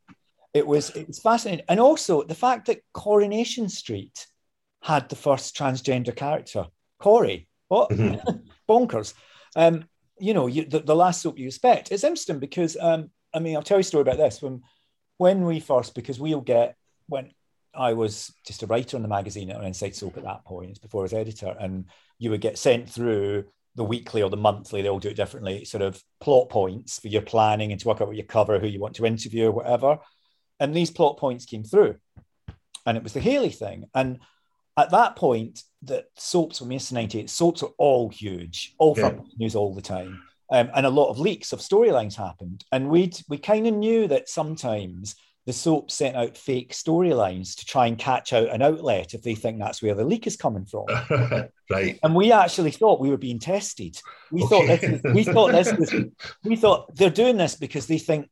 It 0.53 0.65
was 0.65 0.89
it 0.95 1.07
was 1.07 1.19
fascinating, 1.19 1.65
and 1.69 1.79
also 1.79 2.23
the 2.23 2.35
fact 2.35 2.67
that 2.67 2.81
Coronation 2.93 3.69
Street 3.69 4.25
had 4.81 5.09
the 5.09 5.15
first 5.15 5.55
transgender 5.55 6.15
character, 6.15 6.65
Corrie. 6.99 7.47
What 7.67 7.89
Mhm. 7.89 8.21
bonkers? 8.69 9.13
Um, 9.55 9.85
you 10.19 10.33
know, 10.33 10.47
you, 10.47 10.65
the, 10.65 10.79
the 10.79 10.95
last 10.95 11.21
soap 11.21 11.37
you 11.37 11.47
expect. 11.47 11.91
It's 11.91 12.03
interesting 12.03 12.39
because 12.39 12.77
um, 12.79 13.11
I 13.33 13.39
mean, 13.39 13.55
I'll 13.55 13.63
tell 13.63 13.77
you 13.77 13.81
a 13.81 13.83
story 13.83 14.01
about 14.03 14.17
this. 14.17 14.41
When 14.41 14.61
when 15.17 15.45
we 15.45 15.59
first, 15.59 15.95
because 15.95 16.19
we'll 16.19 16.41
get 16.41 16.75
when 17.07 17.31
I 17.75 17.93
was 17.93 18.33
just 18.45 18.63
a 18.63 18.67
writer 18.67 18.97
on 18.97 19.03
the 19.03 19.09
magazine 19.09 19.51
on 19.51 19.65
Inside 19.65 19.95
Soap 19.95 20.17
at 20.17 20.23
that 20.23 20.45
point, 20.45 20.81
before 20.81 21.01
I 21.01 21.03
was 21.03 21.13
editor, 21.13 21.55
and 21.59 21.85
you 22.19 22.31
would 22.31 22.41
get 22.41 22.57
sent 22.57 22.89
through 22.89 23.45
the 23.77 23.85
weekly 23.85 24.21
or 24.21 24.29
the 24.29 24.35
monthly, 24.35 24.81
they 24.81 24.89
all 24.89 24.99
do 24.99 25.09
it 25.09 25.15
differently, 25.15 25.63
sort 25.63 25.83
of 25.83 26.03
plot 26.19 26.49
points 26.49 26.99
for 26.99 27.07
your 27.07 27.21
planning 27.21 27.71
and 27.71 27.79
to 27.79 27.87
work 27.87 28.01
out 28.01 28.07
what 28.07 28.17
you 28.17 28.23
cover, 28.23 28.59
who 28.59 28.67
you 28.67 28.79
want 28.79 28.95
to 28.95 29.05
interview, 29.05 29.45
or 29.45 29.51
whatever. 29.51 29.99
And 30.59 30.75
these 30.75 30.91
plot 30.91 31.17
points 31.17 31.45
came 31.45 31.63
through. 31.63 31.95
And 32.85 32.97
it 32.97 33.03
was 33.03 33.13
the 33.13 33.19
Hayley 33.21 33.51
thing. 33.51 33.85
And 33.93 34.19
at 34.75 34.91
that 34.91 35.15
point, 35.15 35.63
the 35.81 36.05
soaps 36.17 36.59
were 36.59 36.67
Mason 36.67 36.95
98, 36.95 37.29
soaps 37.29 37.61
were 37.61 37.73
all 37.77 38.09
huge, 38.09 38.73
all 38.79 38.93
Yeah. 38.97 39.09
front 39.09 39.37
news 39.37 39.55
all 39.55 39.73
the 39.73 39.81
time. 39.81 40.21
Um, 40.51 40.69
and 40.73 40.85
a 40.85 40.89
lot 40.89 41.09
of 41.09 41.19
leaks 41.19 41.53
of 41.53 41.59
storylines 41.59 42.15
happened. 42.15 42.65
And 42.71 42.89
we 42.89 43.11
we 43.29 43.37
kind 43.37 43.67
of 43.67 43.73
knew 43.73 44.07
that 44.07 44.29
sometimes 44.29 45.15
the 45.47 45.53
soap 45.53 45.89
sent 45.89 46.17
out 46.17 46.35
fake 46.35 46.73
storylines 46.73 47.55
to 47.55 47.65
try 47.65 47.87
and 47.87 47.97
catch 47.97 48.33
out 48.33 48.49
an 48.49 48.61
outlet 48.61 49.13
if 49.13 49.23
they 49.23 49.33
think 49.33 49.57
that's 49.57 49.81
where 49.81 49.95
the 49.95 50.03
leak 50.03 50.27
is 50.27 50.35
coming 50.35 50.65
from. 50.65 50.85
right 51.71 51.97
And 52.03 52.13
we 52.13 52.33
actually 52.33 52.71
thought 52.71 52.99
we 52.99 53.09
were 53.09 53.17
being 53.17 53.39
tested. 53.39 53.97
We 54.29 54.45
thought 54.45 54.67
this 54.67 54.81
was, 54.81 55.13
we 55.13 55.23
thought 55.23 55.53
this 55.53 55.71
was 55.71 55.95
we 56.43 56.57
thought 56.57 56.93
they're 56.97 57.09
doing 57.09 57.37
this 57.37 57.55
because 57.55 57.87
they 57.87 57.97
think 57.97 58.29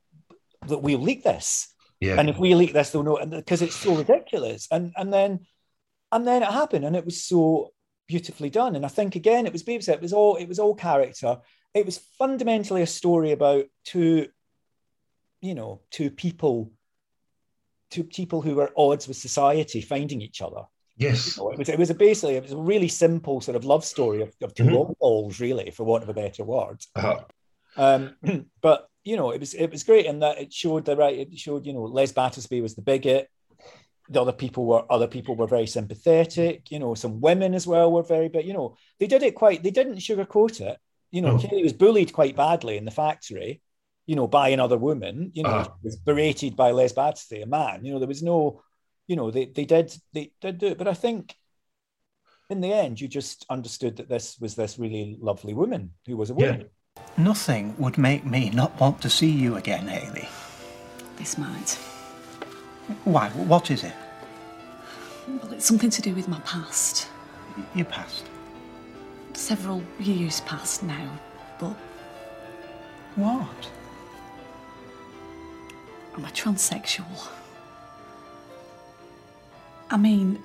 that 0.68 0.80
we'll 0.80 1.00
leak 1.00 1.24
this. 1.24 1.74
yeah 2.02 2.20
And 2.20 2.30
if 2.30 2.38
we 2.38 2.54
leak 2.54 2.74
this, 2.74 2.90
they'll 2.90 3.02
know 3.02 3.16
and 3.16 3.32
because 3.32 3.62
it's 3.62 3.78
so 3.78 3.96
ridiculous. 3.96 4.68
And 4.70 4.92
and 4.98 5.14
then 5.14 5.48
and 6.12 6.28
then 6.28 6.44
it 6.44 6.52
happened 6.52 6.84
and 6.84 6.98
it 6.98 7.06
was 7.06 7.24
so 7.24 7.72
beautifully 8.10 8.50
done. 8.50 8.76
And 8.76 8.86
I 8.86 8.90
think 8.90 9.16
again 9.16 9.46
it 9.46 9.54
was 9.54 9.64
Babes, 9.64 9.88
it 9.88 10.02
was 10.02 10.12
all 10.12 10.36
it 10.36 10.50
was 10.50 10.60
all 10.60 10.76
character. 10.76 11.38
It 11.74 11.86
was 11.86 11.98
fundamentally 12.20 12.82
a 12.82 12.88
story 12.88 13.32
about 13.32 13.68
two, 13.86 14.28
you 15.40 15.56
know, 15.56 15.80
two 15.92 16.12
people, 16.12 16.74
two 17.92 18.04
people 18.04 18.42
who 18.42 18.56
were 18.56 18.66
at 18.68 18.74
odds 18.78 19.08
with 19.08 19.18
society 19.18 19.82
finding 19.82 20.22
each 20.22 20.42
other. 20.42 20.64
yes 20.98 21.38
No, 21.38 21.52
it 21.52 21.58
was 21.60 21.70
it 21.70 21.80
was 21.80 21.90
a 21.90 21.94
basically 21.94 22.36
it 22.36 22.44
was 22.44 22.52
a 22.54 22.58
really 22.58 22.88
simple 22.88 23.42
sort 23.42 23.56
of 23.58 23.66
love 23.66 23.84
story 23.86 24.22
of, 24.22 24.34
of 24.42 24.54
2 24.54 24.64
Mhm. 24.64 24.98
balls, 25.00 25.40
really, 25.40 25.72
for 25.72 25.84
want 25.84 26.04
of 26.04 26.10
a 26.10 26.14
better 26.14 26.44
word. 26.44 26.80
uh, 26.96 27.20
Um, 27.78 28.16
but 28.62 28.88
you 29.04 29.18
know, 29.18 29.32
it 29.32 29.40
was 29.40 29.54
it 29.54 29.70
was 29.72 29.84
great 29.84 30.06
in 30.06 30.20
that 30.20 30.40
it 30.40 30.52
showed 30.54 30.86
the 30.86 30.96
right. 30.96 31.20
It 31.20 31.38
showed 31.38 31.66
you 31.68 31.74
know 31.74 31.84
Les 31.84 32.12
Battersby 32.12 32.62
was 32.62 32.74
the 32.76 32.82
bigot, 32.82 33.30
the 34.10 34.22
other 34.22 34.32
people 34.44 34.66
were 34.66 34.84
other 34.90 35.08
people 35.08 35.36
were 35.36 35.48
very 35.48 35.68
sympathetic. 35.68 36.72
You 36.72 36.80
know, 36.80 36.96
some 36.96 37.20
women 37.22 37.54
as 37.54 37.68
well 37.68 37.92
were 37.92 38.04
very, 38.04 38.30
but 38.30 38.46
you 38.46 38.54
know, 38.54 38.78
they 39.00 39.08
did 39.08 39.24
it 39.24 39.36
quite. 39.36 39.62
They 39.64 39.72
didn't 39.72 39.98
sugarcoat 39.98 40.62
it. 40.62 40.78
You 41.12 41.22
know, 41.22 41.34
No. 41.36 41.40
Kelly 41.40 41.64
was 41.64 41.74
bullied 41.74 42.14
quite 42.14 42.36
badly 42.36 42.78
in 42.78 42.86
the 42.86 42.92
factory. 43.04 43.62
You 44.08 44.16
know, 44.16 44.28
by 44.28 44.50
another 44.50 44.78
woman. 44.78 45.32
You 45.34 45.44
know, 45.44 45.50
Ah. 45.50 45.74
was 45.84 45.96
berated 45.96 46.56
by 46.56 46.72
Les 46.72 46.94
Battersby, 46.94 47.42
a 47.42 47.46
man. 47.46 47.84
You 47.84 47.94
know, 47.94 48.00
there 48.00 48.08
was 48.08 48.22
no. 48.24 48.62
You 49.08 49.16
know, 49.16 49.32
they 49.32 49.46
they 49.46 49.66
did 49.66 49.96
they 50.14 50.32
did 50.42 50.58
do 50.60 50.68
it, 50.68 50.78
but 50.78 50.88
I 50.88 50.94
think. 50.94 51.36
In 52.48 52.62
the 52.62 52.72
end, 52.74 53.02
you 53.02 53.08
just 53.08 53.44
understood 53.50 53.96
that 53.98 54.08
this 54.08 54.38
was 54.40 54.54
this 54.54 54.78
really 54.78 55.18
lovely 55.20 55.56
woman 55.56 55.94
who 56.06 56.16
was 56.16 56.30
a 56.30 56.36
Yeah. 56.38 56.52
woman. 56.52 56.70
Nothing 57.18 57.74
would 57.80 57.98
make 57.98 58.24
me 58.24 58.52
not 58.52 58.80
want 58.80 59.02
to 59.02 59.10
see 59.10 59.32
you 59.32 59.56
again, 59.56 59.88
Hayley. 59.88 60.28
This 61.18 61.40
might. 61.40 61.72
Why? 63.04 63.30
What 63.30 63.72
is 63.72 63.84
it? 63.84 63.94
Well, 65.28 65.54
it's 65.54 65.66
something 65.66 65.90
to 65.90 66.02
do 66.04 66.14
with 66.14 66.28
my 66.28 66.40
past. 66.42 67.08
Your 67.74 67.86
past. 67.86 68.26
Several 69.34 69.82
years 70.00 70.42
past 70.42 70.84
now, 70.84 71.10
but 71.60 71.76
What? 73.16 73.72
I'm 76.16 76.24
a 76.24 76.30
transsexual. 76.30 77.28
I 79.90 79.98
mean, 79.98 80.42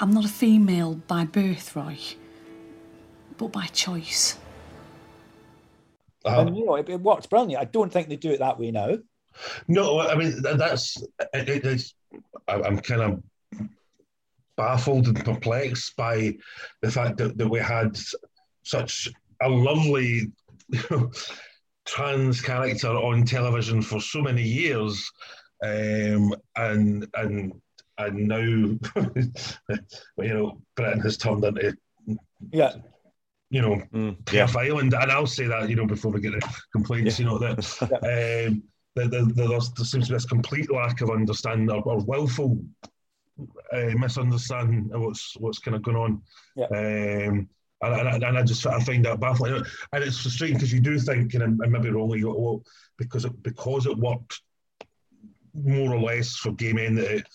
I'm 0.00 0.12
not 0.12 0.24
a 0.24 0.28
female 0.28 0.94
by 0.94 1.24
birthright, 1.24 2.16
but 3.38 3.48
by 3.48 3.66
choice. 3.66 4.38
Uh, 6.24 6.44
and 6.46 6.56
you 6.56 6.64
know, 6.64 6.76
it, 6.76 6.88
it 6.88 7.00
worked 7.00 7.28
brilliantly. 7.30 7.56
I 7.56 7.64
don't 7.64 7.92
think 7.92 8.08
they 8.08 8.16
do 8.16 8.30
it 8.30 8.38
that 8.40 8.58
way 8.58 8.70
now. 8.70 8.98
No, 9.66 9.98
I 9.98 10.14
mean 10.14 10.42
that's 10.42 11.02
it, 11.32 11.48
it, 11.48 11.64
it's. 11.64 11.94
I- 12.46 12.62
I'm 12.62 12.78
kind 12.78 13.00
of 13.00 13.22
baffled 14.56 15.06
and 15.06 15.24
perplexed 15.24 15.96
by 15.96 16.36
the 16.82 16.90
fact 16.90 17.16
that, 17.16 17.38
that 17.38 17.48
we 17.48 17.58
had 17.58 17.98
such 18.62 19.08
a 19.40 19.48
lovely 19.48 20.30
you 20.68 20.80
know, 20.90 21.10
trans 21.92 22.40
character 22.40 22.88
on 22.88 23.24
television 23.24 23.82
for 23.82 24.00
so 24.00 24.22
many 24.22 24.42
years, 24.42 25.10
um, 25.62 26.34
and 26.56 27.06
and 27.14 27.52
and 27.98 28.28
now 28.28 28.38
you 30.18 30.34
know 30.34 30.62
Britain 30.74 31.00
has 31.00 31.18
turned 31.18 31.44
into 31.44 31.76
Yeah, 32.50 32.72
you 33.50 33.60
know 33.60 33.82
Mm, 33.92 34.16
yeah. 34.32 34.46
Cliff 34.46 34.56
Island, 34.56 34.94
and 34.94 35.12
I'll 35.12 35.26
say 35.26 35.46
that 35.46 35.68
you 35.68 35.76
know 35.76 35.86
before 35.86 36.10
we 36.10 36.20
get 36.20 36.32
the 36.32 36.60
complaints, 36.72 37.18
you 37.18 37.26
know 37.26 37.38
that 37.38 37.58
um, 38.48 38.62
there, 38.94 39.08
there, 39.08 39.24
there's, 39.24 39.70
there 39.72 39.84
seems 39.84 40.06
to 40.06 40.12
be 40.12 40.16
this 40.16 40.26
complete 40.26 40.70
lack 40.72 41.02
of 41.02 41.10
understanding 41.10 41.70
or, 41.70 41.82
or 41.82 41.98
willful 42.04 42.58
uh, 43.72 43.92
misunderstanding 43.96 44.90
of 44.94 45.02
what's 45.02 45.36
what's 45.38 45.58
kind 45.58 45.76
of 45.76 45.82
going 45.82 45.96
on. 45.96 46.22
Yeah. 46.56 47.28
Um, 47.28 47.48
and, 47.82 48.08
and, 48.08 48.24
and 48.24 48.38
I 48.38 48.42
just 48.42 48.66
I 48.66 48.78
find 48.80 49.04
that 49.04 49.20
baffling, 49.20 49.54
and 49.92 50.04
it's 50.04 50.20
frustrating 50.20 50.56
because 50.56 50.72
you 50.72 50.80
do 50.80 50.98
think, 50.98 51.34
and, 51.34 51.42
and 51.42 51.72
maybe 51.72 51.90
wrongly, 51.90 52.24
well, 52.24 52.36
oh, 52.38 52.62
because 52.98 53.24
it 53.24 53.42
because 53.42 53.86
it 53.86 53.96
worked 53.96 54.40
more 55.54 55.94
or 55.94 56.00
less 56.00 56.36
for 56.36 56.52
gay 56.52 56.72
men 56.72 56.94
that 56.94 57.10
it, 57.10 57.26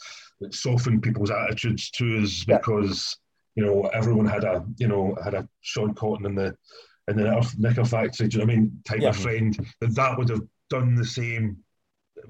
it 0.41 0.53
softened 0.53 1.03
people's 1.03 1.31
attitudes 1.31 1.91
to 1.91 2.19
us 2.23 2.45
Yeah. 2.47 2.57
because 2.57 3.17
you 3.55 3.65
know 3.65 3.87
everyone 3.93 4.25
had 4.25 4.43
a 4.43 4.65
you 4.77 4.87
know 4.87 5.15
had 5.23 5.33
a 5.33 5.47
Sean 5.61 5.93
Cotton 5.93 6.25
in 6.25 6.35
the 6.35 6.55
in 7.09 7.17
the 7.17 7.53
knicker 7.57 7.85
factory. 7.85 8.27
Do 8.27 8.37
you 8.39 8.45
know 8.45 8.47
what 8.47 8.53
I 8.53 8.57
mean? 8.57 8.81
Type 8.85 9.01
Yeah. 9.01 9.09
of 9.09 9.17
friend 9.17 9.67
that 9.81 9.95
that 9.95 10.17
would 10.17 10.29
have 10.29 10.41
done 10.69 10.95
the 10.95 11.05
same 11.05 11.57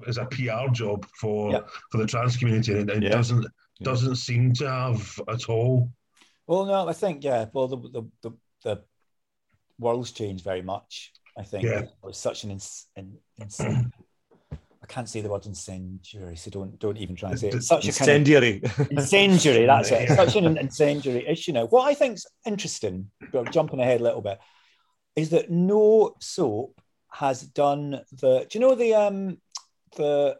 as 0.06 0.18
a 0.18 0.26
PR 0.26 0.70
job 0.72 1.06
for 1.18 1.52
Yeah. 1.52 1.60
for 1.90 1.98
the 1.98 2.06
trans 2.06 2.36
community, 2.36 2.72
and 2.78 2.90
it 2.90 3.02
Yeah. 3.04 3.08
doesn't 3.10 3.46
doesn't 3.80 4.16
seem 4.16 4.52
to 4.54 4.68
have 4.68 5.20
at 5.28 5.48
all. 5.48 5.90
Well, 6.48 6.64
no, 6.64 6.88
I 6.88 6.92
think 6.94 7.22
yeah. 7.22 7.46
Well, 7.52 7.68
the 7.68 7.76
the 7.76 8.02
the, 8.22 8.30
the 8.64 8.82
world's 9.78 10.10
changed 10.12 10.42
very 10.42 10.62
much. 10.62 11.12
I 11.38 11.42
think 11.44 11.64
Yeah. 11.64 11.80
it 11.82 11.90
was 12.02 12.18
such 12.18 12.42
an 12.44 12.50
ins, 12.50 12.86
insane. 13.36 13.92
I 14.82 14.86
can't 14.88 15.08
say 15.08 15.20
the 15.20 15.28
word 15.28 15.44
incendiary, 15.46 16.34
so 16.36 16.50
don't 16.50 16.78
don't 16.78 16.96
even 16.96 17.14
try 17.14 17.30
and 17.30 17.38
say 17.38 17.48
it. 17.48 17.54
It's 17.56 17.66
such 17.68 17.86
a 17.86 17.92
kind 17.92 18.10
of 18.10 18.16
Incendiary. 18.16 18.62
incendiary. 18.90 19.66
That's 19.66 19.90
it. 19.92 20.02
It's 20.10 20.16
such 20.16 20.36
an 20.36 20.56
incendiary 20.56 21.26
issue 21.28 21.52
now. 21.52 21.66
What 21.66 21.86
I 21.86 21.94
think's 21.94 22.26
interesting, 22.46 23.10
but 23.30 23.52
jumping 23.52 23.80
ahead 23.80 24.00
a 24.00 24.04
little 24.04 24.22
bit, 24.22 24.38
is 25.14 25.28
that 25.30 25.50
no 25.50 26.14
soap 26.20 26.80
has 27.12 27.42
done 27.42 28.00
the. 28.12 28.46
Do 28.48 28.58
you 28.58 28.60
know 28.60 28.74
the 28.74 28.94
um 28.94 29.38
the 29.96 30.38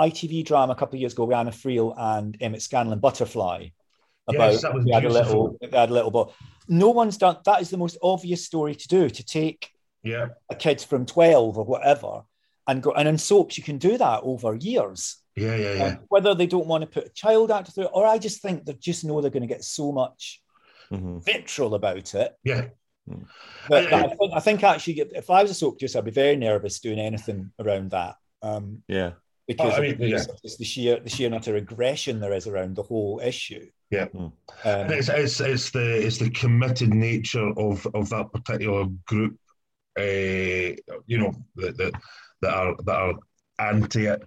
ITV 0.00 0.46
drama 0.46 0.72
a 0.72 0.76
couple 0.76 0.96
of 0.96 1.00
years 1.00 1.12
ago 1.12 1.24
with 1.26 1.36
Anna 1.36 1.50
Friel 1.50 1.94
and 1.96 2.36
Emmett 2.40 2.62
Scanlan, 2.62 2.98
Butterfly? 2.98 3.68
About 4.28 4.52
Yes, 4.52 4.62
that 4.62 4.72
was 4.74 4.84
they 4.84 4.92
had 4.92 5.04
a 5.04 5.08
little, 5.08 5.48
beautiful. 5.50 5.68
they 5.70 5.76
had 5.78 5.90
a 5.90 5.92
little, 5.92 6.10
but 6.10 6.32
no 6.68 6.90
one's 6.90 7.16
done. 7.18 7.38
That 7.44 7.60
is 7.60 7.70
the 7.70 7.76
most 7.76 7.98
obvious 8.02 8.44
story 8.46 8.74
to 8.74 8.88
do 8.88 9.10
to 9.10 9.24
take 9.24 9.68
Yeah, 10.04 10.28
a 10.48 10.54
kid 10.54 10.80
from 10.80 11.06
twelve 11.06 11.58
or 11.58 11.64
whatever 11.64 12.22
and 12.68 12.82
go. 12.82 12.92
And 12.92 13.08
in 13.08 13.18
soaps, 13.18 13.58
you 13.58 13.64
can 13.64 13.78
do 13.78 13.98
that 13.98 14.20
over 14.22 14.54
years. 14.54 15.16
yeah, 15.34 15.56
yeah, 15.56 15.72
yeah. 15.74 15.84
Um, 15.84 15.98
whether 16.08 16.34
they 16.34 16.46
don't 16.46 16.66
want 16.68 16.82
to 16.82 16.86
put 16.86 17.06
a 17.06 17.12
child 17.14 17.50
actor 17.50 17.72
through 17.72 17.84
it, 17.86 17.90
or 17.94 18.06
I 18.06 18.18
just 18.18 18.40
think 18.42 18.64
they 18.64 18.74
just 18.74 19.04
know 19.04 19.20
they're 19.20 19.30
going 19.30 19.42
to 19.48 19.54
get 19.54 19.64
so 19.64 19.90
much 19.92 20.40
Mhm. 20.92 21.24
vitriol 21.24 21.74
about 21.74 22.14
it. 22.14 22.34
yeah. 22.44 22.68
That, 23.68 23.92
I- 23.92 24.04
I, 24.04 24.08
think, 24.14 24.32
I 24.34 24.40
think 24.40 24.62
actually, 24.62 25.00
if 25.16 25.28
I 25.30 25.42
was 25.42 25.50
a 25.50 25.54
soap 25.54 25.74
producer, 25.74 25.98
I'd 25.98 26.04
be 26.04 26.10
very 26.12 26.36
nervous 26.36 26.78
doing 26.78 27.00
anything 27.00 27.50
around 27.58 27.90
that. 27.90 28.14
Um, 28.42 28.84
Yeah. 28.86 29.12
Because 29.48 29.74
Oh, 29.74 29.76
I 29.76 29.80
mean, 29.80 29.96
yeah. 30.00 30.24
just 30.42 30.58
the 30.58 30.64
sheer 30.64 31.00
the 31.00 31.10
sheer 31.10 31.26
and 31.26 31.34
utter 31.34 31.56
aggression 31.56 32.20
there 32.20 32.32
is 32.32 32.46
around 32.46 32.76
the 32.76 32.82
whole 32.82 33.20
issue. 33.22 33.66
Yeah. 33.90 34.06
Um, 34.14 34.32
it's, 34.64 35.08
it's, 35.08 35.40
it's 35.40 35.70
the 35.70 36.06
it's 36.06 36.18
the 36.18 36.30
committed 36.30 36.94
nature 36.94 37.50
of, 37.58 37.86
of 37.92 38.08
that 38.10 38.32
particular 38.32 38.86
group, 39.06 39.36
uh, 39.98 40.72
you 41.06 41.18
know, 41.18 41.34
that, 41.56 41.76
that 41.76 41.92
that 42.40 42.54
are 42.54 42.76
that 42.84 42.96
are 42.96 43.14
anti 43.58 44.06
it. 44.06 44.22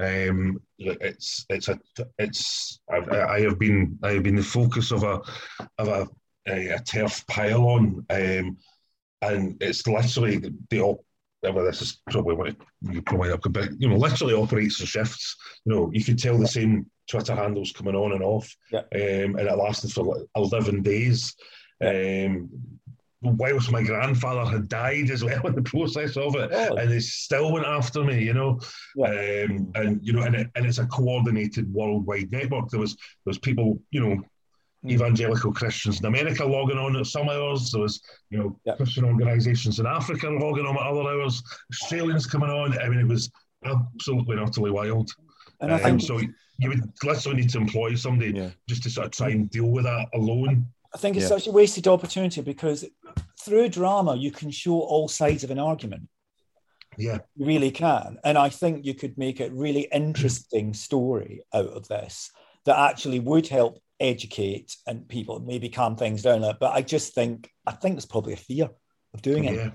Um, 0.00 0.62
it's 0.78 1.44
it's 1.50 1.68
a 1.68 1.78
it's 2.18 2.80
I, 2.90 2.98
I 3.36 3.40
have 3.42 3.58
been 3.58 3.98
I 4.02 4.12
have 4.12 4.22
been 4.22 4.36
the 4.36 4.42
focus 4.42 4.92
of 4.92 5.02
a 5.02 5.20
of 5.78 5.88
a 5.88 6.08
a, 6.48 6.68
a 6.68 6.78
TERF 6.78 7.26
pile-on, 7.26 8.06
um, 8.08 8.56
and 9.20 9.56
it's 9.60 9.86
literally 9.86 10.38
the, 10.38 10.54
the 10.70 10.80
op- 10.80 11.04
well, 11.42 11.64
this 11.64 11.80
is 11.82 12.00
probably 12.10 12.34
what 12.34 12.54
you 12.82 13.02
probably 13.02 13.30
up, 13.32 13.40
but 13.50 13.70
you 13.78 13.88
know, 13.88 13.96
literally 13.96 14.34
operates 14.34 14.80
in 14.80 14.86
shifts. 14.86 15.36
You 15.64 15.74
know, 15.74 15.90
you 15.92 16.04
could 16.04 16.18
tell 16.18 16.36
the 16.38 16.46
same 16.46 16.86
Twitter 17.10 17.34
handles 17.34 17.72
coming 17.72 17.94
on 17.94 18.12
and 18.12 18.22
off, 18.22 18.54
Yeah. 18.70 18.80
um, 18.80 19.36
and 19.36 19.40
it 19.48 19.56
lasted 19.56 19.92
for 19.92 20.04
like 20.04 20.22
eleven 20.36 20.82
days. 20.82 21.34
Um, 21.84 22.50
whilst 23.22 23.70
my 23.70 23.82
grandfather 23.82 24.50
had 24.50 24.68
died 24.68 25.10
as 25.10 25.22
well 25.22 25.46
in 25.46 25.54
the 25.54 25.62
process 25.62 26.16
of 26.16 26.36
it, 26.36 26.50
Oh. 26.52 26.76
and 26.76 26.90
they 26.90 27.00
still 27.00 27.52
went 27.52 27.66
after 27.66 28.02
me, 28.04 28.22
you 28.22 28.34
know. 28.34 28.60
Yeah. 28.96 29.06
Um, 29.48 29.72
and 29.74 30.00
you 30.02 30.12
know, 30.12 30.22
and, 30.22 30.34
it, 30.34 30.48
and 30.54 30.66
it's 30.66 30.78
a 30.78 30.86
coordinated 30.86 31.72
worldwide 31.72 32.30
network. 32.32 32.68
There 32.70 32.80
was 32.80 32.94
there 32.94 33.00
was 33.26 33.38
people, 33.38 33.80
you 33.90 34.00
know. 34.00 34.22
Evangelical 34.88 35.52
Christians 35.52 36.00
in 36.00 36.06
America 36.06 36.44
logging 36.44 36.78
on 36.78 36.96
at 36.96 37.06
some 37.06 37.28
hours. 37.28 37.70
There 37.70 37.82
was, 37.82 38.00
you 38.30 38.38
know, 38.38 38.58
Yeah. 38.64 38.76
Christian 38.76 39.04
organisations 39.04 39.78
in 39.78 39.86
Africa 39.86 40.28
logging 40.30 40.66
on 40.66 40.76
at 40.76 40.82
other 40.82 41.02
hours. 41.02 41.42
Australians 41.72 42.26
coming 42.26 42.50
on. 42.50 42.78
I 42.78 42.88
mean, 42.88 43.00
it 43.00 43.06
was 43.06 43.30
absolutely 43.64 44.36
and 44.38 44.46
utterly 44.48 44.70
wild. 44.70 45.10
and 45.62 45.70
I 45.70 45.74
Um, 45.76 45.82
think 45.82 46.00
so 46.00 46.18
you 46.58 46.68
would 46.70 46.90
literally 47.04 47.42
need 47.42 47.50
to 47.50 47.58
employ 47.58 47.94
somebody 47.94 48.32
Yeah. 48.32 48.50
just 48.66 48.82
to 48.84 48.90
sort 48.90 49.06
of 49.06 49.12
try 49.12 49.28
and 49.30 49.50
deal 49.50 49.66
with 49.68 49.84
that 49.84 50.08
alone. 50.14 50.66
I 50.94 50.98
think 50.98 51.16
it's 51.16 51.24
Yeah. 51.24 51.28
such 51.36 51.46
a 51.46 51.52
wasted 51.52 51.86
opportunity 51.86 52.40
because 52.40 52.86
through 53.44 53.68
drama 53.68 54.16
you 54.16 54.30
can 54.30 54.50
show 54.50 54.80
all 54.80 55.06
sides 55.08 55.44
of 55.44 55.50
an 55.50 55.58
argument. 55.58 56.08
Yeah, 56.96 57.18
You 57.36 57.44
really 57.46 57.70
can. 57.70 58.18
And 58.24 58.38
I 58.38 58.48
think 58.48 58.84
you 58.86 58.94
could 58.94 59.18
make 59.18 59.40
a 59.40 59.50
really 59.50 59.86
interesting 59.92 60.72
story 60.72 61.42
out 61.52 61.68
of 61.68 61.86
this 61.88 62.30
that 62.64 62.78
actually 62.78 63.20
would 63.20 63.46
help 63.48 63.78
educate 64.00 64.76
and 64.86 65.06
people 65.08 65.40
maybe 65.40 65.68
calm 65.68 65.96
things 65.96 66.22
down. 66.22 66.42
a- 66.42 66.54
But 66.58 66.72
I 66.72 66.82
just 66.82 67.14
think, 67.14 67.50
I 67.66 67.72
think 67.72 67.94
there's 67.96 68.06
probably 68.06 68.32
a 68.32 68.36
fear 68.36 68.68
of 69.14 69.22
doing 69.22 69.44
it. 69.44 69.54
yeah. 69.56 69.70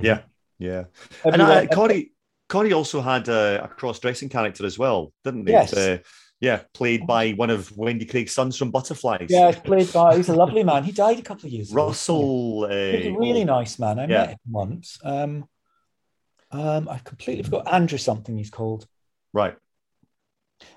Yeah. 0.00 0.20
Yeah. 0.58 0.84
And 1.24 1.40
Everyone- 1.40 1.68
uh, 1.68 1.74
Corrie, 1.74 2.12
Corrie 2.48 2.72
also 2.72 3.00
had 3.00 3.28
uh, 3.28 3.60
a 3.64 3.68
cross-dressing 3.68 4.28
character 4.28 4.64
as 4.64 4.78
well, 4.78 5.12
didn't 5.24 5.46
he? 5.46 5.52
Yes. 5.52 5.72
Uh, 5.74 5.98
yeah, 6.40 6.62
played 6.74 7.06
by 7.06 7.30
one 7.32 7.48
of 7.50 7.74
Wendy 7.76 8.04
Craig's 8.04 8.32
sons 8.32 8.56
from 8.56 8.70
Butterflies. 8.70 9.28
yeah, 9.30 9.50
he's 9.50 9.60
played 9.60 9.90
by, 9.92 10.16
he's 10.16 10.28
a 10.28 10.34
lovely 10.34 10.62
man. 10.70 10.84
He 10.84 10.92
died 10.92 11.18
a 11.18 11.22
couple 11.22 11.46
of 11.46 11.52
years 11.52 11.70
ago. 11.72 11.86
Russell. 11.86 12.64
Uh, 12.64 12.68
He's 12.96 13.06
a 13.06 13.12
really 13.12 13.42
oh, 13.42 13.44
nice 13.46 13.78
man. 13.78 13.98
I 13.98 14.02
Yeah. 14.02 14.08
met 14.08 14.30
him 14.30 14.38
once. 14.50 14.98
Um, 15.02 15.48
um, 16.50 16.88
I 16.88 16.98
completely 16.98 17.42
forgot 17.44 17.72
Andrew 17.72 17.98
something 17.98 18.36
he's 18.36 18.50
called. 18.50 18.86
Right. 19.32 19.56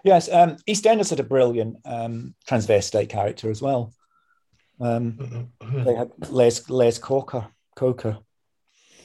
Yes, 0.03 0.29
um, 0.31 0.57
EastEnders 0.67 1.09
had 1.09 1.19
a 1.19 1.23
brilliant 1.23 1.77
um, 1.85 2.33
transvestite 2.47 3.09
character 3.09 3.49
as 3.49 3.61
well. 3.61 3.93
Um, 4.79 5.49
they 5.73 5.95
had 5.95 6.11
Les 6.29 6.69
Les 6.69 6.97
Coker, 6.99 7.47
Coker, 7.75 8.19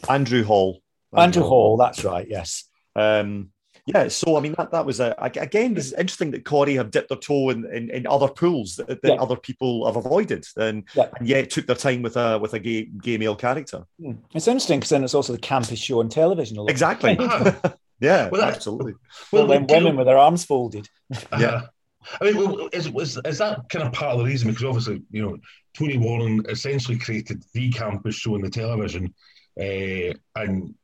Andrew 0.09 0.45
Hall. 0.45 0.81
Andrew 1.17 1.43
Hall. 1.43 1.77
That's 1.77 2.05
right. 2.05 2.27
Yes. 2.29 2.65
Um, 2.97 3.51
Yeah, 3.87 4.07
so 4.09 4.37
I 4.37 4.41
mean 4.41 4.55
that 4.59 4.71
that 4.71 4.87
was 4.87 5.01
a 5.01 5.15
again. 5.19 5.77
It's 5.77 5.93
interesting 5.93 6.31
that 6.33 6.45
Corrie 6.45 6.77
have 6.77 6.91
dipped 6.93 7.09
their 7.09 7.19
toe 7.19 7.51
in, 7.51 7.65
in, 7.75 7.91
in 7.91 8.07
other 8.07 8.29
pools 8.29 8.77
that, 8.77 8.87
that 8.87 9.03
Yeah. 9.05 9.15
other 9.21 9.35
people 9.37 9.85
have 9.87 9.97
avoided, 9.97 10.47
and, 10.57 10.85
Yeah. 10.95 11.09
and 11.19 11.27
yet 11.27 11.51
took 11.51 11.67
their 11.67 11.75
time 11.77 12.03
with 12.03 12.17
a 12.17 12.39
with 12.39 12.55
a 12.55 12.61
gay 12.61 12.85
gay 12.85 13.19
male 13.19 13.35
character. 13.35 13.85
Hmm. 13.99 14.13
It's 14.35 14.47
interesting 14.47 14.79
because 14.79 14.91
then 14.91 15.03
it's 15.05 15.15
also 15.15 15.33
the 15.33 15.39
campus 15.41 15.81
show 15.81 15.99
on 16.01 16.09
television. 16.09 16.59
a 16.59 16.61
lot. 16.63 16.71
Exactly. 16.71 17.17
yeah, 18.03 18.29
Well, 18.29 18.41
that- 18.43 18.55
absolutely. 18.57 18.95
Well, 19.33 19.47
Well, 19.47 19.47
then 19.47 19.67
Gail- 19.67 19.79
women 19.85 19.97
with 19.97 20.07
their 20.07 20.19
arms 20.19 20.45
folded. 20.45 20.89
Yeah. 21.39 21.63
I 22.21 22.25
mean, 22.25 22.37
well, 22.37 22.69
is, 22.73 22.91
was, 22.91 23.17
is 23.25 23.39
that 23.39 23.69
kind 23.69 23.87
of 23.87 23.93
part 23.93 24.13
of 24.15 24.19
the 24.19 24.25
reason? 24.25 24.49
Because 24.51 24.65
obviously, 24.65 25.03
you 25.13 25.23
know, 25.23 25.39
Tony 25.79 25.97
Warren 25.99 26.45
essentially 26.49 26.99
created 26.99 27.45
the 27.55 27.71
campus 27.71 28.17
show 28.17 28.35
on 28.35 28.41
the 28.43 28.51
television, 28.51 29.15
uh, 29.61 30.13
and 30.35 30.75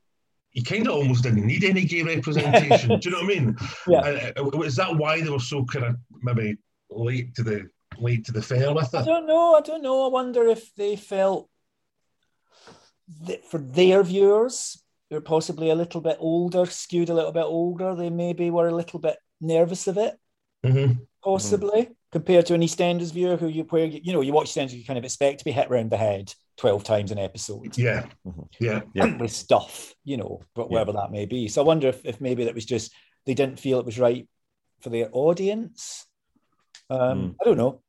he 0.51 0.63
kind 0.63 0.87
of 0.87 0.95
almost 0.95 1.25
didn't 1.25 1.45
need 1.45 1.65
any 1.65 1.85
gay 1.85 2.05
representation. 2.05 2.99
Do 3.01 3.09
you 3.09 3.11
know 3.11 3.23
what 3.23 3.37
I 3.37 3.41
mean? 3.41 3.57
Yeah. 3.89 4.05
And, 4.07 4.39
uh, 4.55 4.61
is 4.61 4.77
that 4.77 4.95
why 4.97 5.21
they 5.21 5.29
were 5.29 5.41
so 5.41 5.65
kind 5.65 5.87
of 5.87 5.97
maybe 6.23 6.57
late 6.89 7.35
to 7.35 7.43
the 7.43 7.69
late 7.99 8.25
to 8.27 8.33
the 8.33 8.41
fair 8.41 8.73
with 8.73 8.95
it? 8.95 8.99
I 8.99 9.05
don't 9.05 9.27
know. 9.27 9.57
I 9.57 9.61
don't 9.61 9.83
know. 9.83 10.05
I 10.07 10.09
wonder 10.11 10.47
if 10.47 10.73
they 10.77 10.95
felt 10.95 11.51
that 13.27 13.45
for 13.45 13.59
their 13.59 14.05
viewers, 14.05 14.81
they're 15.11 15.21
possibly 15.21 15.71
a 15.71 15.75
little 15.75 16.01
bit 16.01 16.17
older, 16.21 16.67
skewed 16.67 17.09
a 17.09 17.15
little 17.15 17.33
bit 17.33 17.45
older. 17.45 17.95
They 17.95 18.11
maybe 18.11 18.51
were 18.51 18.69
a 18.69 18.75
little 18.75 19.01
bit 19.01 19.17
nervous 19.41 19.87
of 19.87 19.99
it, 19.99 20.15
hmm 20.65 20.93
possibly 21.23 21.89
compared 22.13 22.47
to 22.47 22.55
an 22.55 22.61
EastEnders 22.61 23.13
viewer 23.13 23.37
who 23.37 23.49
you 23.49 23.65
where 23.65 23.85
you, 23.85 24.01
you 24.03 24.13
know 24.13 24.21
you 24.21 24.33
watch 24.33 24.51
EastEnders, 24.51 24.73
you 24.73 24.85
kind 24.85 24.99
of 24.99 25.05
expect 25.05 25.41
to 25.41 25.45
be 25.45 25.51
hit 25.53 25.69
around 25.69 25.91
the 25.91 25.97
head 25.97 26.33
twelve 26.57 26.85
times 26.85 27.11
an 27.11 27.19
episode 27.19 27.77
Yeah, 27.77 28.07
yeah. 28.61 28.83
Yeah. 28.95 29.17
with 29.17 29.33
stuff, 29.33 29.95
you 30.05 30.17
know, 30.17 30.41
but 30.55 30.71
whatever 30.71 30.93
that 30.93 31.11
may 31.11 31.27
be. 31.27 31.49
So 31.49 31.63
I 31.63 31.65
wonder 31.65 31.89
if, 31.89 32.05
if 32.05 32.21
maybe 32.21 32.45
that 32.45 32.55
was 32.55 32.65
just 32.65 32.93
they 33.27 33.35
didn't 33.35 33.59
feel 33.59 33.79
it 33.79 33.87
was 33.87 33.99
right 33.99 34.29
for 34.81 34.91
their 34.91 35.09
audience. 35.13 36.07
Um, 36.89 37.37
I 37.41 37.45
don't 37.45 37.59
know. 37.59 37.83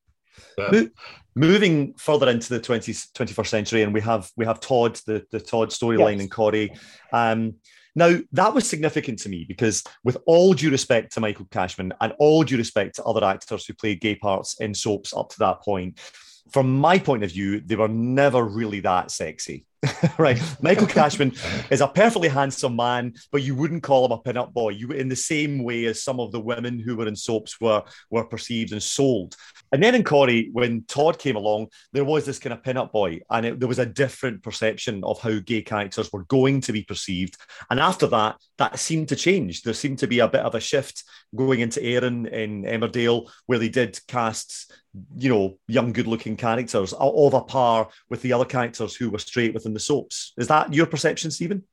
Mo- 0.57 0.89
Moving 1.39 1.93
further 1.93 2.27
into 2.29 2.49
the 2.49 2.59
20, 2.59 2.91
21st 2.91 3.47
century, 3.47 3.81
and 3.83 3.93
we 3.93 4.01
have 4.01 4.29
we 4.35 4.45
have 4.45 4.59
Todd, 4.59 4.99
the, 5.07 5.25
the 5.31 5.39
Todd 5.39 5.69
storyline 5.69 6.13
Yes. 6.13 6.21
and 6.21 6.31
Corrie. 6.31 6.73
Um, 7.13 7.55
now 7.95 8.17
that 8.33 8.53
was 8.53 8.67
significant 8.67 9.19
to 9.19 9.29
me 9.29 9.45
because, 9.47 9.81
with 10.03 10.17
all 10.25 10.53
due 10.53 10.69
respect 10.69 11.13
to 11.13 11.21
Michael 11.21 11.47
Cashman 11.49 11.93
and 12.01 12.13
all 12.19 12.43
due 12.43 12.57
respect 12.57 12.95
to 12.95 13.03
other 13.05 13.23
actors 13.23 13.65
who 13.65 13.73
played 13.73 14.01
gay 14.01 14.15
parts 14.15 14.59
in 14.59 14.73
soaps 14.73 15.13
up 15.13 15.29
to 15.29 15.39
that 15.39 15.61
point, 15.61 15.97
from 16.51 16.77
my 16.77 16.99
point 16.99 17.23
of 17.23 17.31
view, 17.31 17.61
they 17.61 17.77
were 17.77 17.87
never 17.87 18.43
really 18.43 18.81
that 18.81 19.09
sexy. 19.09 19.65
right, 20.17 20.41
Michael 20.61 20.87
Cashman 20.87 21.33
is 21.69 21.79
a 21.79 21.87
perfectly 21.87 22.27
handsome 22.27 22.75
man, 22.75 23.13
but 23.31 23.43
you 23.43 23.55
wouldn't 23.55 23.83
call 23.83 24.05
him 24.05 24.11
a 24.11 24.17
pin-up 24.17 24.53
boy. 24.53 24.69
You 24.69 24.91
in 24.91 25.07
the 25.07 25.15
same 25.15 25.63
way 25.63 25.85
as 25.85 26.03
some 26.03 26.19
of 26.19 26.31
the 26.31 26.39
women 26.39 26.79
who 26.79 26.97
were 26.97 27.07
in 27.07 27.15
soaps 27.15 27.61
were 27.61 27.83
were 28.09 28.25
perceived 28.25 28.73
and 28.73 28.83
sold. 28.83 29.35
And 29.71 29.81
then 29.81 29.95
in 29.95 30.03
Corrie, 30.03 30.49
when 30.51 30.83
Todd 30.87 31.19
came 31.19 31.35
along, 31.35 31.67
there 31.93 32.03
was 32.03 32.25
this 32.25 32.39
kind 32.39 32.53
of 32.53 32.63
pin-up 32.63 32.91
boy, 32.91 33.21
and 33.29 33.45
it, 33.45 33.59
there 33.59 33.67
was 33.67 33.79
a 33.79 33.85
different 33.85 34.43
perception 34.43 35.03
of 35.03 35.19
how 35.21 35.39
gay 35.39 35.61
characters 35.61 36.11
were 36.11 36.23
going 36.25 36.61
to 36.61 36.73
be 36.73 36.83
perceived. 36.83 37.37
And 37.69 37.79
after 37.79 38.07
that, 38.07 38.37
that 38.57 38.79
seemed 38.79 39.09
to 39.09 39.15
change. 39.15 39.61
There 39.61 39.73
seemed 39.73 39.99
to 39.99 40.07
be 40.07 40.19
a 40.19 40.27
bit 40.27 40.41
of 40.41 40.55
a 40.55 40.59
shift 40.59 41.03
going 41.35 41.59
into 41.59 41.81
Aaron 41.83 42.25
in 42.25 42.63
Emmerdale, 42.63 43.29
where 43.45 43.59
they 43.59 43.69
did 43.69 43.99
cast, 44.07 44.73
you 45.15 45.29
know, 45.29 45.59
young, 45.67 45.93
good-looking 45.93 46.35
characters 46.35 46.93
of 46.93 47.33
a 47.33 47.41
par 47.41 47.89
with 48.09 48.21
the 48.21 48.33
other 48.33 48.45
characters 48.45 48.95
who 48.95 49.09
were 49.09 49.19
straight 49.19 49.53
within 49.53 49.68
the 49.73 49.79
soaps. 49.79 50.33
Is 50.37 50.47
that 50.47 50.73
your 50.73 50.85
perception, 50.85 51.31
Steven? 51.31 51.63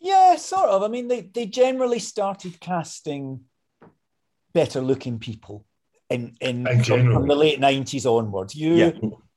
Yeah, 0.00 0.36
sort 0.36 0.68
of. 0.70 0.82
I 0.82 0.88
mean, 0.88 1.08
they, 1.08 1.22
they 1.22 1.46
generally 1.46 1.98
started 1.98 2.60
casting 2.60 3.40
better 4.54 4.80
looking 4.80 5.18
people 5.18 5.64
in 6.10 6.36
in, 6.40 6.66
In 6.66 6.84
from, 6.84 7.12
from 7.12 7.28
the 7.28 7.34
late 7.36 7.60
nineties 7.60 8.06
onwards. 8.06 8.54
You 8.54 8.74
Yeah. 8.74 8.90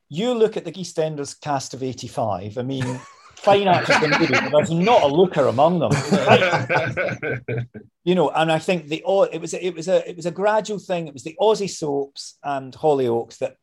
you 0.10 0.34
look 0.34 0.58
at 0.58 0.66
the 0.66 0.72
EastEnders 0.72 1.39
cast 1.39 1.74
of 1.74 1.84
eighty 1.84 2.08
five. 2.08 2.58
I 2.58 2.62
mean, 2.64 3.00
fine 3.36 3.68
actors 3.68 3.98
and 4.04 4.12
movies, 4.20 4.39
but 4.39 4.52
there's 4.52 4.72
not 4.72 5.04
a 5.04 5.08
looker 5.08 5.48
among 5.48 5.80
them. 5.80 5.92
you 8.04 8.16
know, 8.16 8.30
and 8.30 8.52
I 8.52 8.60
think 8.60 8.88
the 8.88 9.04
it 9.32 9.42
was 9.42 9.54
a- 9.54 9.66
it 9.66 9.76
was 9.76 9.88
a 9.88 10.08
it 10.10 10.16
was 10.16 10.26
a 10.26 10.32
gradual 10.32 10.80
thing. 10.80 11.08
It 11.08 11.14
was 11.14 11.24
the 11.24 11.36
Aussie 11.42 11.70
soaps 11.70 12.38
and 12.44 12.74
Hollyoaks 12.74 13.38
that 13.39 13.58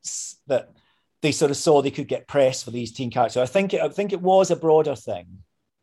that 0.48 0.70
they 1.22 1.32
sort 1.32 1.50
of 1.50 1.56
saw 1.56 1.82
they 1.82 1.90
could 1.90 2.08
get 2.08 2.28
press 2.28 2.62
for 2.62 2.70
these 2.70 2.92
teen 2.92 3.10
characters. 3.10 3.42
I 3.42 3.46
think 3.46 3.74
it, 3.74 3.80
I 3.80 3.88
think 3.88 4.12
it 4.12 4.22
was 4.22 4.50
a 4.50 4.56
broader 4.56 4.94
thing, 4.94 5.26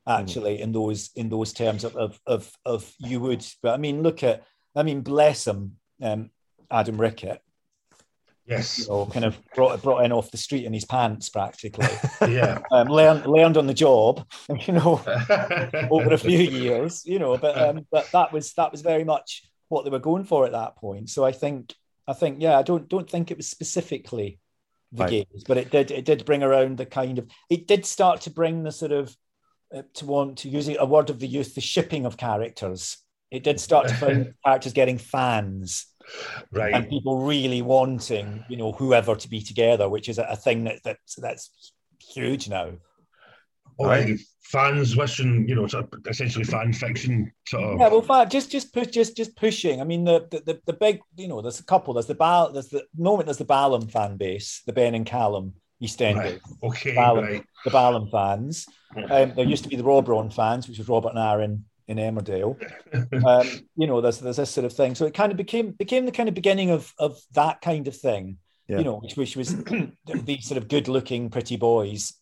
actually, 0.07 0.61
in 0.61 0.71
those 0.71 1.11
in 1.15 1.29
those 1.29 1.53
terms 1.53 1.83
of 1.83 1.95
of 1.95 2.19
of, 2.25 2.51
of 2.65 2.93
you 2.99 3.19
would. 3.19 3.45
But 3.61 3.73
I 3.73 3.77
mean, 3.77 4.01
look 4.01 4.23
at 4.23 4.43
I 4.75 4.83
mean, 4.83 5.01
bless 5.01 5.47
him, 5.47 5.77
um, 6.01 6.29
Adam 6.69 6.99
Rickett. 6.99 7.41
yes, 8.45 8.79
You 8.79 8.87
know, 8.87 9.05
kind 9.05 9.25
of 9.25 9.37
brought 9.55 9.81
brought 9.81 10.03
in 10.03 10.11
off 10.11 10.31
the 10.31 10.37
street 10.37 10.65
in 10.65 10.73
his 10.73 10.85
pants, 10.85 11.29
practically. 11.29 11.87
yeah. 12.21 12.59
um, 12.71 12.87
learned 12.87 13.25
learned 13.25 13.57
on 13.57 13.67
the 13.67 13.73
job. 13.73 14.25
You 14.67 14.73
know, 14.73 15.01
over 15.91 16.13
a 16.13 16.17
few 16.17 16.39
years, 16.39 17.05
you 17.05 17.19
know, 17.19 17.37
but 17.37 17.57
um, 17.57 17.85
but 17.91 18.09
that 18.11 18.31
was 18.31 18.53
that 18.53 18.71
was 18.71 18.81
very 18.81 19.03
much 19.03 19.43
what 19.67 19.83
they 19.83 19.89
were 19.89 19.99
going 19.99 20.23
for 20.23 20.45
at 20.45 20.51
that 20.51 20.75
point. 20.75 21.09
So 21.09 21.25
I 21.25 21.31
think 21.31 21.73
I 22.07 22.13
think 22.13 22.41
yeah, 22.41 22.57
I 22.57 22.63
don't 22.63 22.87
don't 22.87 23.09
think 23.09 23.31
it 23.31 23.37
was 23.37 23.47
specifically 23.47 24.39
the 24.95 25.03
Right. 25.03 25.27
gays, 25.31 25.43
but 25.47 25.57
it 25.57 25.71
did 25.71 25.91
it 25.91 26.05
did 26.05 26.25
bring 26.25 26.43
around 26.43 26.77
the 26.77 26.85
kind 26.85 27.19
of 27.19 27.27
it 27.49 27.67
did 27.67 27.85
start 27.85 28.21
to 28.21 28.29
bring 28.29 28.63
the 28.63 28.71
sort 28.71 28.91
of 28.91 29.15
uh, 29.75 29.81
to 29.95 30.05
want 30.05 30.37
to 30.39 30.49
use 30.49 30.67
a 30.67 30.85
word 30.85 31.09
of 31.09 31.19
the 31.19 31.27
youth, 31.27 31.55
the 31.55 31.61
shipping 31.61 32.05
of 32.05 32.17
characters. 32.17 32.97
It 33.31 33.43
did 33.43 33.59
start 33.59 33.87
to 33.87 33.95
bring 33.99 34.33
characters 34.45 34.73
getting 34.73 34.97
fans 34.97 35.87
right? 36.51 36.73
and 36.73 36.89
people 36.89 37.19
really 37.19 37.61
wanting, 37.61 38.43
you 38.49 38.57
know, 38.57 38.71
whoever 38.71 39.15
to 39.15 39.29
be 39.29 39.41
together, 39.41 39.89
which 39.89 40.09
is 40.09 40.17
a, 40.17 40.23
a 40.23 40.35
thing 40.35 40.63
that 40.65 40.79
that's 40.83 41.15
that's 41.15 41.73
huge 41.99 42.49
now. 42.49 42.71
Or 43.77 43.87
like 43.87 44.19
fans 44.41 44.95
wishing, 44.95 45.47
you 45.49 45.55
know, 45.55 45.67
sort 45.67 45.91
of 45.91 46.07
essentially 46.07 46.45
fan 46.45 46.71
fiction 46.71 47.31
sort 47.47 47.63
of. 47.63 47.79
Yeah, 47.79 47.89
well, 47.89 48.01
fact, 48.01 48.31
just 48.31 48.51
just 48.51 48.73
push, 48.73 48.87
just 48.87 49.17
just 49.17 49.35
pushing. 49.35 49.81
I 49.81 49.83
mean, 49.83 50.03
the 50.05 50.27
the, 50.31 50.39
the, 50.39 50.61
the 50.67 50.73
big, 50.73 51.01
you 51.15 51.27
know, 51.27 51.41
there's 51.41 51.59
a 51.59 51.65
couple. 51.65 51.93
There's 51.93 52.05
the 52.07 52.15
Bal, 52.15 52.51
there's 52.51 52.69
the 52.69 52.83
moment. 52.95 53.25
There's 53.25 53.37
the 53.37 53.45
Ballum 53.45 53.87
fan 53.87 54.17
base, 54.17 54.61
the 54.65 54.73
Ben 54.73 54.95
and 54.95 55.05
Callum 55.05 55.53
EastEnders, 55.81 56.15
Right. 56.15 56.39
Okay, 56.63 56.95
Ballum, 56.95 57.25
right. 57.25 57.45
the 57.65 57.71
Ballum 57.71 58.09
fans. 58.11 58.65
Um, 58.95 59.33
there 59.35 59.45
used 59.45 59.63
to 59.63 59.69
be 59.69 59.75
the 59.75 59.83
Robron 59.83 60.29
fans, 60.29 60.69
which 60.69 60.77
was 60.77 60.87
Robert 60.87 61.09
and 61.09 61.19
Aaron 61.19 61.65
in 61.87 61.97
Emmerdale. 61.97 62.57
Um, 63.25 63.47
you 63.75 63.87
know, 63.87 63.99
there's 63.99 64.19
there's 64.19 64.37
this 64.37 64.51
sort 64.51 64.65
of 64.65 64.73
thing. 64.73 64.95
So 64.95 65.05
it 65.05 65.13
kind 65.13 65.31
of 65.31 65.37
became 65.37 65.71
became 65.71 66.05
the 66.05 66.11
kind 66.11 66.29
of 66.29 66.35
beginning 66.35 66.69
of 66.69 66.93
of 66.97 67.19
that 67.33 67.61
kind 67.61 67.87
of 67.87 67.95
thing. 67.95 68.37
Yeah. 68.67 68.79
You 68.79 68.83
know, 68.83 68.99
which 68.99 69.17
which 69.17 69.35
was 69.35 69.55
these 70.23 70.47
sort 70.47 70.57
of 70.57 70.67
good 70.67 70.87
looking 70.87 71.29
pretty 71.29 71.57
boys 71.57 72.13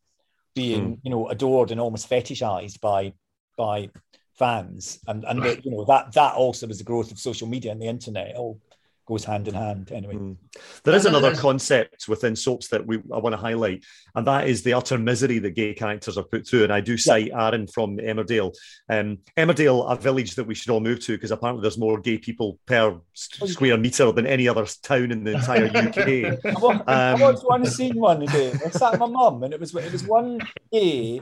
being 0.56 0.84
Hmm. 0.86 0.94
you 1.04 1.12
know 1.12 1.28
adored 1.30 1.72
and 1.72 1.80
almost 1.82 2.10
fetishized 2.10 2.80
by 2.82 3.14
by 3.58 3.90
fans. 4.34 5.00
And 5.08 5.24
and 5.26 5.42
the, 5.44 5.62
you 5.64 5.72
know 5.72 5.86
that 5.86 6.14
that 6.14 6.36
also 6.36 6.68
was 6.68 6.78
the 6.80 6.84
growth 6.84 7.12
of 7.12 7.20
social 7.20 7.48
media 7.48 7.72
and 7.72 7.82
the 7.82 7.88
internet. 7.88 8.30
It 8.30 8.36
all 8.36 8.60
goes 9.06 9.24
hand 9.26 9.48
in 9.48 9.54
hand 9.54 9.92
anyway 9.92 10.14
Mm. 10.16 10.38
There 10.84 10.96
is 10.96 11.06
another 11.06 11.36
concept 11.36 12.08
within 12.08 12.36
soaps 12.36 12.68
that 12.70 12.86
we 12.86 12.98
I 13.12 13.18
want 13.18 13.34
to 13.34 13.38
highlight, 13.38 13.84
and 14.16 14.26
that 14.28 14.48
is 14.48 14.62
the 14.64 14.74
utter 14.74 14.98
misery 14.98 15.40
that 15.40 15.52
gay 15.56 15.74
characters 15.74 16.18
are 16.18 16.24
put 16.24 16.48
through. 16.48 16.64
And 16.64 16.72
I 16.72 16.80
do 16.82 16.96
cite 16.98 17.32
Aaron 17.34 17.66
from 17.68 17.98
Emmerdale. 17.98 18.54
Um, 18.90 19.18
Emmerdale, 19.36 19.92
a 19.92 19.96
village 19.96 20.36
that 20.36 20.46
we 20.46 20.54
should 20.56 20.70
all 20.70 20.80
move 20.80 21.00
to 21.06 21.14
because 21.18 21.32
apparently 21.32 21.62
there's 21.64 21.78
more 21.78 22.00
gay 22.00 22.18
people 22.18 22.60
per 22.66 23.00
s- 23.16 23.30
Oh, 23.42 23.46
square 23.48 23.78
meter 23.78 24.12
than 24.12 24.28
any 24.28 24.48
other 24.48 24.66
town 24.84 25.12
in 25.12 25.24
the 25.24 25.34
entire 25.34 25.66
UK. 25.88 26.40
I 26.56 26.60
wa- 26.60 26.84
I 26.88 27.12
Um, 27.14 27.20
watched 27.22 27.44
one 27.44 27.66
scene 27.66 28.00
one 28.00 28.26
day. 28.26 28.52
I 28.54 28.70
sat 28.70 28.92
with 28.92 29.00
my 29.02 29.08
mum, 29.08 29.44
and 29.44 29.54
it 29.54 29.60
was 29.60 29.74
it 29.76 29.92
was 29.92 30.06
one 30.06 30.40
gay 30.72 31.22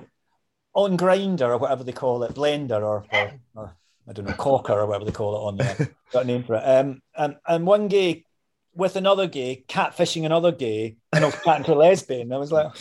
on 0.73 0.97
Grindr 0.97 1.49
or 1.49 1.57
whatever 1.57 1.83
they 1.83 1.91
call 1.93 2.23
it, 2.23 2.33
blender 2.33 2.81
or, 2.81 3.05
or, 3.11 3.31
or 3.55 3.75
I 4.07 4.13
don't 4.13 4.25
know, 4.25 4.33
cocker 4.33 4.73
or 4.73 4.87
whatever 4.87 5.05
they 5.05 5.11
call 5.11 5.35
it 5.35 5.47
on 5.47 5.57
there. 5.57 5.95
Got 6.13 6.23
a 6.23 6.27
name 6.27 6.43
for 6.43 6.55
it. 6.55 6.63
Um, 6.63 7.01
and 7.15 7.35
and 7.47 7.65
one 7.65 7.87
gay 7.87 8.25
with 8.73 8.95
another 8.95 9.27
gay 9.27 9.63
catfishing 9.67 10.25
another 10.25 10.51
gay, 10.51 10.97
and 11.13 11.23
I 11.23 11.27
was 11.27 11.41
chatting 11.43 11.65
to 11.65 11.73
a 11.73 11.75
lesbian. 11.75 12.33
I 12.33 12.37
was 12.37 12.51
like, 12.51 12.73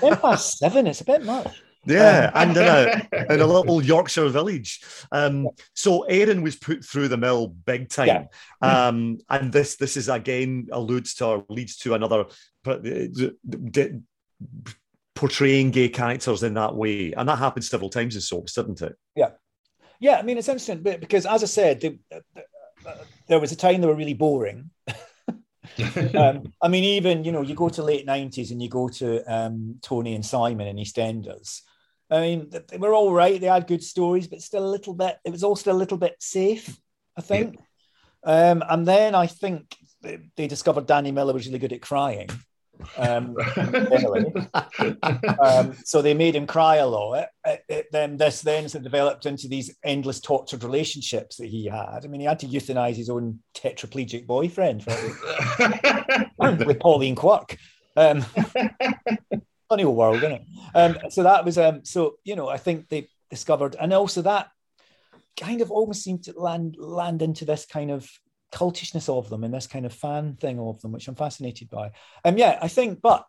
ten 0.00 0.16
past 0.20 0.58
seven. 0.58 0.86
It's 0.86 1.00
a 1.00 1.04
bit 1.04 1.24
much. 1.24 1.62
Yeah, 1.86 2.30
and 2.34 2.56
in 2.56 2.64
a, 2.64 3.32
in 3.34 3.40
a 3.40 3.46
little 3.46 3.82
Yorkshire 3.82 4.28
village. 4.28 4.82
Um, 5.12 5.48
so 5.74 6.02
Aaron 6.04 6.42
was 6.42 6.56
put 6.56 6.84
through 6.84 7.08
the 7.08 7.16
mill 7.16 7.48
big 7.48 7.90
time. 7.90 8.28
Yeah. 8.62 8.86
Um, 8.86 9.18
and 9.28 9.52
this 9.52 9.76
this 9.76 9.96
is 9.96 10.08
again 10.08 10.68
alludes 10.72 11.14
to 11.16 11.26
or 11.26 11.44
leads 11.48 11.76
to 11.78 11.94
another 11.94 12.26
uh, 12.66 12.76
portraying 15.14 15.70
gay 15.70 15.88
characters 15.88 16.42
in 16.42 16.54
that 16.54 16.74
way. 16.74 17.12
And 17.12 17.28
that 17.28 17.38
happened 17.38 17.64
several 17.64 17.90
times 17.90 18.14
in 18.14 18.20
soaps, 18.20 18.54
didn't 18.54 18.82
it? 18.82 18.96
Yeah, 19.14 19.30
I 20.12 20.22
mean 20.22 20.38
it's 20.38 20.48
interesting 20.48 20.82
but- 20.82 21.00
because, 21.00 21.26
as 21.26 21.42
I 21.42 21.46
said, 21.46 21.80
they, 21.80 21.98
uh, 22.12 22.20
uh, 22.86 23.04
there 23.28 23.40
was 23.40 23.52
a 23.52 23.56
time 23.56 23.80
they 23.80 23.86
were 23.86 23.94
really 23.94 24.14
boring. 24.14 24.70
um, 26.14 26.52
I 26.62 26.68
mean, 26.68 26.84
even 26.84 27.24
you 27.24 27.32
know, 27.32 27.42
you 27.42 27.54
go 27.54 27.68
to 27.70 27.82
late 27.82 28.06
nineties 28.06 28.50
and 28.50 28.62
you 28.62 28.68
go 28.68 28.88
to 28.88 29.22
um, 29.24 29.76
Tony 29.82 30.14
and 30.14 30.24
Simon 30.24 30.68
and 30.68 30.78
EastEnders. 30.78 31.62
I 32.10 32.20
mean, 32.20 32.50
th- 32.50 32.66
they 32.66 32.76
were 32.78 32.92
all 32.92 33.12
right. 33.12 33.40
They 33.40 33.46
had 33.46 33.66
good 33.66 33.82
stories, 33.82 34.28
but 34.28 34.42
still 34.42 34.64
a 34.64 34.74
little 34.76 34.94
bit. 34.94 35.16
It 35.24 35.30
was 35.30 35.42
all 35.42 35.56
still 35.56 35.74
a 35.74 35.82
little 35.82 35.98
bit 35.98 36.16
safe. 36.20 36.78
I 37.16 37.20
think. 37.22 37.58
Um, 38.24 38.62
and 38.68 38.86
then 38.86 39.14
I 39.14 39.26
think 39.26 39.76
they, 40.02 40.18
they 40.36 40.46
discovered 40.46 40.86
Danny 40.86 41.12
Miller 41.12 41.32
was 41.32 41.46
really 41.46 41.58
good 41.58 41.72
at 41.72 41.82
crying. 41.82 42.28
Um, 42.96 43.36
um, 45.44 45.74
so 45.84 46.02
they 46.02 46.14
made 46.14 46.36
him 46.36 46.46
cry 46.46 46.76
a 46.76 46.86
lot. 46.86 47.26
It, 47.44 47.64
it, 47.68 47.86
then 47.92 48.16
this 48.16 48.42
then 48.42 48.68
sort 48.68 48.80
of 48.80 48.84
developed 48.84 49.26
into 49.26 49.48
these 49.48 49.74
endless 49.84 50.20
tortured 50.20 50.64
relationships 50.64 51.36
that 51.36 51.46
he 51.46 51.66
had. 51.66 52.04
I 52.04 52.08
mean, 52.08 52.20
he 52.20 52.26
had 52.26 52.40
to 52.40 52.46
euthanize 52.46 52.96
his 52.96 53.10
own 53.10 53.40
tetraplegic 53.54 54.26
boyfriend 54.26 54.84
for, 54.84 54.90
with 56.64 56.80
Pauline 56.80 57.14
Quirk. 57.14 57.56
Um, 57.96 58.24
funny 59.68 59.84
old 59.84 59.96
world, 59.96 60.16
isn't 60.16 60.32
it? 60.32 60.42
Um, 60.74 60.96
so 61.10 61.22
that 61.22 61.44
was 61.44 61.58
um, 61.58 61.84
so 61.84 62.16
you 62.24 62.36
know 62.36 62.48
I 62.48 62.56
think 62.56 62.88
they 62.88 63.08
discovered, 63.30 63.76
and 63.80 63.92
also 63.92 64.22
that 64.22 64.48
kind 65.38 65.60
of 65.60 65.70
almost 65.70 66.02
seemed 66.02 66.24
to 66.24 66.38
land 66.38 66.76
land 66.78 67.22
into 67.22 67.44
this 67.44 67.66
kind 67.66 67.90
of 67.90 68.08
cultishness 68.54 69.08
of 69.08 69.28
them 69.28 69.44
and 69.44 69.52
this 69.52 69.66
kind 69.66 69.84
of 69.84 69.92
fan 69.92 70.36
thing 70.36 70.60
of 70.60 70.80
them, 70.80 70.92
which 70.92 71.08
I'm 71.08 71.16
fascinated 71.16 71.68
by. 71.68 71.90
And 72.24 72.34
um, 72.34 72.38
yeah, 72.38 72.58
I 72.62 72.68
think, 72.68 73.02
but 73.02 73.26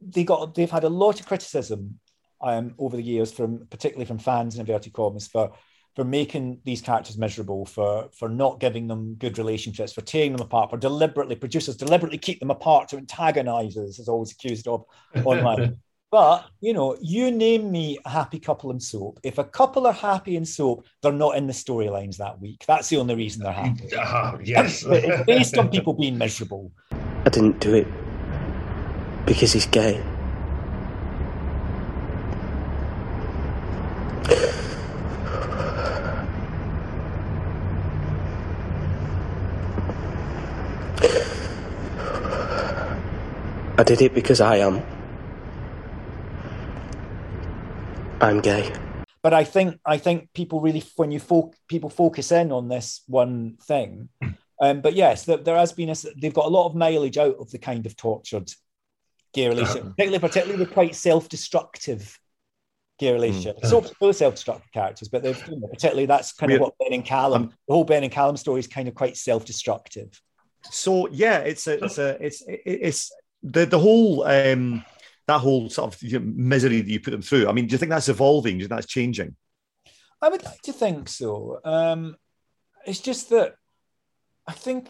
they 0.00 0.24
got 0.24 0.54
they've 0.54 0.70
had 0.70 0.84
a 0.84 0.88
lot 0.88 1.20
of 1.20 1.26
criticism 1.26 1.98
um, 2.40 2.74
over 2.78 2.96
the 2.96 3.02
years 3.02 3.32
from 3.32 3.66
particularly 3.70 4.06
from 4.06 4.18
fans 4.18 4.54
in 4.54 4.60
inverted 4.60 4.92
commas 4.92 5.26
for 5.26 5.52
for 5.96 6.04
making 6.04 6.60
these 6.64 6.80
characters 6.80 7.18
miserable, 7.18 7.66
for 7.66 8.08
for 8.16 8.28
not 8.28 8.60
giving 8.60 8.86
them 8.86 9.14
good 9.14 9.38
relationships, 9.38 9.92
for 9.92 10.02
tearing 10.02 10.32
them 10.32 10.46
apart, 10.46 10.70
for 10.70 10.76
deliberately 10.76 11.34
producers 11.34 11.76
deliberately 11.76 12.18
keep 12.18 12.38
them 12.38 12.50
apart 12.50 12.88
to 12.88 12.96
antagonize 12.96 13.76
us, 13.76 13.98
as 13.98 14.08
always 14.08 14.32
accused 14.32 14.68
of 14.68 14.84
online. 15.24 15.78
But 16.10 16.46
you 16.60 16.72
know, 16.72 16.96
you 17.00 17.30
name 17.30 17.70
me 17.70 17.98
a 18.04 18.10
happy 18.10 18.40
couple 18.40 18.72
in 18.72 18.80
soap. 18.80 19.20
If 19.22 19.38
a 19.38 19.44
couple 19.44 19.86
are 19.86 19.92
happy 19.92 20.34
in 20.34 20.44
soap, 20.44 20.84
they're 21.02 21.12
not 21.12 21.36
in 21.36 21.46
the 21.46 21.52
storylines 21.52 22.16
that 22.16 22.40
week. 22.40 22.64
That's 22.66 22.88
the 22.88 22.96
only 22.96 23.14
reason 23.14 23.44
they're 23.44 23.52
happy. 23.52 23.94
Uh, 23.96 24.36
yes, 24.44 24.84
it's 24.84 25.24
based 25.24 25.56
on 25.56 25.68
people 25.68 25.92
being 25.92 26.18
miserable. 26.18 26.72
I 26.90 27.30
didn't 27.30 27.60
do 27.60 27.74
it 27.74 27.86
because 29.24 29.52
he's 29.52 29.66
gay. 29.66 30.02
I 43.78 43.82
did 43.84 44.02
it 44.02 44.12
because 44.12 44.40
I 44.40 44.56
am. 44.56 44.82
I'm 48.20 48.40
gay. 48.40 48.72
But 49.22 49.34
I 49.34 49.44
think 49.44 49.78
I 49.84 49.98
think 49.98 50.30
people 50.34 50.60
really 50.60 50.82
when 50.96 51.10
you 51.10 51.20
fo- 51.20 51.52
people 51.68 51.90
focus 51.90 52.32
in 52.32 52.52
on 52.52 52.68
this 52.68 53.02
one 53.06 53.56
thing. 53.62 54.08
Um, 54.62 54.82
but 54.82 54.92
yes, 54.92 55.24
there, 55.24 55.38
there, 55.38 55.56
has 55.56 55.72
been 55.72 55.88
a 55.88 55.94
they've 56.20 56.34
got 56.34 56.44
a 56.44 56.50
lot 56.50 56.66
of 56.66 56.74
mileage 56.74 57.16
out 57.16 57.36
of 57.38 57.50
the 57.50 57.56
kind 57.56 57.86
of 57.86 57.96
tortured 57.96 58.52
gay 59.32 59.48
relationship, 59.48 59.84
particularly 59.84 60.18
particularly 60.18 60.62
the 60.62 60.70
quite 60.70 60.94
self-destructive 60.94 62.18
gay 62.98 63.14
relationship. 63.14 63.58
Mm. 63.62 63.70
So 63.70 63.80
full 63.80 64.12
self-destructive 64.12 64.70
characters, 64.70 65.08
but 65.08 65.22
they've 65.22 65.48
you 65.48 65.60
know, 65.60 65.66
particularly 65.66 66.04
that's 66.04 66.34
kind 66.34 66.52
of 66.52 66.60
what 66.60 66.74
Ben 66.78 66.92
and 66.92 67.06
Callum. 67.06 67.44
Um, 67.44 67.54
the 67.66 67.72
whole 67.72 67.84
Ben 67.84 68.02
and 68.04 68.12
Callum 68.12 68.36
story 68.36 68.60
is 68.60 68.66
kind 68.66 68.86
of 68.86 68.94
quite 68.94 69.16
self-destructive. 69.16 70.20
So 70.70 71.08
yeah, 71.08 71.38
it's 71.38 71.66
a 71.66 71.82
it's 71.82 71.96
a 71.96 72.22
it's 72.22 72.44
it's 72.46 73.12
the 73.42 73.64
the 73.64 73.78
whole 73.78 74.24
um 74.24 74.84
that 75.30 75.40
whole 75.40 75.70
sort 75.70 75.94
of 75.94 76.24
misery 76.24 76.80
that 76.80 76.90
you 76.90 77.00
put 77.00 77.12
them 77.12 77.22
through. 77.22 77.48
I 77.48 77.52
mean, 77.52 77.66
do 77.66 77.72
you 77.72 77.78
think 77.78 77.90
that's 77.90 78.08
evolving? 78.08 78.58
Do 78.58 78.62
you 78.62 78.68
think 78.68 78.78
that's 78.78 78.92
changing? 78.92 79.36
I 80.22 80.28
would 80.28 80.44
like 80.44 80.60
to 80.62 80.72
think 80.72 81.08
so. 81.08 81.60
Um, 81.64 82.16
it's 82.86 83.00
just 83.00 83.30
that 83.30 83.54
I 84.46 84.52
think 84.52 84.88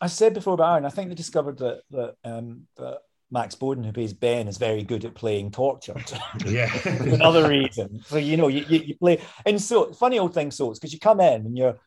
I 0.00 0.06
said 0.06 0.34
before 0.34 0.54
about 0.54 0.72
Aaron. 0.72 0.84
I 0.84 0.90
think 0.90 1.08
they 1.08 1.14
discovered 1.14 1.58
that 1.58 1.82
that 1.90 2.14
um, 2.24 2.66
that 2.76 2.98
Max 3.30 3.54
Bowden, 3.54 3.82
who 3.82 3.92
plays 3.92 4.12
Ben, 4.12 4.46
is 4.46 4.58
very 4.58 4.82
good 4.82 5.04
at 5.04 5.14
playing 5.14 5.50
tortured. 5.50 6.12
Yeah, 6.46 6.70
another 6.84 7.48
reason. 7.48 8.00
So 8.04 8.18
you 8.18 8.36
know, 8.36 8.48
you, 8.48 8.64
you, 8.68 8.80
you 8.80 8.96
play, 8.96 9.20
and 9.44 9.60
so 9.60 9.92
funny 9.92 10.18
old 10.18 10.34
thing. 10.34 10.50
So 10.50 10.70
it's 10.70 10.78
because 10.78 10.92
you 10.92 11.00
come 11.00 11.20
in 11.20 11.46
and 11.46 11.58
you're 11.58 11.78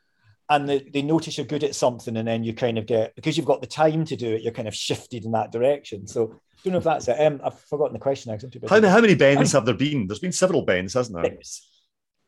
and 0.50 0.68
they, 0.68 0.80
they 0.80 1.02
notice 1.02 1.38
you're 1.38 1.46
good 1.46 1.64
at 1.64 1.76
something 1.76 2.18
and 2.18 2.28
then 2.28 2.44
you 2.44 2.54
kind 2.54 2.78
of 2.78 2.86
get 2.86 3.16
because 3.16 3.38
you've 3.38 3.46
got 3.46 3.62
the 3.62 3.68
time 3.68 4.04
to 4.06 4.16
do 4.16 4.34
it 4.34 4.42
you're 4.42 4.52
kind 4.52 4.68
of 4.68 4.76
shifted 4.76 5.26
in 5.26 5.32
that 5.32 5.52
direction. 5.52 6.08
So 6.08 6.34
I 6.34 6.60
don't 6.64 6.74
know 6.74 6.80
if 6.80 6.84
that's 6.84 7.08
it. 7.08 7.20
Um, 7.20 7.40
I've 7.44 7.60
forgotten 7.62 7.94
the 7.94 8.00
question 8.00 8.38
how, 8.68 8.82
how 8.82 9.02
many 9.02 9.16
Bens 9.16 9.52
have 9.54 9.66
there 9.66 9.76
been? 9.76 10.08
There's 10.08 10.20
been 10.20 10.32
several 10.32 10.64
bends 10.64 10.94
hasn't 10.94 11.22
there? 11.22 11.32
Six, 11.32 11.70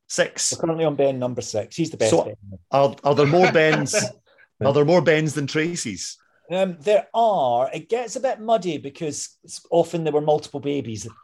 six. 0.08 0.54
We're 0.54 0.62
currently 0.62 0.86
on 0.86 0.96
Ben 0.96 1.20
number 1.20 1.42
six. 1.42 1.76
He's 1.76 1.90
the 1.90 1.98
best 1.98 2.12
so 2.12 2.34
are, 2.72 2.96
are 3.04 3.16
there 3.16 3.28
more 3.28 3.52
bends? 3.52 3.96
Are 4.64 4.74
there 4.74 4.86
more 4.86 5.02
bends 5.02 5.34
than 5.34 5.48
Tracy's 5.48 6.20
um, 6.52 6.78
there 6.82 7.08
are. 7.14 7.70
It 7.74 7.90
gets 7.90 8.16
a 8.16 8.20
bit 8.20 8.40
muddy 8.40 8.78
because 8.78 9.38
often 9.70 10.04
there 10.04 10.14
were 10.14 10.22
multiple 10.22 10.60
babies. 10.60 11.08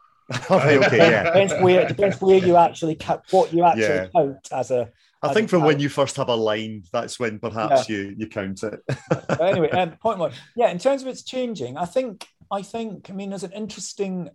Okay, 0.52 0.78
okay, 0.78 0.98
yeah. 0.98 1.24
depends 1.24 1.54
where 1.62 1.88
depends 1.88 2.20
where 2.20 2.38
you 2.38 2.58
actually 2.58 2.96
count 2.96 3.22
what 3.32 3.54
you 3.54 3.64
actually 3.64 3.84
yeah. 3.84 4.08
count 4.14 4.50
as 4.52 4.72
a 4.72 4.92
I 5.24 5.34
think 5.34 5.50
from 5.50 5.64
when 5.64 5.80
you 5.80 5.90
first 5.90 6.16
have 6.18 6.30
a 6.30 6.36
line, 6.36 6.84
that's 6.92 7.20
when 7.20 7.40
perhaps 7.40 7.90
yeah. 7.90 7.96
you 7.96 8.16
you 8.18 8.28
count 8.28 8.64
it. 8.64 8.80
anyway, 9.42 9.70
um, 9.72 9.92
point 10.02 10.20
one. 10.20 10.32
Yeah, 10.56 10.70
in 10.70 10.78
terms 10.78 11.02
of 11.02 11.08
its 11.08 11.24
changing, 11.24 11.78
I 11.78 11.86
think 11.86 12.28
I 12.52 12.62
think 12.62 13.10
I 13.10 13.14
mean 13.14 13.30
there's 13.30 13.44
an 13.44 13.54
interesting 13.54 14.30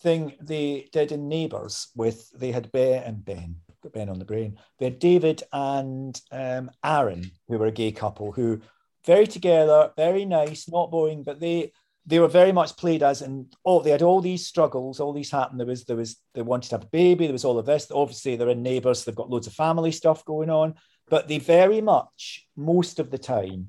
thing 0.00 0.34
they 0.40 0.88
did 0.92 1.12
in 1.12 1.28
Neighbours 1.28 1.88
with 1.94 2.30
they 2.30 2.52
had 2.52 2.72
Ben 2.72 3.02
and 3.02 3.24
Ben, 3.24 3.56
Ben 3.92 4.08
on 4.08 4.18
the 4.18 4.24
brain. 4.24 4.58
They 4.78 4.86
had 4.86 4.98
David 4.98 5.42
and 5.52 6.18
um, 6.30 6.70
Aaron, 6.84 7.30
who 7.48 7.58
were 7.58 7.66
a 7.66 7.72
gay 7.72 7.92
couple 7.92 8.32
who 8.32 8.60
very 9.04 9.26
together, 9.26 9.92
very 9.96 10.24
nice, 10.24 10.68
not 10.68 10.90
boring, 10.90 11.22
but 11.22 11.40
they 11.40 11.72
they 12.04 12.18
were 12.18 12.28
very 12.28 12.52
much 12.52 12.76
played 12.76 13.02
as 13.02 13.22
and 13.22 13.54
oh 13.64 13.80
they 13.80 13.90
had 13.90 14.02
all 14.02 14.20
these 14.20 14.46
struggles 14.46 14.98
all 14.98 15.12
these 15.12 15.30
happened. 15.30 15.60
There 15.60 15.66
was 15.66 15.84
there 15.84 15.96
was 15.96 16.16
they 16.34 16.42
wanted 16.42 16.70
to 16.70 16.76
have 16.76 16.84
a 16.84 16.88
baby. 16.88 17.26
There 17.26 17.32
was 17.32 17.44
all 17.44 17.58
of 17.58 17.66
this. 17.66 17.90
Obviously 17.92 18.36
they're 18.36 18.48
in 18.50 18.62
neighbors 18.62 19.04
they've 19.04 19.14
got 19.14 19.30
loads 19.30 19.46
of 19.46 19.52
family 19.52 19.92
stuff 19.92 20.24
going 20.24 20.50
on. 20.50 20.74
But 21.08 21.28
they 21.28 21.38
very 21.38 21.80
much 21.80 22.46
most 22.56 22.98
of 22.98 23.10
the 23.10 23.18
time 23.18 23.68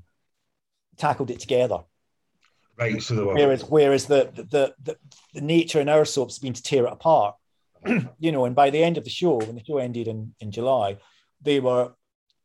tackled 0.98 1.30
it 1.30 1.40
together. 1.40 1.80
Right 2.78 3.02
so 3.02 3.28
were... 3.28 3.34
whereas 3.36 3.64
whereas 3.64 4.06
the 4.06 4.32
the, 4.34 4.74
the 4.82 4.98
the 5.34 5.42
nature 5.42 5.80
in 5.80 5.90
our 5.90 6.06
soaps 6.06 6.36
has 6.36 6.40
been 6.40 6.54
to 6.54 6.64
tear 6.64 6.86
it 6.86 6.94
apart. 6.94 7.36
You 8.20 8.32
know 8.32 8.46
and 8.46 8.56
by 8.56 8.70
the 8.72 8.84
end 8.84 8.98
of 8.98 9.04
the 9.04 9.10
show 9.10 9.38
when 9.38 9.56
the 9.56 9.64
show 9.64 9.78
ended 9.78 10.08
in 10.08 10.34
in 10.40 10.52
july 10.52 10.98
they 11.42 11.60
were 11.60 11.92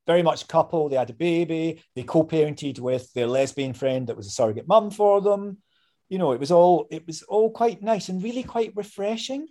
very 0.08 0.22
much 0.22 0.42
a 0.42 0.46
couple. 0.46 0.88
They 0.88 0.96
had 0.96 1.10
a 1.10 1.14
baby. 1.14 1.82
They 1.94 2.02
co-parented 2.02 2.80
with 2.80 3.12
their 3.12 3.26
lesbian 3.26 3.74
friend 3.74 4.06
that 4.06 4.16
was 4.16 4.26
a 4.26 4.30
surrogate 4.30 4.66
mum 4.66 4.90
for 4.90 5.20
them 5.20 5.58
you 6.08 6.18
know, 6.18 6.32
it 6.32 6.40
was 6.40 6.50
all 6.50 6.86
it 6.90 7.06
was 7.06 7.22
all 7.22 7.50
quite 7.50 7.82
nice 7.82 8.08
and 8.08 8.22
really 8.22 8.42
quite 8.42 8.72
refreshing. 8.74 9.48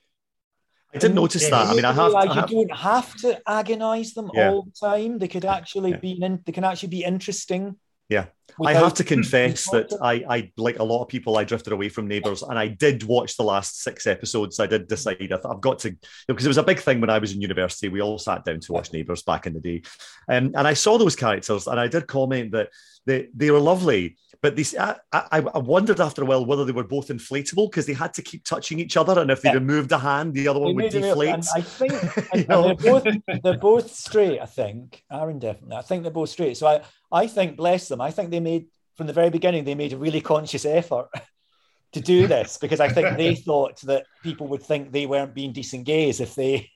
I 0.93 0.99
didn't 0.99 1.15
notice 1.15 1.49
that. 1.49 1.67
I 1.67 1.73
mean, 1.73 1.85
I 1.85 1.91
have. 1.93 2.11
Like 2.11 2.29
I 2.29 2.33
have... 2.33 2.49
You 2.49 2.65
don't 2.65 2.77
have 2.77 3.13
to 3.17 3.41
agonize 3.47 4.13
them 4.13 4.31
yeah. 4.33 4.51
all 4.51 4.63
the 4.63 4.71
time. 4.71 5.19
They 5.19 5.27
could 5.27 5.45
actually 5.45 5.91
yeah. 5.91 5.97
be 5.97 6.23
in, 6.23 6.41
they 6.45 6.51
can 6.51 6.63
actually 6.63 6.89
be 6.89 7.03
interesting. 7.03 7.75
Yeah, 8.09 8.27
I 8.65 8.73
have 8.73 8.93
to 8.93 9.03
confess 9.03 9.69
that 9.71 9.91
I, 10.01 10.23
I 10.29 10.51
like 10.55 10.79
a 10.79 10.83
lot 10.83 11.01
of 11.01 11.09
people. 11.09 11.37
I 11.37 11.43
drifted 11.43 11.73
away 11.73 11.89
from 11.89 12.07
Neighbours, 12.07 12.41
and 12.41 12.57
I 12.57 12.69
did 12.69 13.03
watch 13.03 13.35
the 13.35 13.43
last 13.43 13.83
six 13.83 14.07
episodes. 14.07 14.61
I 14.61 14.65
did 14.65 14.87
decide 14.87 15.17
I 15.21 15.49
have 15.49 15.59
got 15.59 15.79
to 15.79 15.93
because 16.25 16.45
it 16.45 16.47
was 16.47 16.57
a 16.57 16.63
big 16.63 16.79
thing 16.79 17.01
when 17.01 17.09
I 17.09 17.17
was 17.17 17.33
in 17.33 17.41
university. 17.41 17.89
We 17.89 18.01
all 18.01 18.17
sat 18.17 18.45
down 18.45 18.61
to 18.61 18.71
watch 18.71 18.93
Neighbours 18.93 19.23
back 19.23 19.45
in 19.45 19.53
the 19.53 19.59
day, 19.59 19.81
um, 20.29 20.53
and 20.55 20.65
I 20.65 20.73
saw 20.73 20.97
those 20.97 21.17
characters, 21.17 21.67
and 21.67 21.77
I 21.77 21.89
did 21.89 22.07
comment 22.07 22.53
that 22.53 22.69
they 23.05 23.27
they 23.35 23.51
were 23.51 23.59
lovely 23.59 24.15
but 24.41 24.55
these, 24.55 24.75
I, 24.77 24.95
I, 25.11 25.27
I, 25.31 25.57
wondered 25.57 25.99
after 25.99 26.21
a 26.21 26.25
while 26.25 26.45
whether 26.45 26.65
they 26.65 26.71
were 26.71 26.83
both 26.83 27.07
inflatable 27.07 27.69
because 27.69 27.85
they 27.85 27.93
had 27.93 28.13
to 28.15 28.21
keep 28.21 28.43
touching 28.43 28.79
each 28.79 28.97
other, 28.97 29.19
and 29.19 29.31
if 29.31 29.41
they 29.41 29.49
yeah. 29.49 29.55
removed 29.55 29.91
a 29.91 29.97
hand, 29.97 30.33
the 30.33 30.47
other 30.47 30.59
one 30.59 30.75
would 30.75 30.91
deflate. 30.91 31.45
I 31.55 31.61
think 31.61 31.93
and 32.33 32.45
they're 32.45 32.75
both 32.75 33.05
they're 33.43 33.57
both 33.57 33.91
straight. 33.91 34.39
I 34.39 34.45
think 34.45 35.03
Aaron 35.11 35.39
definitely. 35.39 35.77
I 35.77 35.81
think 35.81 36.03
they're 36.03 36.11
both 36.11 36.29
straight. 36.29 36.57
So 36.57 36.67
I 36.67 36.81
I 37.11 37.27
think 37.27 37.57
bless 37.57 37.87
them. 37.87 38.01
I 38.01 38.11
think 38.11 38.31
they 38.31 38.39
made 38.39 38.67
from 38.95 39.07
the 39.07 39.13
very 39.13 39.29
beginning 39.29 39.63
they 39.63 39.75
made 39.75 39.93
a 39.93 39.97
really 39.97 40.21
conscious 40.21 40.65
effort 40.65 41.09
to 41.93 42.01
do 42.01 42.27
this 42.27 42.57
because 42.57 42.79
I 42.79 42.89
think 42.89 43.17
they 43.17 43.35
thought 43.35 43.79
that 43.81 44.05
people 44.21 44.47
would 44.47 44.61
think 44.61 44.91
they 44.91 45.05
weren't 45.05 45.33
being 45.33 45.53
decent 45.53 45.85
gays 45.85 46.19
if 46.19 46.35
they. 46.35 46.69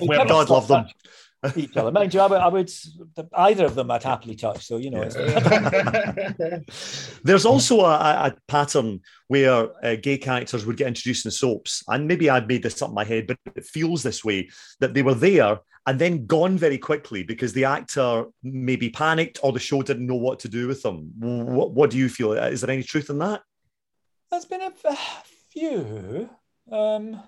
well, 0.00 0.26
God 0.26 0.50
love 0.50 0.68
them 0.68 0.86
each 1.56 1.76
other. 1.76 1.90
Mind 1.90 2.12
you, 2.12 2.20
I 2.20 2.26
would, 2.26 2.40
I 2.40 2.48
would, 2.48 2.70
either 3.34 3.64
of 3.64 3.74
them 3.74 3.90
I'd 3.90 4.02
happily 4.02 4.36
touch. 4.36 4.66
So 4.66 4.76
you 4.76 4.90
know, 4.90 5.02
yeah. 5.02 6.58
there's 7.24 7.46
also 7.46 7.80
a, 7.80 7.94
a, 8.26 8.34
pattern 8.46 9.00
where 9.28 9.68
uh, 9.84 9.96
gay 9.96 10.18
characters 10.18 10.66
would 10.66 10.76
get 10.76 10.88
introduced 10.88 11.24
in 11.24 11.30
soaps, 11.30 11.82
and 11.88 12.06
maybe 12.06 12.28
I'd 12.28 12.48
made 12.48 12.62
this 12.62 12.82
up 12.82 12.90
in 12.90 12.94
my 12.94 13.04
head, 13.04 13.26
but 13.26 13.38
it 13.56 13.64
feels 13.64 14.02
this 14.02 14.24
way 14.24 14.50
that 14.80 14.94
they 14.94 15.02
were 15.02 15.14
there 15.14 15.60
and 15.86 15.98
then 15.98 16.26
gone 16.26 16.58
very 16.58 16.78
quickly 16.78 17.22
because 17.22 17.52
the 17.52 17.64
actor 17.64 18.24
maybe 18.42 18.90
panicked 18.90 19.38
or 19.42 19.52
the 19.52 19.58
show 19.58 19.82
didn't 19.82 20.06
know 20.06 20.14
what 20.14 20.38
to 20.40 20.48
do 20.48 20.68
with 20.68 20.82
them. 20.82 21.10
What, 21.18 21.72
what 21.72 21.90
do 21.90 21.96
you 21.96 22.08
feel? 22.08 22.32
Is 22.34 22.60
there 22.60 22.70
any 22.70 22.82
truth 22.82 23.08
in 23.08 23.18
that? 23.18 23.42
There's 24.30 24.44
been 24.44 24.60
a, 24.60 24.72
a 24.84 24.98
few. 25.50 26.28
Um, 26.70 27.20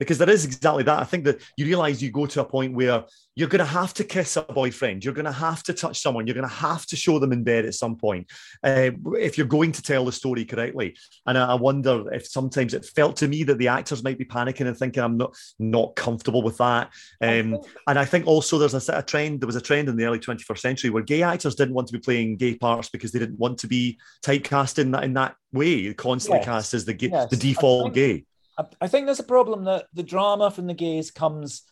because 0.00 0.18
there 0.18 0.30
is 0.30 0.44
exactly 0.46 0.82
that. 0.82 0.98
I 0.98 1.04
think 1.04 1.24
that 1.24 1.42
you 1.56 1.66
realize 1.66 2.02
you 2.02 2.10
go 2.10 2.24
to 2.26 2.40
a 2.40 2.44
point 2.44 2.74
where 2.74 3.04
you're 3.36 3.48
going 3.48 3.60
to 3.60 3.64
have 3.64 3.94
to 3.94 4.02
kiss 4.04 4.36
a 4.36 4.42
boyfriend, 4.42 5.04
you're 5.04 5.14
going 5.14 5.26
to 5.26 5.30
have 5.32 5.62
to 5.64 5.74
touch 5.74 6.00
someone, 6.00 6.26
you're 6.26 6.34
going 6.34 6.48
to 6.48 6.54
have 6.54 6.84
to 6.86 6.96
show 6.96 7.18
them 7.18 7.32
in 7.32 7.44
bed 7.44 7.64
at 7.66 7.74
some 7.74 7.96
point 7.96 8.26
uh, 8.64 8.90
if 9.18 9.38
you're 9.38 9.46
going 9.46 9.72
to 9.72 9.82
tell 9.82 10.04
the 10.04 10.12
story 10.12 10.44
correctly. 10.44 10.96
And 11.26 11.38
I, 11.38 11.50
I 11.52 11.54
wonder 11.54 12.12
if 12.12 12.26
sometimes 12.26 12.74
it 12.74 12.84
felt 12.84 13.16
to 13.18 13.28
me 13.28 13.44
that 13.44 13.58
the 13.58 13.68
actors 13.68 14.02
might 14.02 14.18
be 14.18 14.24
panicking 14.24 14.66
and 14.66 14.76
thinking, 14.76 15.02
I'm 15.02 15.16
not 15.18 15.36
not 15.58 15.94
comfortable 15.96 16.42
with 16.42 16.56
that. 16.56 16.90
Um, 17.20 17.58
and 17.86 17.98
I 17.98 18.04
think 18.06 18.26
also 18.26 18.58
there's 18.58 18.88
a, 18.88 18.98
a 18.98 19.02
trend, 19.02 19.40
there 19.42 19.46
was 19.46 19.56
a 19.56 19.60
trend 19.60 19.88
in 19.90 19.96
the 19.96 20.04
early 20.06 20.18
21st 20.18 20.58
century 20.58 20.90
where 20.90 21.02
gay 21.02 21.22
actors 21.22 21.54
didn't 21.54 21.74
want 21.74 21.86
to 21.88 21.92
be 21.92 21.98
playing 22.00 22.36
gay 22.38 22.54
parts 22.54 22.88
because 22.88 23.12
they 23.12 23.18
didn't 23.18 23.38
want 23.38 23.58
to 23.58 23.66
be 23.68 23.98
typecast 24.24 24.78
in 24.78 24.90
that 24.92 25.04
in 25.04 25.12
that 25.14 25.36
way, 25.52 25.92
constantly 25.92 26.38
Yes. 26.38 26.46
cast 26.46 26.74
as 26.74 26.84
the 26.86 26.94
gay, 26.94 27.08
Yes. 27.12 27.28
the 27.30 27.36
default 27.36 27.84
think- 27.84 27.94
gay. 27.94 28.24
I, 28.60 28.64
I 28.84 28.88
think 28.88 29.06
there's 29.06 29.20
a 29.20 29.24
problem 29.24 29.64
that 29.64 29.86
the 29.94 30.02
drama 30.02 30.50
from 30.50 30.66
the 30.66 30.74
gays 30.74 31.10
comes 31.10 31.62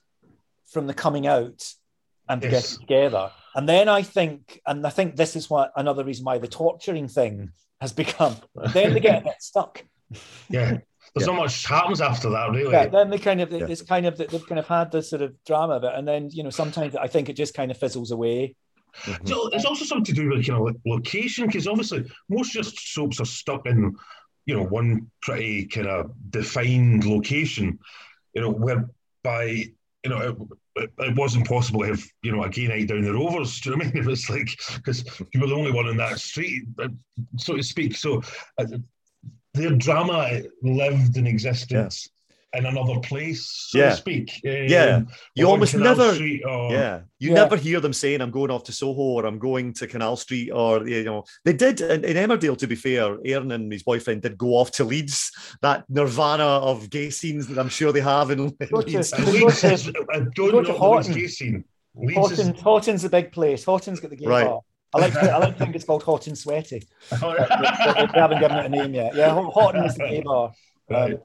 from 0.73 0.87
the 0.87 0.95
coming 0.95 1.27
out 1.27 1.73
and 2.29 2.41
the 2.41 2.49
Yes. 2.49 2.77
getting 2.77 2.87
together. 2.87 3.31
And 3.55 3.69
then 3.69 3.89
I 3.89 4.03
think, 4.03 4.61
and 4.67 4.87
I 4.87 4.91
think 4.91 5.17
this 5.17 5.37
is 5.37 5.49
what 5.51 5.73
another 5.77 6.05
reason 6.05 6.25
why 6.25 6.39
the 6.39 6.49
torturing 6.49 7.09
thing 7.09 7.51
has 7.81 7.93
become. 7.93 8.37
Then 8.73 8.95
they 8.95 9.01
get 9.01 9.23
a 9.23 9.25
bit 9.25 9.41
stuck. 9.41 9.85
Yeah. 10.49 10.79
There's 11.15 11.27
not 11.27 11.37
much 11.37 11.65
happens 11.65 12.01
after 12.01 12.29
that, 12.31 12.51
really. 12.51 12.71
Yeah, 12.71 12.87
then 12.87 13.09
they 13.11 13.19
kind 13.19 13.41
of 13.41 13.53
it's 13.53 13.83
kind 13.83 14.05
of 14.05 14.19
that 14.19 14.29
they've 14.29 14.47
kind 14.47 14.59
of 14.59 14.69
had 14.69 14.93
this 14.93 15.09
sort 15.09 15.23
of 15.23 15.33
drama 15.45 15.75
of 15.75 15.85
it, 15.85 15.93
and 15.95 16.07
then 16.07 16.29
you 16.31 16.43
know 16.43 16.51
sometimes 16.51 16.95
I 16.95 17.07
think 17.07 17.31
it 17.31 17.33
just 17.33 17.55
kind 17.55 17.71
of 17.71 17.79
fizzles 17.79 18.11
away. 18.11 18.55
So 19.25 19.49
it's 19.49 19.65
also 19.65 19.85
something 19.87 20.05
to 20.05 20.13
do 20.13 20.29
with 20.29 20.47
you 20.47 20.53
know 20.53 20.71
location 20.87 21.47
because 21.47 21.67
obviously 21.67 22.05
most 22.29 22.53
just 22.53 22.93
soaps 22.93 23.21
are 23.21 23.25
stuck 23.27 23.67
in 23.67 23.97
you 24.49 24.57
know 24.57 24.65
one 24.65 25.09
pretty 25.21 25.67
kind 25.67 25.87
of 25.87 26.11
defined 26.31 27.05
location, 27.05 27.79
you 28.33 28.41
know 28.41 28.51
whereby 28.51 29.45
you 30.03 30.11
know 30.11 30.37
it, 30.77 30.91
it, 30.99 31.17
wasn't 31.17 31.47
possible 31.47 31.81
to 31.81 31.89
have 31.89 32.03
you 32.23 32.33
know 32.33 32.43
a 32.43 32.49
gay 32.49 32.67
night 32.67 32.89
down 32.89 33.03
the 33.03 33.13
Rovers. 33.13 33.61
Do 33.61 33.71
you 33.71 33.77
know 33.77 33.85
what 33.85 33.89
I 33.89 33.93
mean? 33.93 34.03
It 34.05 34.09
was 34.09 34.31
like 34.31 34.49
because 34.77 35.05
you 35.35 35.41
were 35.41 35.49
the 35.49 35.55
only 35.55 35.71
one 35.71 35.87
in 35.87 35.99
that 35.99 36.19
street, 36.19 36.65
uh, 36.79 36.89
so 37.37 37.57
to 37.57 37.63
speak. 37.63 37.95
So 37.95 38.23
uh, 38.57 38.65
their 39.53 39.77
drama 39.77 40.41
lived 40.63 41.19
in 41.19 41.27
existence. 41.27 42.09
In 42.55 42.65
another 42.65 42.99
place, 43.01 43.45
so 43.69 43.79
Yeah. 43.79 43.91
to 43.91 43.97
speak. 43.97 44.41
Yeah, 44.43 44.97
Um, 44.97 45.09
you 45.35 45.47
almost 45.47 45.73
Canal 45.73 45.95
never. 45.95 46.11
Or- 46.49 46.73
yeah, 46.73 47.01
you 47.19 47.29
Yeah. 47.29 47.35
never 47.35 47.57
hear 47.59 47.79
them 47.79 47.93
saying, 47.93 48.23
"I'm 48.23 48.31
going 48.31 48.51
off 48.51 48.65
to 48.65 48.73
Soho" 48.73 49.03
or 49.03 49.27
"I'm 49.27 49.39
going 49.39 49.75
to 49.75 49.87
Canal 49.87 50.17
Street" 50.17 50.51
or 50.51 50.89
you 50.89 51.05
know 51.05 51.25
they 51.45 51.53
did 51.53 51.83
in, 51.83 52.07
in 52.07 52.17
Emmerdale. 52.17 52.57
To 52.57 52.67
be 52.67 52.75
fair, 52.75 53.19
Aaron 53.23 53.53
and 53.53 53.71
his 53.71 53.83
boyfriend 53.83 54.23
did 54.23 54.39
go 54.39 54.55
off 54.55 54.71
to 54.73 54.85
Leeds. 54.85 55.31
That 55.61 55.85
nirvana 55.91 56.43
of 56.71 56.89
gay 56.89 57.11
scenes 57.11 57.49
that 57.49 57.59
I'm 57.59 57.69
sure 57.69 57.93
they 57.93 58.01
have 58.01 58.31
in, 58.31 58.39
in 58.39 58.45
Leeds. 58.47 58.71
go 58.71 58.81
to- 58.81 59.31
Leeds 59.31 59.65
is- 59.65 59.89
I 60.11 60.21
don't 60.21 60.35
go 60.35 60.63
to 60.63 60.73
know 60.73 61.03
the 61.03 61.13
gay 61.13 61.27
scene. 61.27 61.65
Leeds 61.95 62.39
is- 62.39 62.49
Hotten's 62.61 63.05
a 63.05 63.11
big 63.11 63.31
place. 63.31 63.63
Hotten's 63.65 64.01
got 64.01 64.09
the 64.09 64.17
gay 64.17 64.27
Right. 64.27 64.47
bar. 64.47 64.61
I 64.95 65.01
like 65.01 65.13
to, 65.13 65.31
I 65.31 65.37
like 65.37 65.59
to 65.59 65.65
think 65.65 65.77
it's 65.77 65.85
called 65.85 66.03
Hotten 66.03 66.35
Sweaty. 66.35 66.83
But 67.11 67.37
they, 67.95 68.07
they 68.07 68.21
haven't 68.21 68.41
given 68.41 68.57
it 68.57 68.65
a 68.65 68.69
name 68.71 68.95
yet. 68.95 69.15
Yeah, 69.15 69.35
Hotten 69.35 69.85
is 69.85 69.97
the 69.97 70.05
gay 70.09 70.23
bar. 70.23 70.47
Um, 70.49 70.53
Right. 70.97 71.19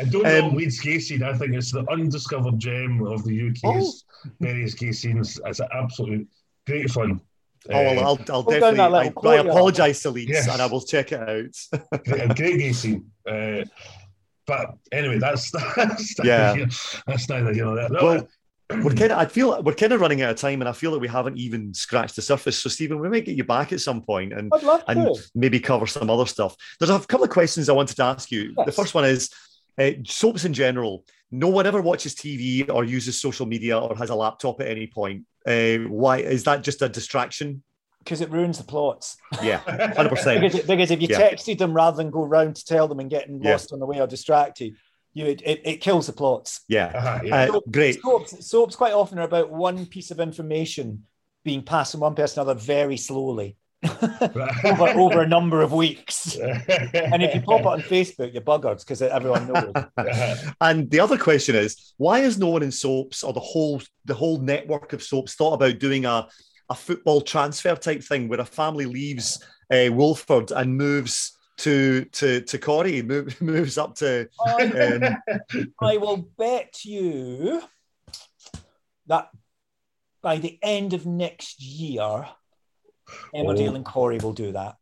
I 0.00 0.04
don't 0.04 0.22
know 0.22 0.46
Um, 0.48 0.56
Leeds 0.56 0.80
gay 0.80 0.98
scene. 0.98 1.22
I 1.22 1.34
think 1.34 1.54
it's 1.54 1.70
the 1.72 1.84
undiscovered 1.90 2.58
gem 2.58 3.06
of 3.06 3.24
the 3.24 3.48
UK's 3.50 4.04
various 4.40 4.74
gay 4.74 4.92
scenes. 4.92 5.38
It's 5.44 5.60
absolutely 5.60 6.26
great 6.66 6.90
fun. 6.90 7.20
Oh, 7.68 7.72
well, 7.72 7.98
Uh, 7.98 8.02
I'll, 8.02 8.18
I'll 8.30 8.42
Go 8.42 8.58
down 8.58 8.74
definitely. 8.76 8.98
I, 8.98 9.02
little 9.08 9.28
I 9.28 9.36
apologize 9.36 10.00
to 10.02 10.10
Leeds, 10.10 10.30
Yes. 10.30 10.48
and 10.48 10.62
I 10.62 10.66
will 10.66 10.80
check 10.80 11.12
it 11.12 11.20
out. 11.20 11.82
great, 12.06 12.30
a 12.30 12.34
great 12.34 12.58
gay 12.58 12.72
scene. 12.72 13.04
Uh, 13.28 13.64
but 14.46 14.74
anyway, 14.92 15.18
that's 15.18 15.50
that's 15.76 16.14
Yeah. 16.24 16.54
neither, 16.54 16.70
that's 17.06 17.28
neither 17.28 17.52
you 17.52 17.64
know 17.64 17.76
that. 17.76 17.90
well, 17.92 18.26
we're 18.84 18.94
kind 18.94 19.12
of. 19.12 19.18
I 19.18 19.26
feel 19.26 19.62
we're 19.62 19.74
kind 19.74 19.92
of 19.92 20.00
running 20.00 20.22
out 20.22 20.30
of 20.30 20.36
time, 20.36 20.60
and 20.62 20.68
I 20.68 20.72
feel 20.72 20.92
that 20.92 20.98
we 20.98 21.08
haven't 21.08 21.36
even 21.38 21.74
scratched 21.74 22.16
the 22.16 22.22
surface. 22.22 22.58
So, 22.58 22.68
Steven, 22.68 22.98
we 23.00 23.08
might 23.08 23.24
get 23.24 23.36
you 23.36 23.44
back 23.44 23.72
at 23.72 23.80
some 23.80 24.02
point 24.02 24.32
and 24.32 24.52
and 24.88 25.16
maybe 25.34 25.60
cover 25.60 25.86
some 25.86 26.10
other 26.10 26.26
stuff. 26.26 26.56
There's 26.78 26.90
a 26.90 26.98
couple 27.00 27.24
of 27.24 27.30
questions 27.30 27.68
I 27.68 27.72
wanted 27.72 27.96
to 27.96 28.04
ask 28.04 28.30
you. 28.30 28.54
The 28.64 28.72
first 28.72 28.94
one 28.94 29.04
is 29.04 29.30
uh, 29.78 29.90
soaps 30.06 30.44
in 30.44 30.52
general. 30.52 31.04
No 31.30 31.48
one 31.48 31.66
ever 31.66 31.80
watches 31.80 32.14
TV 32.14 32.68
or 32.68 32.84
uses 32.84 33.20
social 33.20 33.46
media 33.46 33.78
or 33.78 33.96
has 33.96 34.10
a 34.10 34.14
laptop 34.14 34.60
at 34.60 34.66
any 34.68 34.86
point. 34.88 35.24
Uh, 35.46 35.78
why 35.88 36.18
is 36.18 36.44
that? 36.44 36.62
Just 36.62 36.82
a 36.82 36.88
distraction? 36.88 37.62
Because 38.00 38.20
it 38.20 38.30
ruins 38.30 38.58
the 38.58 38.64
plots. 38.64 39.16
Yeah, 39.42 39.58
hundred 39.94 40.08
percent. 40.08 40.40
because, 40.66 40.90
if 40.90 41.02
you 41.02 41.08
Yeah. 41.10 41.30
texted 41.30 41.58
them 41.58 41.72
rather 41.74 41.98
than 41.98 42.10
go 42.10 42.24
round 42.24 42.56
to 42.56 42.64
tell 42.64 42.88
them 42.88 42.98
and 42.98 43.10
getting 43.10 43.42
Yeah. 43.42 43.52
lost 43.52 43.72
on 43.72 43.78
the 43.78 43.86
way 43.86 44.00
or 44.00 44.06
distracted, 44.06 44.74
you 45.12 45.26
it, 45.26 45.42
it, 45.44 45.60
it 45.64 45.76
kills 45.80 46.06
the 46.06 46.12
plots. 46.12 46.60
Yeah, 46.68 46.86
Uh-huh, 46.94 47.20
yeah. 47.24 47.36
Uh, 47.36 47.46
Soap- 47.48 47.70
great. 47.72 48.00
Soaps, 48.02 48.46
soaps 48.46 48.76
quite 48.76 48.92
often 48.92 49.18
are 49.18 49.22
about 49.22 49.50
one 49.50 49.86
piece 49.86 50.10
of 50.10 50.20
information 50.20 51.06
being 51.44 51.62
passed 51.62 51.92
from 51.92 52.00
one 52.00 52.14
person 52.14 52.34
to 52.36 52.40
another 52.42 52.60
very 52.60 52.96
slowly 52.96 53.56
over, 54.02 54.88
over 54.90 55.20
a 55.22 55.26
number 55.26 55.62
of 55.62 55.72
weeks. 55.72 56.36
And 56.94 57.22
if 57.22 57.34
you 57.34 57.40
pop 57.40 57.60
it 57.60 57.66
on 57.66 57.80
Facebook, 57.80 58.32
you're 58.32 58.42
buggered 58.42 58.78
because 58.80 59.00
everyone 59.02 59.48
knows. 59.48 59.72
And 60.60 60.90
the 60.90 61.00
other 61.00 61.16
question 61.16 61.54
is, 61.56 61.94
why 61.96 62.20
has 62.20 62.38
no 62.38 62.48
one 62.48 62.62
in 62.62 62.70
soaps 62.70 63.24
or 63.24 63.32
the 63.32 63.40
whole 63.40 63.80
the 64.04 64.14
whole 64.14 64.38
network 64.38 64.92
of 64.92 65.02
soaps 65.02 65.34
thought 65.34 65.54
about 65.54 65.78
doing 65.78 66.04
a 66.04 66.28
a 66.68 66.74
football 66.74 67.20
transfer 67.20 67.74
type 67.74 68.02
thing 68.04 68.28
where 68.28 68.40
a 68.40 68.44
family 68.44 68.84
leaves 68.86 69.42
uh, 69.72 69.88
Walford 69.90 70.52
and 70.52 70.76
moves 70.76 71.36
to 71.60 72.04
to 72.12 72.40
to 72.42 72.58
Corrie, 72.58 73.02
move, 73.02 73.40
moves 73.54 73.76
up 73.78 73.94
to 73.96 74.28
um, 74.46 75.16
I 75.82 75.96
will 75.96 76.18
bet 76.38 76.84
you 76.84 77.62
that 79.06 79.30
by 80.22 80.38
the 80.38 80.58
end 80.62 80.92
of 80.94 81.06
next 81.06 81.62
year, 81.62 82.26
Emmerdale 83.34 83.70
Oh. 83.70 83.74
and 83.74 83.84
Corrie 83.84 84.18
will 84.18 84.32
do 84.34 84.52
that. 84.52 84.76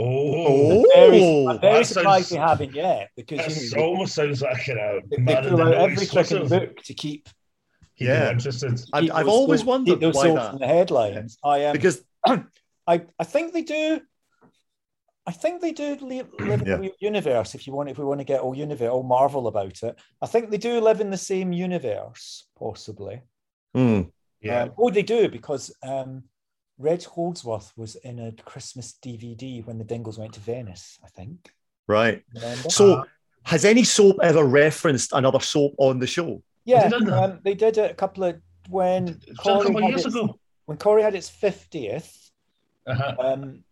Oh, 0.00 0.80
I'm 0.80 1.10
very, 1.10 1.46
I'm 1.48 1.60
very 1.60 1.84
surprised 1.84 2.28
sounds- 2.28 2.30
they 2.30 2.36
haven't 2.36 2.74
yet 2.74 3.10
because 3.16 3.44
This 3.46 3.72
you 3.72 3.78
know, 3.78 3.84
almost 3.84 4.14
sounds 4.14 4.42
like 4.42 4.68
a 4.68 5.00
they, 5.10 5.16
man 5.16 5.42
they 5.42 5.50
pull 5.50 5.62
out 5.62 5.74
every 5.74 6.06
trick 6.06 6.30
in 6.30 6.46
the 6.46 6.60
book 6.60 6.82
to 6.84 6.94
keep. 6.94 7.28
Yeah. 7.96 8.30
interested. 8.30 8.80
I've, 8.92 9.02
keep 9.04 9.14
I've 9.14 9.26
always 9.26 9.64
wondered 9.64 9.98
those 9.98 10.14
why 10.14 10.32
that 10.32 10.52
in 10.54 10.60
the 10.60 10.66
headlines. 10.68 11.36
I 11.42 11.58
am 11.60 11.72
because 11.72 12.00
I 12.24 13.02
I 13.18 13.24
think 13.24 13.52
they 13.52 13.62
do. 13.62 14.00
I 15.28 15.32
think 15.32 15.60
they 15.60 15.72
do 15.72 15.96
li- 16.00 16.22
live 16.40 16.62
in 16.62 16.66
Yeah. 16.66 16.76
the 16.78 16.92
universe. 17.00 17.54
If 17.54 17.66
you 17.66 17.72
want, 17.74 17.90
if 17.90 17.98
we 17.98 18.04
want 18.04 18.20
to 18.20 18.24
get 18.32 18.40
all 18.40 18.56
universe, 18.56 18.88
all 18.90 19.02
Marvel 19.02 19.46
about 19.46 19.82
it, 19.82 19.94
I 20.22 20.26
think 20.26 20.50
they 20.50 20.56
do 20.56 20.80
live 20.80 21.00
in 21.02 21.10
the 21.10 21.18
same 21.32 21.52
universe, 21.52 22.44
possibly. 22.58 23.20
Hmm, 23.74 24.02
Yeah. 24.40 24.62
Um, 24.62 24.72
oh, 24.78 24.90
they 24.90 25.02
do 25.02 25.28
because 25.28 25.64
um, 25.82 26.22
Reg 26.78 27.04
Holdsworth 27.04 27.72
was 27.76 27.96
in 27.96 28.18
a 28.18 28.32
Christmas 28.52 28.94
DVD 29.04 29.64
when 29.66 29.76
the 29.78 29.84
Dingles 29.84 30.18
went 30.18 30.32
to 30.34 30.40
Venice. 30.40 30.98
I 31.04 31.08
think. 31.08 31.38
right. 31.86 32.22
Remember? 32.34 32.70
So 32.70 33.04
has 33.44 33.64
any 33.64 33.84
soap 33.84 34.16
ever 34.22 34.44
referenced 34.44 35.12
another 35.12 35.40
soap 35.40 35.74
on 35.78 35.98
the 35.98 36.06
show? 36.06 36.42
yeah, 36.64 36.88
they 36.88 36.96
um, 37.12 37.40
they 37.44 37.54
did 37.54 37.76
it 37.78 37.90
a 37.90 37.94
couple 38.02 38.24
of 38.24 38.40
when 38.70 39.08
It's 39.26 39.42
done 39.44 39.56
a 39.60 39.62
Corrie 39.62 39.64
couple 39.64 39.76
of 39.78 39.82
had 39.84 39.90
years 39.90 40.06
its- 40.06 40.14
ago. 40.14 40.38
when 40.66 40.78
Corrie 40.78 41.02
had 41.02 41.14
its 41.14 41.28
fiftieth. 41.28 42.10
Uh-huh. 42.86 43.14
um, 43.20 43.64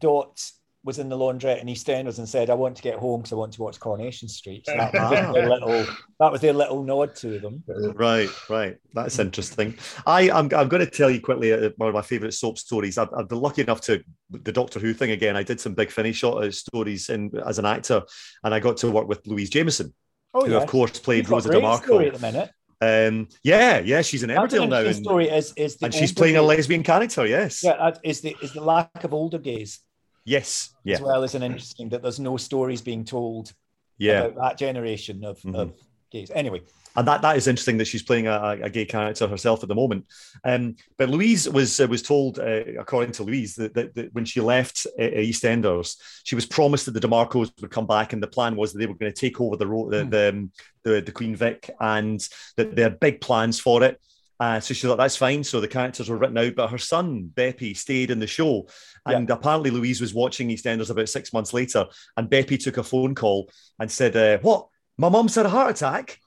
Dot 0.00 0.40
was 0.82 0.98
in 0.98 1.10
the 1.10 1.16
laundrette 1.16 1.60
in 1.60 1.66
EastEnders 1.66 2.18
and 2.18 2.28
said, 2.28 2.48
"I 2.48 2.54
want 2.54 2.76
to 2.76 2.82
get 2.82 2.98
home 2.98 3.20
because 3.20 3.32
I 3.32 3.36
want 3.36 3.52
to 3.52 3.62
watch 3.62 3.78
Coronation 3.78 4.28
Street." 4.28 4.64
So 4.64 4.74
that, 4.76 4.92
was 4.94 5.02
Ah. 5.12 5.32
their 5.32 5.48
little, 5.48 5.86
that 6.18 6.32
was 6.32 6.40
their 6.40 6.54
little 6.54 6.82
nod 6.82 7.14
to 7.16 7.38
them. 7.38 7.62
Right, 7.66 8.30
right. 8.48 8.76
That's 8.94 9.18
interesting. 9.18 9.76
I, 10.06 10.30
I'm, 10.30 10.48
I'm 10.54 10.68
going 10.68 10.84
to 10.84 10.90
tell 10.90 11.10
you 11.10 11.20
quickly 11.20 11.52
uh, 11.52 11.70
one 11.76 11.90
of 11.90 11.94
my 11.94 12.02
favourite 12.02 12.32
soap 12.32 12.58
stories. 12.58 12.96
I've, 12.96 13.10
I've 13.14 13.28
been 13.28 13.40
lucky 13.40 13.60
enough 13.60 13.82
to 13.82 14.02
the 14.30 14.52
Doctor 14.52 14.80
Who 14.80 14.94
thing 14.94 15.10
again. 15.10 15.36
I 15.36 15.42
did 15.42 15.60
some 15.60 15.74
big 15.74 15.90
finish 15.90 16.16
shot 16.16 16.42
uh, 16.42 16.50
stories 16.50 17.10
in, 17.10 17.30
as 17.46 17.58
an 17.58 17.66
actor, 17.66 18.02
and 18.42 18.54
I 18.54 18.60
got 18.60 18.78
to 18.78 18.90
work 18.90 19.06
with 19.06 19.26
Louise 19.26 19.50
Jameson, 19.50 19.92
Oh 20.32 20.46
who 20.46 20.52
yeah, 20.52 20.58
of 20.58 20.66
course 20.66 20.98
played 20.98 21.24
You've 21.24 21.30
Rosa 21.30 21.82
story 21.82 22.06
at 22.06 22.14
the 22.14 22.20
minute. 22.20 22.50
Um, 22.82 23.28
yeah, 23.42 23.80
yeah, 23.80 24.00
she's 24.00 24.22
in 24.22 24.30
Emmerdale 24.30 24.66
now, 24.66 24.78
and, 24.78 24.96
story. 24.96 25.28
Is 25.28 25.52
and 25.82 25.92
she's 25.92 26.12
playing 26.12 26.36
a 26.36 26.42
lesbian 26.42 26.82
character. 26.82 27.26
Yes, 27.26 27.62
Yeah, 27.62 27.90
is 28.02 28.22
the 28.22 28.34
is 28.40 28.54
the 28.54 28.62
lack 28.62 29.04
of 29.04 29.12
older 29.12 29.38
gays 29.38 29.80
yes, 30.24 30.70
yeah, 30.84 30.96
as 30.96 31.00
well 31.00 31.22
as 31.24 31.34
an 31.34 31.42
interesting 31.42 31.88
that 31.90 32.02
there's 32.02 32.20
no 32.20 32.36
stories 32.36 32.80
being 32.82 33.04
told 33.04 33.52
yeah. 33.98 34.22
about 34.24 34.36
that 34.42 34.58
generation 34.58 35.24
of, 35.24 35.38
Mhm. 35.40 35.54
of 35.56 35.72
gays. 36.10 36.30
Anyway, 36.34 36.60
and 36.96 37.06
that 37.06 37.22
that 37.22 37.36
is 37.36 37.46
interesting 37.46 37.78
that 37.78 37.84
she's 37.86 38.02
playing 38.02 38.26
a, 38.26 38.58
a- 38.62 38.68
gay 38.70 38.84
character 38.84 39.28
herself 39.28 39.62
at 39.62 39.68
the 39.68 39.74
moment. 39.74 40.06
Um, 40.44 40.74
but 40.98 41.08
Louise 41.08 41.48
was 41.48 41.78
uh, 41.78 41.86
was 41.86 42.02
told, 42.02 42.38
uh, 42.40 42.64
according 42.78 43.12
to 43.12 43.22
Louise, 43.22 43.54
that, 43.56 43.74
that, 43.74 43.94
that 43.94 44.12
when 44.12 44.24
she 44.24 44.40
left 44.40 44.86
uh, 44.98 45.02
EastEnders, 45.02 45.96
she 46.24 46.34
was 46.34 46.46
promised 46.46 46.86
that 46.86 46.92
the 46.92 47.00
Di 47.00 47.08
Marcos 47.08 47.52
would 47.60 47.70
come 47.70 47.86
back, 47.86 48.12
and 48.12 48.22
the 48.22 48.26
plan 48.26 48.56
was 48.56 48.72
that 48.72 48.80
they 48.80 48.86
were 48.86 48.94
going 48.94 49.12
to 49.12 49.20
take 49.20 49.40
over 49.40 49.56
the 49.56 49.66
the, 49.66 50.04
the, 50.04 50.28
um, 50.30 50.52
the 50.82 51.00
the 51.00 51.12
Queen 51.12 51.36
Vic, 51.36 51.70
and 51.80 52.26
that 52.56 52.74
they 52.74 52.82
had 52.82 52.98
big 53.00 53.20
plans 53.20 53.60
for 53.60 53.82
it. 53.84 54.00
Uh, 54.40 54.58
so 54.58 54.72
she 54.72 54.86
thought 54.86 54.96
that's 54.96 55.16
fine. 55.16 55.44
So 55.44 55.60
the 55.60 55.68
characters 55.68 56.08
were 56.08 56.16
written 56.16 56.38
out, 56.38 56.54
but 56.54 56.70
her 56.70 56.78
son 56.78 57.30
Beppe 57.34 57.76
stayed 57.76 58.10
in 58.10 58.18
the 58.18 58.26
show, 58.26 58.66
and 59.04 59.28
yeah. 59.28 59.34
apparently 59.34 59.70
Louise 59.70 60.00
was 60.00 60.14
watching 60.14 60.48
EastEnders 60.48 60.88
about 60.88 61.10
six 61.10 61.34
months 61.34 61.52
later, 61.52 61.84
and 62.16 62.30
Beppe 62.30 62.58
took 62.58 62.78
a 62.78 62.82
phone 62.82 63.14
call 63.14 63.50
and 63.78 63.90
said, 63.90 64.16
uh, 64.16 64.38
"What? 64.38 64.68
My 64.96 65.10
mum's 65.10 65.34
had 65.34 65.44
a 65.44 65.50
heart 65.50 65.72
attack." 65.72 66.18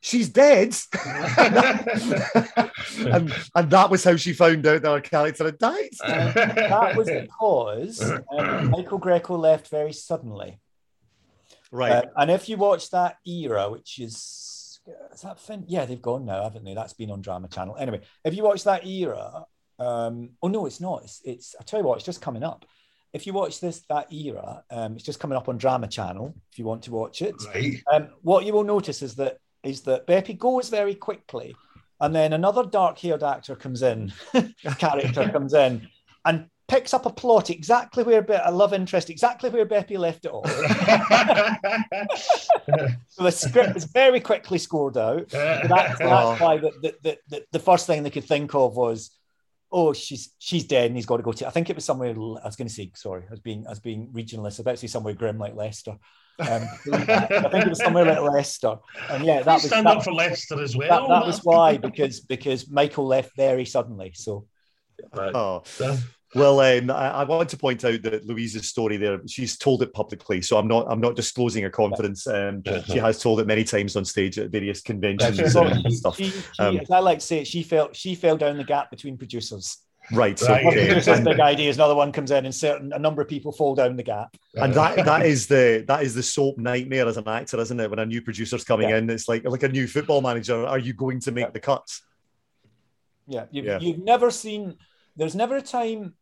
She's 0.00 0.28
dead, 0.28 0.76
and, 2.98 3.32
and 3.54 3.70
that 3.70 3.88
was 3.90 4.04
how 4.04 4.14
she 4.16 4.32
found 4.34 4.64
out 4.66 4.82
that 4.82 4.92
her 4.92 5.00
character 5.00 5.46
had 5.46 5.58
died. 5.58 5.90
Um, 6.04 6.32
that 6.34 6.96
was 6.96 7.08
because 7.08 8.12
um, 8.30 8.70
Michael 8.70 8.98
Greco 8.98 9.36
left 9.36 9.68
very 9.68 9.94
suddenly. 9.94 10.60
Right. 11.72 11.92
Uh, 11.92 12.02
and 12.16 12.30
if 12.30 12.48
you 12.48 12.58
watch 12.58 12.90
that 12.90 13.16
era, 13.26 13.70
which 13.70 13.98
is 13.98 14.47
is 15.12 15.22
that 15.22 15.40
fin- 15.40 15.64
yeah, 15.68 15.84
they've 15.84 16.00
gone 16.00 16.24
now, 16.24 16.42
haven't 16.42 16.64
they? 16.64 16.74
That's 16.74 16.92
been 16.92 17.10
on 17.10 17.20
Drama 17.20 17.48
Channel. 17.48 17.76
Anyway, 17.78 18.00
if 18.24 18.34
you 18.34 18.42
watch 18.42 18.64
that 18.64 18.86
era, 18.86 19.44
um, 19.78 20.30
oh 20.42 20.48
no, 20.48 20.66
it's 20.66 20.80
not. 20.80 21.04
It's, 21.04 21.20
it's 21.24 21.56
I 21.58 21.64
tell 21.64 21.80
you 21.80 21.86
what, 21.86 21.96
it's 21.96 22.06
just 22.06 22.22
coming 22.22 22.42
up. 22.42 22.64
If 23.12 23.26
you 23.26 23.32
watch 23.32 23.60
this 23.60 23.80
that 23.88 24.12
era, 24.12 24.62
um, 24.70 24.96
it's 24.96 25.04
just 25.04 25.20
coming 25.20 25.36
up 25.36 25.48
on 25.48 25.56
Drama 25.56 25.88
Channel. 25.88 26.34
If 26.52 26.58
you 26.58 26.64
want 26.64 26.82
to 26.84 26.90
watch 26.90 27.22
it, 27.22 27.34
right. 27.54 27.82
um, 27.92 28.08
what 28.22 28.44
you 28.44 28.52
will 28.52 28.64
notice 28.64 29.02
is 29.02 29.14
that 29.16 29.38
is 29.62 29.82
that 29.82 30.06
Beppe 30.06 30.38
goes 30.38 30.68
very 30.68 30.94
quickly, 30.94 31.56
and 32.00 32.14
then 32.14 32.32
another 32.32 32.64
dark-haired 32.64 33.22
actor 33.22 33.56
comes 33.56 33.82
in, 33.82 34.12
character 34.78 35.28
comes 35.30 35.54
in, 35.54 35.88
and 36.24 36.48
picks 36.68 36.92
up 36.92 37.06
a 37.06 37.10
plot 37.10 37.48
exactly 37.50 38.04
where 38.04 38.22
Be- 38.22 38.38
a 38.44 38.52
love 38.52 38.74
interest, 38.74 39.10
exactly 39.10 39.50
where 39.50 39.66
Beppe 39.66 39.98
left 39.98 40.26
it 40.26 40.32
off. 40.32 40.48
so 43.08 43.24
the 43.24 43.32
script 43.32 43.74
was 43.74 43.84
very 43.84 44.20
quickly 44.20 44.58
scored 44.58 44.98
out. 44.98 45.30
That's, 45.30 45.68
that's 45.68 46.00
oh. 46.02 46.36
why 46.38 46.58
the, 46.58 46.94
the, 47.02 47.18
the, 47.28 47.44
the 47.50 47.58
first 47.58 47.86
thing 47.86 48.02
they 48.02 48.10
could 48.10 48.24
think 48.24 48.54
of 48.54 48.76
was, 48.76 49.10
oh, 49.72 49.94
she's 49.94 50.34
she's 50.38 50.64
dead 50.64 50.86
and 50.86 50.96
he's 50.96 51.06
got 51.06 51.16
to 51.16 51.22
go 51.22 51.32
to. 51.32 51.46
I 51.46 51.50
think 51.50 51.70
it 51.70 51.76
was 51.76 51.86
somewhere. 51.86 52.10
I 52.10 52.12
was 52.12 52.56
going 52.56 52.68
to 52.68 52.74
say, 52.74 52.90
sorry, 52.94 53.24
I 53.26 53.30
was 53.30 53.40
being 53.40 53.66
I 53.66 53.70
was 53.70 53.80
being 53.80 54.08
regionalist. 54.08 54.60
I 54.60 54.62
about 54.62 54.72
to 54.72 54.76
say 54.76 54.86
somewhere 54.86 55.14
grim 55.14 55.38
like 55.38 55.54
Leicester. 55.54 55.96
Um, 56.40 56.48
I 56.92 57.48
think 57.50 57.64
it 57.64 57.68
was 57.68 57.78
somewhere 57.78 58.04
like 58.04 58.20
Leicester, 58.20 58.76
and 59.10 59.24
yeah, 59.24 59.42
that 59.42 59.54
was 59.54 59.64
stand 59.64 59.86
that, 59.86 59.96
up 59.96 60.04
for 60.04 60.12
Leicester 60.12 60.62
as 60.62 60.76
well. 60.76 60.88
That, 60.88 61.08
that 61.08 61.26
was 61.26 61.40
why 61.42 61.78
because 61.78 62.20
because 62.20 62.70
Michael 62.70 63.06
left 63.06 63.34
very 63.36 63.64
suddenly. 63.64 64.12
So, 64.14 64.46
oh. 65.14 65.64
Well, 66.34 66.60
um, 66.60 66.90
I, 66.90 67.08
I, 67.10 67.24
want 67.24 67.48
to 67.48 67.56
point 67.56 67.84
out 67.84 68.02
that 68.02 68.26
Louise's 68.26 68.68
story 68.68 68.98
there, 68.98 69.18
she's 69.26 69.56
told 69.56 69.82
it 69.82 69.94
publicly. 69.94 70.42
So 70.42 70.58
I'm 70.58 70.68
not 70.68 70.86
I'm 70.90 71.00
not 71.00 71.16
disclosing 71.16 71.62
her 71.62 71.70
confidence. 71.70 72.26
Um, 72.26 72.60
but 72.60 72.84
she 72.84 72.98
has 72.98 73.18
told 73.18 73.40
it 73.40 73.46
many 73.46 73.64
times 73.64 73.96
on 73.96 74.04
stage 74.04 74.38
at 74.38 74.50
various 74.50 74.82
conventions 74.82 75.38
and 75.56 75.92
stuff. 75.92 76.16
She, 76.16 76.30
she, 76.30 76.42
um, 76.58 76.78
as 76.78 76.90
I 76.90 76.98
like 76.98 77.20
to 77.20 77.24
say, 77.24 77.44
she 77.44 77.62
fell 77.62 77.88
she 77.92 78.14
fell 78.14 78.36
down 78.36 78.58
the 78.58 78.64
gap 78.64 78.90
between 78.90 79.16
producers. 79.16 79.78
Right. 80.12 80.38
So 80.38 80.54
okay. 80.54 81.02
and, 81.06 81.24
big 81.24 81.40
ideas, 81.40 81.76
another 81.76 81.94
one 81.94 82.12
comes 82.12 82.30
in, 82.30 82.44
and 82.46 82.54
certain 82.54 82.92
a 82.92 82.98
number 82.98 83.20
of 83.20 83.28
people 83.28 83.52
fall 83.52 83.74
down 83.74 83.96
the 83.96 84.02
gap. 84.02 84.36
And 84.54 84.72
that 84.74 85.04
that 85.04 85.26
is 85.26 85.46
the 85.46 85.84
that 85.88 86.02
is 86.02 86.14
the 86.14 86.22
soap 86.22 86.58
nightmare 86.58 87.06
as 87.06 87.16
an 87.16 87.28
actor, 87.28 87.60
isn't 87.60 87.78
it? 87.78 87.90
When 87.90 87.98
a 87.98 88.06
new 88.06 88.22
producer's 88.22 88.64
coming 88.64 88.90
yeah. 88.90 88.98
in, 88.98 89.10
it's 89.10 89.28
like 89.28 89.44
like 89.44 89.62
a 89.62 89.68
new 89.68 89.86
football 89.86 90.20
manager. 90.20 90.66
Are 90.66 90.78
you 90.78 90.92
going 90.92 91.20
to 91.20 91.32
make 91.32 91.46
yeah. 91.46 91.50
the 91.50 91.60
cuts? 91.60 92.02
Yeah, 93.26 93.44
you've, 93.50 93.66
yeah. 93.66 93.78
you've 93.78 93.98
never 93.98 94.30
seen. 94.30 94.76
There's 95.18 95.34
never 95.34 95.56
a 95.56 95.62
time 95.62 96.14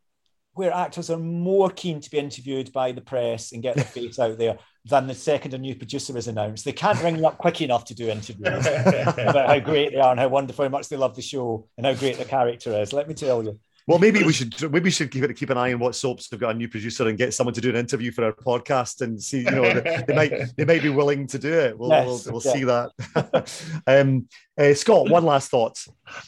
where 0.55 0.73
actors 0.73 1.11
are 1.11 1.19
more 1.19 1.69
keen 1.69 2.01
to 2.01 2.11
be 2.11 2.19
interviewed 2.19 2.73
by 2.73 2.91
the 2.91 3.03
press 3.03 3.53
and 3.53 3.63
get 3.63 3.77
their 3.77 3.85
face 3.85 4.19
out 4.19 4.39
there 4.39 4.59
than 4.87 5.07
the 5.07 5.15
second 5.15 5.53
a 5.53 5.59
new 5.59 5.77
producer 5.77 6.17
is 6.17 6.29
announced. 6.29 6.65
They 6.65 6.73
can't 6.73 7.01
ring 7.03 7.17
you 7.17 7.27
up 7.27 7.37
quick 7.37 7.61
enough 7.61 7.85
to 7.87 7.95
do 7.95 8.09
interviews 8.09 8.67
about 8.67 9.49
how 9.49 9.59
great 9.61 9.93
they 9.93 9.99
are 9.99 10.13
and 10.13 10.19
how 10.19 10.29
wonderful, 10.29 10.65
how 10.65 10.71
much 10.71 10.89
they 10.89 10.97
love 10.97 11.15
the 11.15 11.23
show 11.23 11.69
and 11.77 11.85
how 11.85 11.93
great 11.93 12.17
the 12.17 12.25
character 12.25 12.73
is. 12.81 12.95
Let 12.95 13.07
me 13.07 13.13
tell 13.13 13.43
you. 13.45 13.61
Well, 13.87 14.01
maybe 14.01 14.25
we 14.25 14.33
should 14.33 14.61
maybe 14.63 14.85
we 14.85 14.91
should 14.91 15.13
keep 15.13 15.23
it 15.23 15.37
keep 15.37 15.51
an 15.51 15.59
eye 15.59 15.73
on 15.73 15.79
what 15.79 15.95
soaps 15.95 16.29
have 16.33 16.41
got 16.41 16.55
a 16.55 16.59
new 16.59 16.69
producer 16.69 17.07
and 17.07 17.17
get 17.17 17.35
someone 17.35 17.55
to 17.55 17.61
do 17.61 17.71
an 17.71 17.77
interview 17.77 18.11
for 18.11 18.25
our 18.25 18.33
podcast 18.33 19.01
and 19.01 19.23
see 19.23 19.41
you 19.41 19.51
know 19.51 19.63
they, 19.63 20.05
they 20.09 20.15
might 20.15 20.57
they 20.57 20.65
might 20.65 20.83
be 20.83 20.89
willing 20.89 21.29
to 21.29 21.39
do 21.39 21.53
it. 21.53 21.79
We'll 21.79 21.91
yes, 21.91 22.27
we'll, 22.27 22.33
we'll 22.33 22.43
yeah. 22.45 22.53
see 22.53 22.65
that. 22.65 23.83
um, 23.87 24.29
uh, 24.59 24.75
Scott, 24.75 25.09
one 25.09 25.25
last 25.25 25.53
thought. 25.53 25.79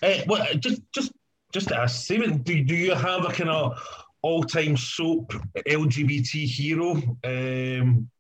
Uh, 0.01 0.19
well, 0.29 0.47
just 0.61 0.83
just 0.95 1.11
just 1.53 1.69
to 1.69 1.79
ask, 1.79 2.05
Steven, 2.05 2.39
do, 2.39 2.63
do 2.63 2.75
you 2.75 2.95
have 2.95 3.25
a 3.25 3.33
kind 3.33 3.51
of 3.51 3.81
all-time 4.23 4.77
soap 4.77 5.33
LGBT 5.57 6.47
hero 6.47 6.93
um, 7.25 8.11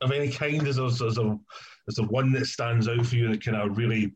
of 0.00 0.12
any 0.12 0.30
kind? 0.30 0.66
Is 0.66 0.76
there, 0.76 0.86
is, 0.86 0.98
there, 0.98 1.38
is 1.86 1.96
there 1.96 2.06
one 2.06 2.32
that 2.32 2.46
stands 2.46 2.88
out 2.88 3.06
for 3.06 3.16
you 3.16 3.28
that 3.28 3.44
kind 3.44 3.56
of 3.56 3.76
really 3.76 4.14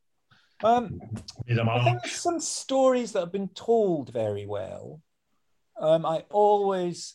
um, 0.65 1.01
made 1.47 1.59
a 1.59 1.65
mark? 1.65 1.83
I 1.83 1.85
think 1.85 2.07
some 2.07 2.41
stories 2.41 3.13
that 3.13 3.21
have 3.21 3.33
been 3.33 3.49
told 3.49 4.13
very 4.13 4.47
well. 4.47 5.01
Um, 5.79 6.05
I 6.05 6.25
always 6.31 7.15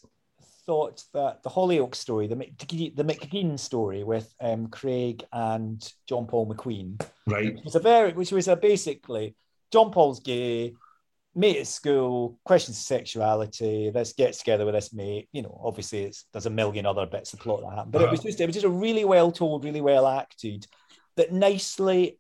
thought 0.66 1.04
that 1.14 1.44
the 1.44 1.50
Hollyoaks 1.50 1.96
story, 1.96 2.28
the 2.28 2.36
McGee, 2.36 2.96
the 2.96 3.04
McDean 3.04 3.58
story 3.58 4.04
with 4.04 4.34
um, 4.42 4.68
Craig 4.68 5.24
and 5.32 5.82
John 6.08 6.26
Paul 6.26 6.54
McQueen, 6.54 7.02
right, 7.26 7.56
which 7.56 7.64
was 7.64 7.76
a 7.76 7.80
very, 7.80 8.12
which 8.14 8.32
was 8.32 8.48
a 8.48 8.56
basically 8.56 9.36
John 9.72 9.92
Paul's 9.92 10.20
gay, 10.20 10.74
mate 11.38 11.58
at 11.58 11.68
school, 11.68 12.40
questions 12.44 12.78
of 12.78 12.84
sexuality, 12.84 13.92
let's 13.94 14.14
get 14.14 14.34
together 14.34 14.66
with 14.66 14.74
this 14.74 14.92
mate. 14.92 15.30
You 15.32 15.44
know, 15.44 15.62
obviously 15.64 16.04
it's 16.04 16.26
there's 16.34 16.48
a 16.48 16.50
million 16.50 16.86
other 16.86 17.06
bits 17.06 17.32
of 17.34 17.40
plot 17.40 17.62
that 17.62 17.76
happen. 17.76 17.92
But 17.92 18.02
it 18.02 18.10
was 18.10 18.20
uh-huh. 18.20 18.30
just 18.30 18.42
it 18.42 18.48
was 18.48 18.56
just 18.56 18.66
a 18.66 18.70
really 18.70 19.06
well 19.06 19.32
told, 19.32 19.64
really 19.64 19.82
well 19.82 20.08
acted, 20.08 20.66
that 21.16 21.32
nicely, 21.32 22.18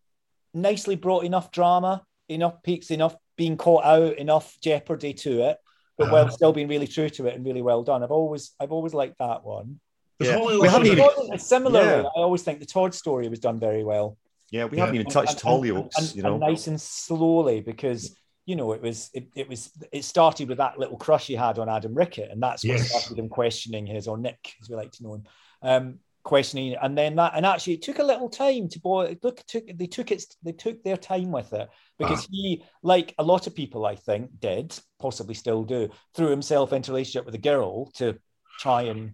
nicely 0.54 0.96
brought 0.96 1.26
enough 1.26 1.52
drama, 1.52 2.04
enough 2.30 2.62
peaks, 2.62 2.92
enough 2.92 3.16
being 3.38 3.58
caught 3.58 3.84
out, 3.84 4.18
enough 4.18 4.56
jeopardy 4.62 5.14
to 5.14 5.50
it, 5.50 5.58
but 5.98 6.06
uh-huh. 6.06 6.14
while 6.14 6.30
still 6.30 6.54
being 6.54 6.68
really 6.68 6.88
true 6.88 7.10
to 7.10 7.26
it 7.26 7.36
and 7.36 7.46
really 7.46 7.64
well 7.64 7.84
done. 7.84 8.04
I've 8.04 8.12
always 8.12 8.54
I've 8.60 8.72
always 8.72 8.94
liked 8.94 9.18
that 9.18 9.44
one. 9.44 9.80
Yeah. 10.20 10.40
We 10.40 10.68
haven't 10.68 10.88
even, 10.88 11.38
similarly, 11.38 11.86
yeah. 11.86 12.02
I 12.02 12.22
always 12.22 12.42
think 12.42 12.60
the 12.60 12.66
Todd 12.66 12.96
story 12.96 13.28
was 13.28 13.40
done 13.40 13.60
very 13.60 13.84
well. 13.84 14.18
Yeah, 14.50 14.66
we 14.66 14.78
yeah. 14.78 14.86
haven't 14.86 14.96
even 14.96 15.12
touched 15.12 15.44
Hollyoaks, 15.44 16.16
you 16.16 16.24
know. 16.24 16.34
And 16.34 16.40
nice 16.40 16.68
and 16.68 16.80
slowly 16.80 17.62
because 17.62 18.16
you 18.48 18.56
know, 18.56 18.72
it 18.72 18.82
was 18.82 19.10
it, 19.14 19.28
it 19.36 19.50
was 19.50 19.72
it 19.92 20.06
started 20.06 20.48
with 20.48 20.58
that 20.58 20.80
little 20.80 20.98
crush 20.98 21.28
he 21.28 21.36
had 21.36 21.60
on 21.60 21.68
Adam 21.68 21.94
Rickett, 21.94 22.32
and 22.32 22.42
that's 22.42 22.64
what 22.64 22.78
yes. 22.78 22.90
started 22.90 23.20
him 23.20 23.28
questioning 23.28 23.86
his 23.86 24.08
or 24.08 24.18
Nick, 24.18 24.54
as 24.62 24.70
we 24.70 24.76
like 24.76 24.94
to 24.94 25.04
know 25.04 25.16
him, 25.16 25.24
um, 25.62 26.00
questioning, 26.24 26.74
and 26.82 26.98
then 26.98 27.18
that, 27.18 27.34
and 27.36 27.46
actually 27.46 27.74
it 27.74 27.82
took 27.82 28.00
a 28.00 28.04
little 28.04 28.30
time 28.30 28.70
to 28.70 28.80
boy. 28.80 29.18
Look, 29.22 29.46
took 29.48 29.66
they 29.76 29.86
took 29.86 30.12
it, 30.12 30.24
they 30.44 30.54
took 30.54 30.82
their 30.82 30.96
time 30.96 31.30
with 31.30 31.52
it 31.52 31.68
because 32.00 32.24
uh 32.24 32.28
he, 32.32 32.64
like 32.84 33.14
a 33.20 33.24
lot 33.24 33.48
of 33.48 33.56
people, 33.56 33.86
I 33.86 33.96
think, 33.96 34.30
did 34.40 34.80
possibly 34.98 35.34
still 35.34 35.66
do, 35.66 35.90
threw 36.16 36.30
himself 36.30 36.72
into 36.72 36.92
a 36.92 36.94
relationship 36.94 37.26
with 37.26 37.36
a 37.36 37.40
girl 37.40 37.92
to 37.96 38.18
try 38.60 38.84
and 38.84 39.12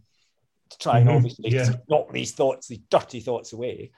to 0.70 0.78
try 0.78 1.00
and 1.00 1.08
mm-hmm. 1.08 1.18
obviously 1.18 1.50
yeah. 1.50 1.70
knock 1.90 2.14
these 2.14 2.34
thoughts, 2.34 2.68
these 2.68 2.82
dirty 2.92 3.20
thoughts 3.20 3.52
away. 3.52 3.94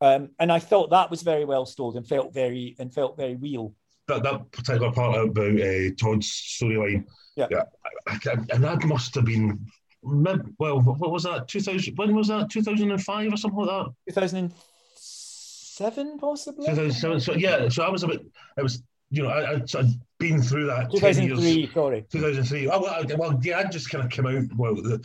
Um, 0.00 0.30
and 0.38 0.50
I 0.50 0.60
thought 0.60 0.90
that 0.90 1.10
was 1.10 1.20
very 1.20 1.44
well 1.44 1.66
told 1.66 1.96
and 1.96 2.08
felt 2.08 2.32
very 2.32 2.74
and 2.78 2.94
felt 2.94 3.18
very 3.18 3.34
real 3.34 3.74
that, 4.08 4.22
that 4.22 4.52
particular 4.52 4.92
part 4.92 5.16
about 5.16 5.38
uh, 5.38 5.90
Todd's 6.00 6.28
storyline. 6.28 7.04
Yeah. 7.36 7.46
yeah 7.50 7.62
I, 8.06 8.18
I, 8.26 8.32
and 8.52 8.64
that 8.64 8.84
must 8.84 9.14
have 9.14 9.24
been 9.24 9.66
well, 10.02 10.80
what 10.80 11.10
was 11.10 11.24
that? 11.24 11.48
2000, 11.48 11.96
when 11.96 12.14
was 12.14 12.28
that? 12.28 12.48
2005 12.50 13.32
or 13.32 13.36
something 13.36 13.58
like 13.58 13.68
that? 13.68 13.92
2007, 14.14 16.18
possibly? 16.18 16.66
2007. 16.66 17.20
So, 17.20 17.34
yeah, 17.34 17.68
so 17.68 17.82
I 17.82 17.90
was 17.90 18.04
a 18.04 18.08
bit, 18.08 18.26
I 18.58 18.62
was, 18.62 18.82
you 19.10 19.22
know, 19.22 19.30
I, 19.30 19.54
I 19.54 19.56
I'd 19.56 19.94
been 20.18 20.42
through 20.42 20.66
that. 20.66 20.90
2003, 20.92 21.50
years, 21.50 21.72
sorry. 21.72 22.04
2003. 22.10 22.68
Oh, 22.68 22.80
well, 22.80 23.04
well, 23.16 23.40
yeah, 23.42 23.58
I 23.58 23.64
just 23.64 23.90
kind 23.90 24.04
of 24.04 24.10
came 24.10 24.26
out, 24.26 24.44
well, 24.56 24.76
the, 24.76 25.04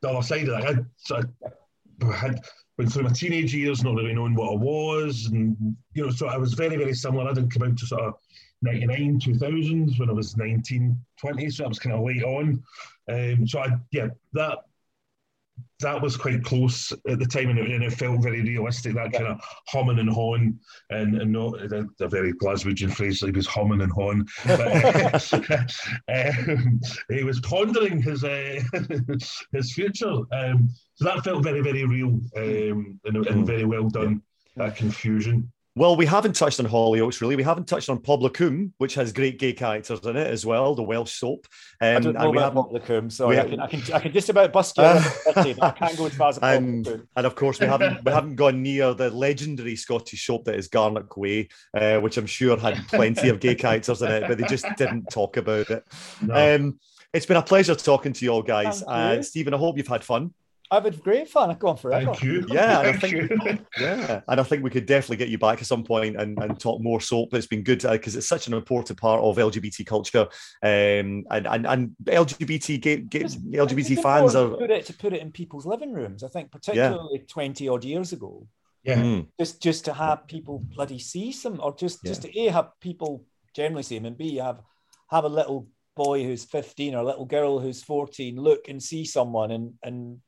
the 0.00 0.08
other 0.08 0.22
side 0.22 0.48
of 0.48 0.60
that. 0.60 0.66
I, 0.66 0.76
so 0.96 1.20
I 2.02 2.16
had 2.16 2.40
went 2.78 2.90
through 2.92 3.04
my 3.04 3.10
teenage 3.10 3.54
years, 3.54 3.84
not 3.84 3.96
really 3.96 4.14
knowing 4.14 4.34
what 4.34 4.52
I 4.52 4.56
was. 4.56 5.26
And, 5.26 5.76
you 5.94 6.04
know, 6.04 6.10
so 6.10 6.28
I 6.28 6.38
was 6.38 6.54
very, 6.54 6.76
very 6.76 6.94
similar. 6.94 7.28
I 7.28 7.34
didn't 7.34 7.50
come 7.50 7.68
out 7.68 7.76
to 7.76 7.86
sort 7.86 8.02
of 8.02 8.14
99, 8.62 9.20
2000s 9.20 9.98
when 9.98 10.10
I 10.10 10.12
was 10.12 10.36
19, 10.36 10.96
20. 11.18 11.50
So 11.50 11.64
I 11.64 11.68
was 11.68 11.78
kind 11.78 11.94
of 11.94 12.04
late 12.04 12.22
on. 12.22 12.62
Um, 13.10 13.46
so 13.46 13.60
I, 13.60 13.68
yeah, 13.90 14.08
that 14.34 14.58
that 15.80 16.00
was 16.00 16.16
quite 16.16 16.44
close 16.44 16.92
at 17.08 17.18
the 17.18 17.26
time, 17.26 17.48
and 17.50 17.58
it, 17.58 17.70
and 17.70 17.82
it 17.82 17.92
felt 17.92 18.22
very 18.22 18.42
realistic. 18.42 18.94
That 18.94 19.12
kind 19.12 19.26
of 19.26 19.40
humming 19.68 19.98
and 19.98 20.10
hawing, 20.10 20.58
and, 20.90 21.20
and 21.20 21.32
not 21.32 21.60
a, 21.60 21.86
a 22.00 22.08
very 22.08 22.32
Glaswegian 22.34 22.92
phrase 22.92 23.22
like 23.22 23.32
he 23.32 23.38
was 23.38 23.46
humming 23.46 23.80
and 23.80 23.92
hawing. 23.92 24.26
But, 24.46 25.32
um, 26.48 26.80
he 27.08 27.24
was 27.24 27.40
pondering 27.40 28.02
his 28.02 28.24
uh, 28.24 28.60
his 29.52 29.72
future. 29.72 30.20
Um, 30.32 30.70
so 30.94 31.04
that 31.04 31.24
felt 31.24 31.42
very, 31.42 31.62
very 31.62 31.84
real 31.84 32.20
um, 32.36 33.00
and, 33.04 33.26
and, 33.26 33.46
very 33.46 33.64
well 33.64 33.88
done. 33.88 34.22
That 34.56 34.76
confusion. 34.76 35.50
Well, 35.76 35.94
we 35.96 36.04
haven't 36.04 36.34
touched 36.34 36.58
on 36.58 36.66
Hollyoaks 36.66 37.20
really. 37.20 37.36
We 37.36 37.44
haven't 37.44 37.68
touched 37.68 37.88
on 37.88 37.98
Pobol 37.98 38.22
y 38.22 38.28
Cwm, 38.30 38.72
which 38.78 38.94
has 38.94 39.12
great 39.12 39.38
gay 39.38 39.52
characters 39.52 40.00
in 40.04 40.16
it 40.16 40.26
as 40.26 40.44
well, 40.44 40.74
the 40.74 40.82
Welsh 40.82 41.12
soap. 41.12 41.46
Um, 41.80 41.96
I 41.96 42.00
don't 42.00 42.14
know 42.14 42.32
about 42.32 42.54
Pobol 42.54 42.72
y 42.72 42.78
Cwm, 42.80 43.12
so 43.12 43.30
I 43.30 43.44
can, 43.44 43.60
I 43.60 43.66
can 43.68 43.94
I 43.94 44.00
can 44.00 44.12
just 44.12 44.28
about 44.28 44.52
bust 44.52 44.76
you. 44.76 44.82
Uh, 44.82 45.10
I 45.36 45.70
can't 45.70 45.96
go 45.96 46.06
as 46.06 46.14
far 46.14 46.28
as 46.30 46.38
and, 46.38 47.06
and 47.16 47.26
of 47.26 47.34
course, 47.36 47.60
we 47.60 47.66
haven't 47.66 48.04
we 48.04 48.10
haven't 48.10 48.34
gone 48.34 48.62
near 48.62 48.94
the 48.94 49.10
legendary 49.10 49.76
Scottish 49.76 50.26
soap 50.26 50.44
that 50.46 50.56
is 50.56 50.68
Garnock 50.68 51.16
Way, 51.16 51.48
uh, 51.74 52.00
which 52.00 52.16
I'm 52.16 52.26
sure 52.26 52.58
had 52.58 52.76
plenty 52.88 53.28
of 53.28 53.38
gay 53.38 53.54
characters 53.54 54.02
in 54.02 54.10
it, 54.10 54.24
but 54.26 54.38
they 54.38 54.46
just 54.46 54.66
didn't 54.76 55.06
talk 55.10 55.36
about 55.36 55.70
it. 55.70 55.84
No. 56.20 56.56
Um, 56.56 56.80
it's 57.12 57.26
been 57.26 57.36
a 57.36 57.42
pleasure 57.42 57.74
talking 57.74 58.12
to 58.12 58.24
you 58.24 58.30
all, 58.30 58.42
guys. 58.42 58.82
Uh, 58.82 59.22
Steven, 59.22 59.54
I 59.54 59.56
hope 59.56 59.76
you've 59.76 59.88
had 59.88 60.04
fun. 60.04 60.32
I've 60.72 60.84
had 60.84 61.02
great 61.02 61.28
fun. 61.28 61.50
I've 61.50 61.58
gone 61.58 61.76
forever. 61.76 62.06
Thank 62.06 62.22
you. 62.22 62.44
Yeah, 62.48 62.82
Thank 62.82 62.86
and 62.86 62.96
I 62.96 62.98
think 62.98 63.30
you. 63.30 63.58
yeah, 63.80 64.20
and 64.28 64.40
I 64.40 64.42
think 64.44 64.62
we 64.62 64.70
could 64.70 64.86
definitely 64.86 65.16
get 65.16 65.28
you 65.28 65.38
back 65.38 65.60
at 65.60 65.66
some 65.66 65.82
point 65.82 66.16
and, 66.16 66.38
and 66.38 66.58
talk 66.60 66.80
more 66.80 67.00
soap. 67.00 67.34
It's 67.34 67.46
been 67.46 67.64
good 67.64 67.82
because 67.82 68.14
uh, 68.14 68.18
it's 68.18 68.28
such 68.28 68.46
an 68.46 68.54
important 68.54 69.00
part 69.00 69.20
of 69.20 69.36
LGBT 69.36 69.84
culture, 69.84 70.28
um, 70.62 71.24
and 71.30 71.46
and, 71.46 71.66
and 71.66 71.90
LGBT 72.04 72.80
gay, 72.80 72.96
gay, 72.98 73.24
LGBT 73.24 74.00
fans 74.00 74.36
are 74.36 74.50
put 74.50 74.70
it 74.70 74.86
to 74.86 74.94
put 74.94 75.12
it 75.12 75.22
in 75.22 75.32
people's 75.32 75.66
living 75.66 75.92
rooms. 75.92 76.22
I 76.22 76.28
think 76.28 76.52
particularly 76.52 77.18
yeah. 77.18 77.24
twenty 77.28 77.68
odd 77.68 77.84
years 77.84 78.12
ago. 78.12 78.46
Yeah, 78.84 78.96
mm. 78.96 79.26
just 79.38 79.60
just 79.60 79.84
to 79.86 79.92
have 79.92 80.28
people 80.28 80.64
bloody 80.74 81.00
see 81.00 81.32
some, 81.32 81.60
or 81.60 81.74
just 81.74 81.98
yeah. 82.04 82.10
just 82.10 82.22
to 82.22 82.38
a 82.38 82.46
have 82.46 82.70
people 82.80 83.24
generally 83.54 83.82
see 83.82 83.98
them, 83.98 84.06
and 84.06 84.16
b 84.16 84.36
have 84.36 84.60
have 85.10 85.24
a 85.24 85.28
little 85.28 85.66
boy 85.96 86.22
who's 86.22 86.44
15 86.44 86.94
or 86.94 86.98
a 86.98 87.04
little 87.04 87.26
girl 87.26 87.58
who's 87.58 87.82
14 87.82 88.36
look 88.36 88.68
and 88.68 88.82
see 88.82 89.04
someone 89.04 89.50
and 89.50 89.74
and 89.82 90.20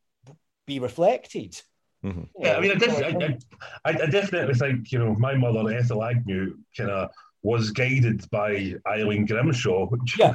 be 0.67 0.79
reflected. 0.79 1.61
Mm-hmm. 2.05 2.23
Yeah, 2.39 2.57
I 2.57 2.61
mean, 2.61 2.73
I, 2.73 2.75
def- 2.75 3.03
I, 3.03 3.39
I, 3.85 4.03
I, 4.03 4.07
definitely 4.07 4.55
think 4.55 4.91
you 4.91 4.99
know 4.99 5.15
my 5.15 5.37
mother 5.37 5.73
Ethel 5.73 6.03
Agnew 6.03 6.57
kind 6.77 6.91
of 6.91 7.11
was 7.45 7.71
guided 7.71 8.29
by 8.31 8.75
Eileen 8.89 9.25
Grimshaw, 9.25 9.89
yeah. 10.19 10.35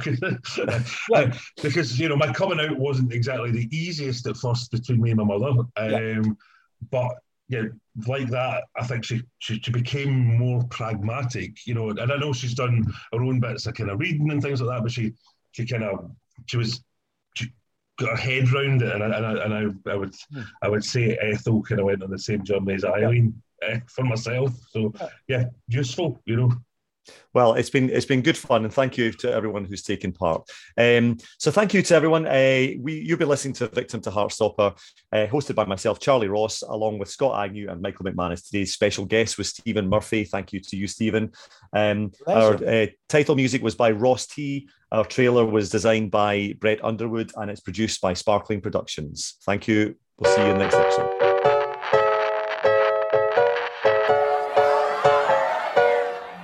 yeah. 1.10 1.32
because 1.62 1.98
you 1.98 2.08
know 2.08 2.16
my 2.16 2.32
coming 2.32 2.60
out 2.60 2.78
wasn't 2.78 3.12
exactly 3.12 3.50
the 3.50 3.68
easiest 3.76 4.26
at 4.26 4.36
first 4.38 4.70
between 4.70 5.02
me 5.02 5.10
and 5.10 5.18
my 5.18 5.24
mother, 5.24 5.46
um, 5.50 5.68
yeah. 5.76 6.22
but 6.90 7.12
yeah, 7.48 7.64
like 8.06 8.28
that, 8.28 8.64
I 8.76 8.86
think 8.86 9.04
she, 9.04 9.22
she, 9.38 9.58
she 9.60 9.70
became 9.70 10.36
more 10.38 10.62
pragmatic, 10.64 11.66
you 11.66 11.74
know. 11.74 11.90
And 11.90 12.12
I 12.12 12.16
know 12.16 12.32
she's 12.32 12.54
done 12.54 12.84
her 13.12 13.22
own 13.22 13.40
bits 13.40 13.66
of 13.66 13.74
kind 13.74 13.90
of 13.90 13.98
reading 13.98 14.30
and 14.30 14.42
things 14.42 14.60
like 14.60 14.76
that, 14.76 14.82
but 14.82 14.92
she 14.92 15.14
she 15.52 15.66
kind 15.66 15.84
of 15.84 16.10
she 16.46 16.58
was 16.58 16.82
got 17.98 18.14
a 18.14 18.16
head 18.16 18.50
round 18.52 18.82
it, 18.82 18.94
and 18.94 19.02
I, 19.02 19.16
and 19.16 19.26
I, 19.26 19.44
and 19.44 19.54
I, 19.86 19.92
I 19.92 19.94
would 19.96 20.14
hmm. 20.32 20.42
I 20.62 20.68
would 20.68 20.84
say 20.84 21.16
Ethel 21.20 21.62
kind 21.62 21.80
of 21.80 21.86
went 21.86 22.02
on 22.02 22.10
the 22.10 22.18
same 22.18 22.44
journey 22.44 22.74
as 22.74 22.84
Eileen 22.84 23.40
uh, 23.68 23.78
for 23.88 24.04
myself. 24.04 24.52
So 24.70 24.92
yeah, 25.26 25.44
useful, 25.68 26.20
you 26.24 26.36
know. 26.36 26.52
Well, 27.34 27.54
it's 27.54 27.70
been 27.70 27.90
it's 27.90 28.06
been 28.06 28.22
good 28.22 28.36
fun, 28.36 28.64
and 28.64 28.72
thank 28.72 28.96
you 28.96 29.12
to 29.12 29.32
everyone 29.32 29.64
who's 29.64 29.82
taken 29.82 30.12
part. 30.12 30.48
Um, 30.76 31.18
so, 31.38 31.50
thank 31.50 31.74
you 31.74 31.82
to 31.82 31.94
everyone. 31.94 32.26
Uh, 32.26 32.74
we 32.80 33.02
you'll 33.04 33.18
be 33.18 33.24
listening 33.24 33.54
to 33.54 33.68
Victim 33.68 34.00
to 34.02 34.10
Heartstopper, 34.10 34.78
uh, 35.12 35.26
hosted 35.26 35.54
by 35.54 35.64
myself, 35.64 36.00
Charlie 36.00 36.28
Ross, 36.28 36.62
along 36.62 36.98
with 36.98 37.10
Scott 37.10 37.44
Agnew 37.44 37.68
and 37.70 37.82
Michael 37.82 38.06
McManus. 38.06 38.46
Today's 38.46 38.72
special 38.72 39.04
guest 39.04 39.38
was 39.38 39.48
Steven 39.48 39.88
Murphy. 39.88 40.24
Thank 40.24 40.52
you 40.52 40.60
to 40.60 40.76
you, 40.76 40.86
Steven. 40.86 41.32
Um, 41.72 42.12
our 42.26 42.54
uh, 42.64 42.86
title 43.08 43.36
music 43.36 43.62
was 43.62 43.74
by 43.74 43.90
Ros-T. 43.90 44.68
Our 44.90 45.04
trailer 45.04 45.44
was 45.44 45.70
designed 45.70 46.10
by 46.10 46.54
Brett 46.58 46.82
Underwood, 46.82 47.32
and 47.36 47.50
it's 47.50 47.60
produced 47.60 48.00
by 48.00 48.14
Sparkling 48.14 48.60
Productions. 48.60 49.36
Thank 49.44 49.68
you. 49.68 49.96
We'll 50.18 50.34
see 50.34 50.42
you 50.42 50.48
in 50.48 50.58
the 50.58 50.64
next 50.64 50.76
episode. 50.76 51.27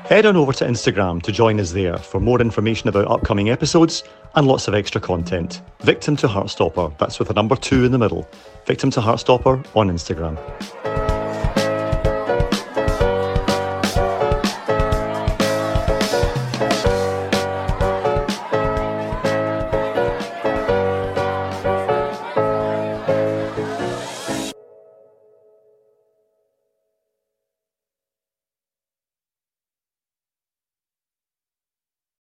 Head 0.05 0.27
on 0.27 0.37
over 0.37 0.53
to 0.53 0.67
Instagram 0.67 1.23
to 1.23 1.33
join 1.33 1.59
us 1.59 1.73
there 1.73 1.97
for 1.97 2.21
more 2.21 2.39
information 2.39 2.91
about 2.91 3.11
upcoming 3.11 3.49
episodes 3.49 4.05
and 4.35 4.47
lots 4.47 4.69
of 4.69 4.75
extra 4.75 5.01
content. 5.01 5.63
Victim 5.81 6.15
to 6.17 6.29
Heartstopper, 6.29 6.97
that's 6.99 7.19
with 7.19 7.31
a 7.31 7.33
number 7.33 7.57
two 7.57 7.87
in 7.87 7.93
the 7.93 7.99
middle. 7.99 8.29
Victim 8.67 8.91
to 8.91 9.01
Heartstopper 9.01 9.67
on 9.75 9.91
Instagram. 9.91 11.04